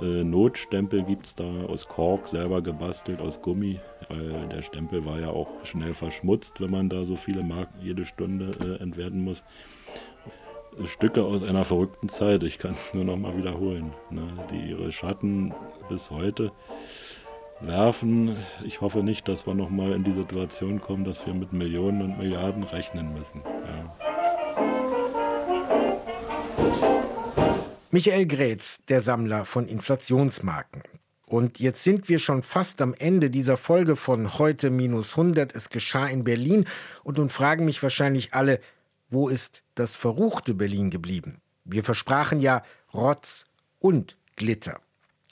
Äh, 0.00 0.24
Notstempel 0.24 1.02
gibt 1.02 1.26
es 1.26 1.34
da 1.34 1.44
aus 1.68 1.88
Kork 1.88 2.28
selber 2.28 2.62
gebastelt, 2.62 3.20
aus 3.20 3.42
Gummi, 3.42 3.80
weil 4.08 4.48
der 4.48 4.62
Stempel 4.62 5.04
war 5.04 5.18
ja 5.20 5.30
auch 5.30 5.48
schnell 5.64 5.94
verschmutzt, 5.94 6.60
wenn 6.60 6.70
man 6.70 6.88
da 6.88 7.02
so 7.02 7.16
viele 7.16 7.42
Marken 7.42 7.80
jede 7.82 8.04
Stunde 8.04 8.52
äh, 8.64 8.82
entwerten 8.82 9.24
muss. 9.24 9.44
Stücke 10.84 11.24
aus 11.24 11.42
einer 11.42 11.64
verrückten 11.64 12.08
Zeit. 12.08 12.44
Ich 12.44 12.58
kann 12.58 12.74
es 12.74 12.94
nur 12.94 13.04
noch 13.04 13.16
mal 13.16 13.36
wiederholen. 13.36 13.92
Ne? 14.10 14.22
Die 14.52 14.70
ihre 14.70 14.92
Schatten 14.92 15.52
bis 15.88 16.10
heute 16.10 16.52
werfen. 17.60 18.36
Ich 18.64 18.80
hoffe 18.80 19.02
nicht, 19.02 19.28
dass 19.28 19.46
wir 19.46 19.54
nochmal 19.54 19.92
in 19.92 20.04
die 20.04 20.12
Situation 20.12 20.80
kommen, 20.80 21.04
dass 21.04 21.26
wir 21.26 21.34
mit 21.34 21.52
Millionen 21.52 22.02
und 22.02 22.18
Milliarden 22.18 22.62
rechnen 22.62 23.12
müssen. 23.12 23.42
Ja. 23.44 23.96
Michael 27.90 28.26
Grätz, 28.26 28.84
der 28.86 29.00
Sammler 29.00 29.44
von 29.44 29.66
Inflationsmarken. 29.66 30.82
Und 31.26 31.60
jetzt 31.60 31.84
sind 31.84 32.08
wir 32.08 32.18
schon 32.18 32.42
fast 32.42 32.80
am 32.82 32.94
Ende 32.94 33.30
dieser 33.30 33.56
Folge 33.56 33.96
von 33.96 34.38
heute 34.38 34.70
minus 34.70 35.12
100. 35.12 35.54
Es 35.54 35.68
geschah 35.70 36.06
in 36.06 36.24
Berlin. 36.24 36.66
Und 37.04 37.18
nun 37.18 37.30
fragen 37.30 37.64
mich 37.64 37.82
wahrscheinlich 37.82 38.34
alle, 38.34 38.60
wo 39.10 39.28
ist 39.28 39.62
das 39.74 39.96
verruchte 39.96 40.54
Berlin 40.54 40.90
geblieben? 40.90 41.40
Wir 41.64 41.84
versprachen 41.84 42.40
ja 42.40 42.62
Rotz 42.92 43.44
und 43.78 44.16
Glitter. 44.36 44.80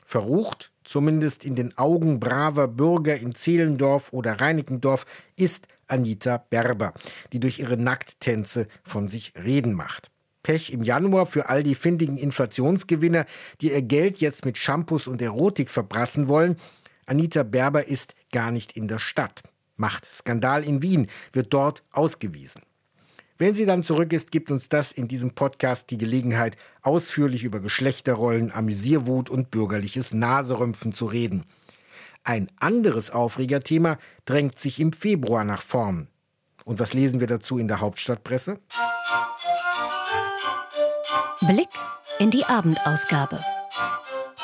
Verrucht, 0.04 0.72
zumindest 0.88 1.44
in 1.44 1.54
den 1.54 1.76
Augen 1.76 2.18
braver 2.18 2.66
Bürger 2.66 3.16
in 3.16 3.34
Zehlendorf 3.34 4.12
oder 4.12 4.40
Reinickendorf, 4.40 5.04
ist 5.36 5.68
Anita 5.86 6.38
Berber, 6.38 6.94
die 7.32 7.40
durch 7.40 7.58
ihre 7.58 7.76
Nackttänze 7.76 8.68
von 8.82 9.08
sich 9.08 9.32
reden 9.36 9.74
macht. 9.74 10.10
Pech 10.42 10.72
im 10.72 10.82
Januar 10.82 11.26
für 11.26 11.48
all 11.48 11.62
die 11.62 11.74
findigen 11.74 12.16
Inflationsgewinner, 12.16 13.26
die 13.60 13.70
ihr 13.70 13.82
Geld 13.82 14.18
jetzt 14.18 14.44
mit 14.44 14.56
Shampoos 14.56 15.06
und 15.06 15.20
Erotik 15.20 15.68
verbrassen 15.68 16.28
wollen. 16.28 16.56
Anita 17.06 17.42
Berber 17.42 17.86
ist 17.86 18.14
gar 18.32 18.50
nicht 18.50 18.72
in 18.72 18.88
der 18.88 18.98
Stadt. 18.98 19.42
Macht 19.76 20.06
Skandal 20.06 20.64
in 20.64 20.82
Wien, 20.82 21.08
wird 21.32 21.52
dort 21.52 21.82
ausgewiesen. 21.92 22.62
Wenn 23.40 23.54
sie 23.54 23.66
dann 23.66 23.84
zurück 23.84 24.12
ist, 24.12 24.32
gibt 24.32 24.50
uns 24.50 24.68
das 24.68 24.90
in 24.90 25.06
diesem 25.06 25.30
Podcast 25.30 25.90
die 25.90 25.98
Gelegenheit, 25.98 26.56
ausführlich 26.82 27.44
über 27.44 27.60
Geschlechterrollen, 27.60 28.50
Amüsierwut 28.50 29.30
und 29.30 29.52
bürgerliches 29.52 30.12
Naserümpfen 30.12 30.92
zu 30.92 31.06
reden. 31.06 31.44
Ein 32.24 32.50
anderes 32.56 33.10
Aufregerthema 33.12 33.98
drängt 34.24 34.58
sich 34.58 34.80
im 34.80 34.92
Februar 34.92 35.44
nach 35.44 35.62
vorn. 35.62 36.08
Und 36.64 36.80
was 36.80 36.92
lesen 36.94 37.20
wir 37.20 37.28
dazu 37.28 37.58
in 37.58 37.68
der 37.68 37.80
Hauptstadtpresse? 37.80 38.58
Blick 41.42 41.68
in 42.18 42.32
die 42.32 42.44
Abendausgabe. 42.44 43.40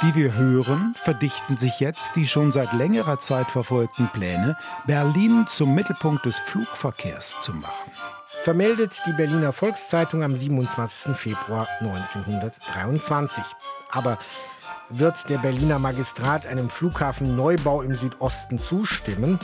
Wie 0.03 0.15
wir 0.15 0.37
hören, 0.37 0.95
verdichten 0.95 1.57
sich 1.57 1.81
jetzt 1.81 2.15
die 2.15 2.29
schon 2.29 2.53
seit 2.53 2.73
längerer 2.73 3.19
Zeit 3.19 3.51
verfolgten 3.51 4.09
Pläne, 4.13 4.57
Berlin 4.87 5.47
zum 5.49 5.75
Mittelpunkt 5.75 6.25
des 6.25 6.39
Flugverkehrs 6.39 7.35
zu 7.43 7.53
machen 7.55 7.91
vermeldet 8.45 9.01
die 9.07 9.13
Berliner 9.13 9.55
Volkszeitung 9.55 10.23
am 10.23 10.37
27. 10.37 11.17
Februar 11.17 11.67
1923. 11.81 13.43
Aber 13.91 14.19
wird 14.91 15.31
der 15.31 15.39
Berliner 15.39 15.79
Magistrat 15.79 16.47
einem 16.47 16.69
Flughafenneubau 16.69 17.81
im 17.81 17.97
Südosten 17.97 18.59
zustimmen? 18.59 19.39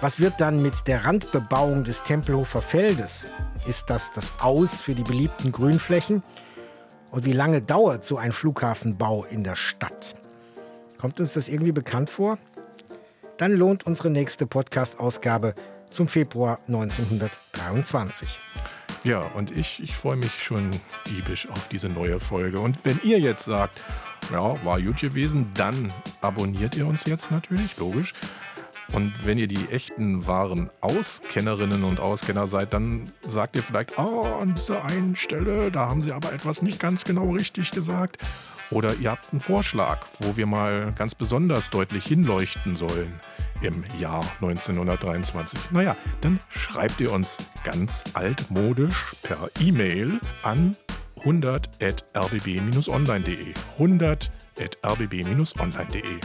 Was 0.00 0.18
wird 0.18 0.40
dann 0.40 0.60
mit 0.60 0.88
der 0.88 1.04
Randbebauung 1.04 1.84
des 1.84 2.02
Tempelhofer 2.02 2.62
Feldes? 2.62 3.26
Ist 3.68 3.90
das 3.90 4.10
das 4.10 4.32
Aus 4.40 4.80
für 4.80 4.96
die 4.96 5.04
beliebten 5.04 5.52
Grünflächen? 5.52 6.24
Und 7.12 7.24
wie 7.24 7.34
lange 7.34 7.62
dauert 7.62 8.02
so 8.02 8.16
ein 8.18 8.32
Flughafenbau 8.32 9.24
in 9.24 9.44
der 9.44 9.54
Stadt? 9.54 10.16
Kommt 11.00 11.20
uns 11.20 11.34
das 11.34 11.48
irgendwie 11.48 11.70
bekannt 11.70 12.10
vor? 12.10 12.38
Dann 13.36 13.52
lohnt 13.52 13.86
unsere 13.86 14.10
nächste 14.10 14.48
Podcast-Ausgabe 14.48 15.54
zum 15.92 16.08
Februar 16.08 16.58
1923. 16.66 18.28
Ja, 19.04 19.22
und 19.34 19.50
ich, 19.50 19.82
ich 19.82 19.96
freue 19.96 20.16
mich 20.16 20.42
schon 20.42 20.70
diebisch 21.08 21.48
auf 21.48 21.68
diese 21.68 21.88
neue 21.88 22.20
Folge. 22.20 22.60
Und 22.60 22.84
wenn 22.84 23.00
ihr 23.02 23.18
jetzt 23.18 23.44
sagt, 23.44 23.80
ja, 24.32 24.64
war 24.64 24.80
gut 24.80 25.00
gewesen, 25.00 25.50
dann 25.54 25.92
abonniert 26.20 26.76
ihr 26.76 26.86
uns 26.86 27.04
jetzt 27.06 27.30
natürlich, 27.30 27.76
logisch. 27.78 28.14
Und 28.92 29.12
wenn 29.24 29.38
ihr 29.38 29.48
die 29.48 29.68
echten, 29.70 30.26
wahren 30.26 30.70
Auskennerinnen 30.82 31.82
und 31.82 31.98
Auskenner 31.98 32.46
seid, 32.46 32.74
dann 32.74 33.10
sagt 33.26 33.56
ihr 33.56 33.62
vielleicht, 33.62 33.98
oh, 33.98 34.22
an 34.22 34.54
dieser 34.54 34.84
einen 34.84 35.16
Stelle, 35.16 35.70
da 35.70 35.88
haben 35.88 36.02
sie 36.02 36.12
aber 36.12 36.32
etwas 36.32 36.62
nicht 36.62 36.78
ganz 36.78 37.02
genau 37.02 37.30
richtig 37.30 37.70
gesagt. 37.70 38.18
Oder 38.72 38.94
ihr 38.94 39.10
habt 39.10 39.30
einen 39.32 39.40
Vorschlag, 39.40 40.06
wo 40.20 40.36
wir 40.36 40.46
mal 40.46 40.92
ganz 40.96 41.14
besonders 41.14 41.68
deutlich 41.70 42.06
hinleuchten 42.06 42.76
sollen 42.76 43.20
im 43.60 43.84
Jahr 43.98 44.24
1923. 44.40 45.70
Naja, 45.70 45.96
dann 46.20 46.40
schreibt 46.48 47.00
ihr 47.00 47.12
uns 47.12 47.38
ganz 47.64 48.04
altmodisch 48.14 49.14
per 49.22 49.50
E-Mail 49.60 50.18
an 50.42 50.74
100.rbb-online.de. 51.22 53.54
100.rbb-online.de. 54.62 56.20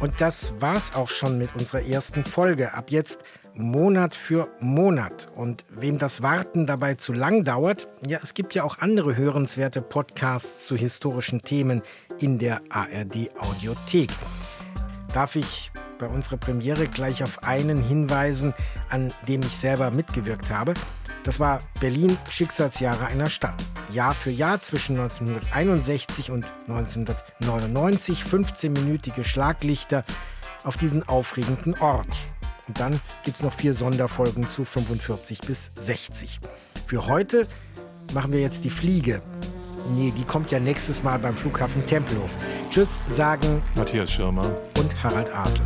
Und 0.00 0.20
das 0.20 0.52
war's 0.58 0.94
auch 0.94 1.08
schon 1.08 1.38
mit 1.38 1.54
unserer 1.56 1.82
ersten 1.82 2.24
Folge. 2.24 2.74
Ab 2.74 2.90
jetzt 2.90 3.22
Monat 3.54 4.14
für 4.14 4.48
Monat. 4.60 5.28
Und 5.36 5.64
wem 5.70 5.98
das 5.98 6.22
Warten 6.22 6.66
dabei 6.66 6.94
zu 6.94 7.12
lang 7.12 7.44
dauert, 7.44 7.88
ja, 8.06 8.18
es 8.22 8.34
gibt 8.34 8.54
ja 8.54 8.64
auch 8.64 8.78
andere 8.78 9.16
hörenswerte 9.16 9.82
Podcasts 9.82 10.66
zu 10.66 10.76
historischen 10.76 11.42
Themen 11.42 11.82
in 12.18 12.38
der 12.38 12.60
ARD 12.70 13.30
Audiothek. 13.38 14.10
Darf 15.12 15.36
ich 15.36 15.70
bei 15.98 16.06
unserer 16.08 16.38
Premiere 16.38 16.86
gleich 16.86 17.22
auf 17.22 17.44
einen 17.44 17.82
hinweisen, 17.82 18.54
an 18.88 19.12
dem 19.28 19.42
ich 19.42 19.56
selber 19.56 19.90
mitgewirkt 19.90 20.50
habe? 20.50 20.74
Das 21.24 21.38
war 21.38 21.60
Berlin 21.78 22.18
Schicksalsjahre 22.28 23.06
einer 23.06 23.28
Stadt. 23.28 23.54
Jahr 23.92 24.14
für 24.14 24.30
Jahr 24.30 24.60
zwischen 24.60 24.98
1961 24.98 26.30
und 26.30 26.46
1999 26.68 28.24
15-minütige 28.24 29.22
Schlaglichter 29.22 30.04
auf 30.64 30.76
diesen 30.76 31.08
aufregenden 31.08 31.78
Ort. 31.78 32.16
Und 32.66 32.80
dann 32.80 33.00
gibt 33.24 33.36
es 33.36 33.42
noch 33.42 33.52
vier 33.52 33.74
Sonderfolgen 33.74 34.48
zu 34.48 34.64
45 34.64 35.40
bis 35.40 35.72
60. 35.76 36.40
Für 36.86 37.06
heute 37.06 37.46
machen 38.14 38.32
wir 38.32 38.40
jetzt 38.40 38.64
die 38.64 38.70
Fliege. 38.70 39.20
Nee, 39.94 40.12
die 40.16 40.24
kommt 40.24 40.50
ja 40.50 40.60
nächstes 40.60 41.02
Mal 41.02 41.18
beim 41.18 41.36
Flughafen 41.36 41.84
Tempelhof. 41.86 42.30
Tschüss 42.70 43.00
sagen 43.08 43.62
Matthias 43.76 44.10
Schirmer 44.10 44.56
und 44.78 45.02
Harald 45.02 45.32
Asel. 45.34 45.64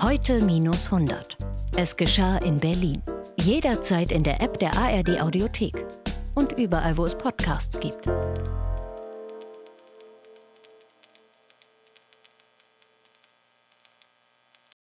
Heute 0.00 0.42
minus 0.42 0.86
100. 0.86 1.36
Es 1.78 1.94
geschah 1.94 2.38
in 2.38 2.58
Berlin. 2.58 3.02
Jederzeit 3.36 4.10
in 4.10 4.22
der 4.22 4.40
App 4.40 4.56
der 4.58 4.74
ARD 4.78 5.20
Audiothek 5.20 5.84
und 6.34 6.52
überall, 6.52 6.96
wo 6.96 7.04
es 7.04 7.14
Podcasts 7.14 7.78
gibt. 7.78 8.08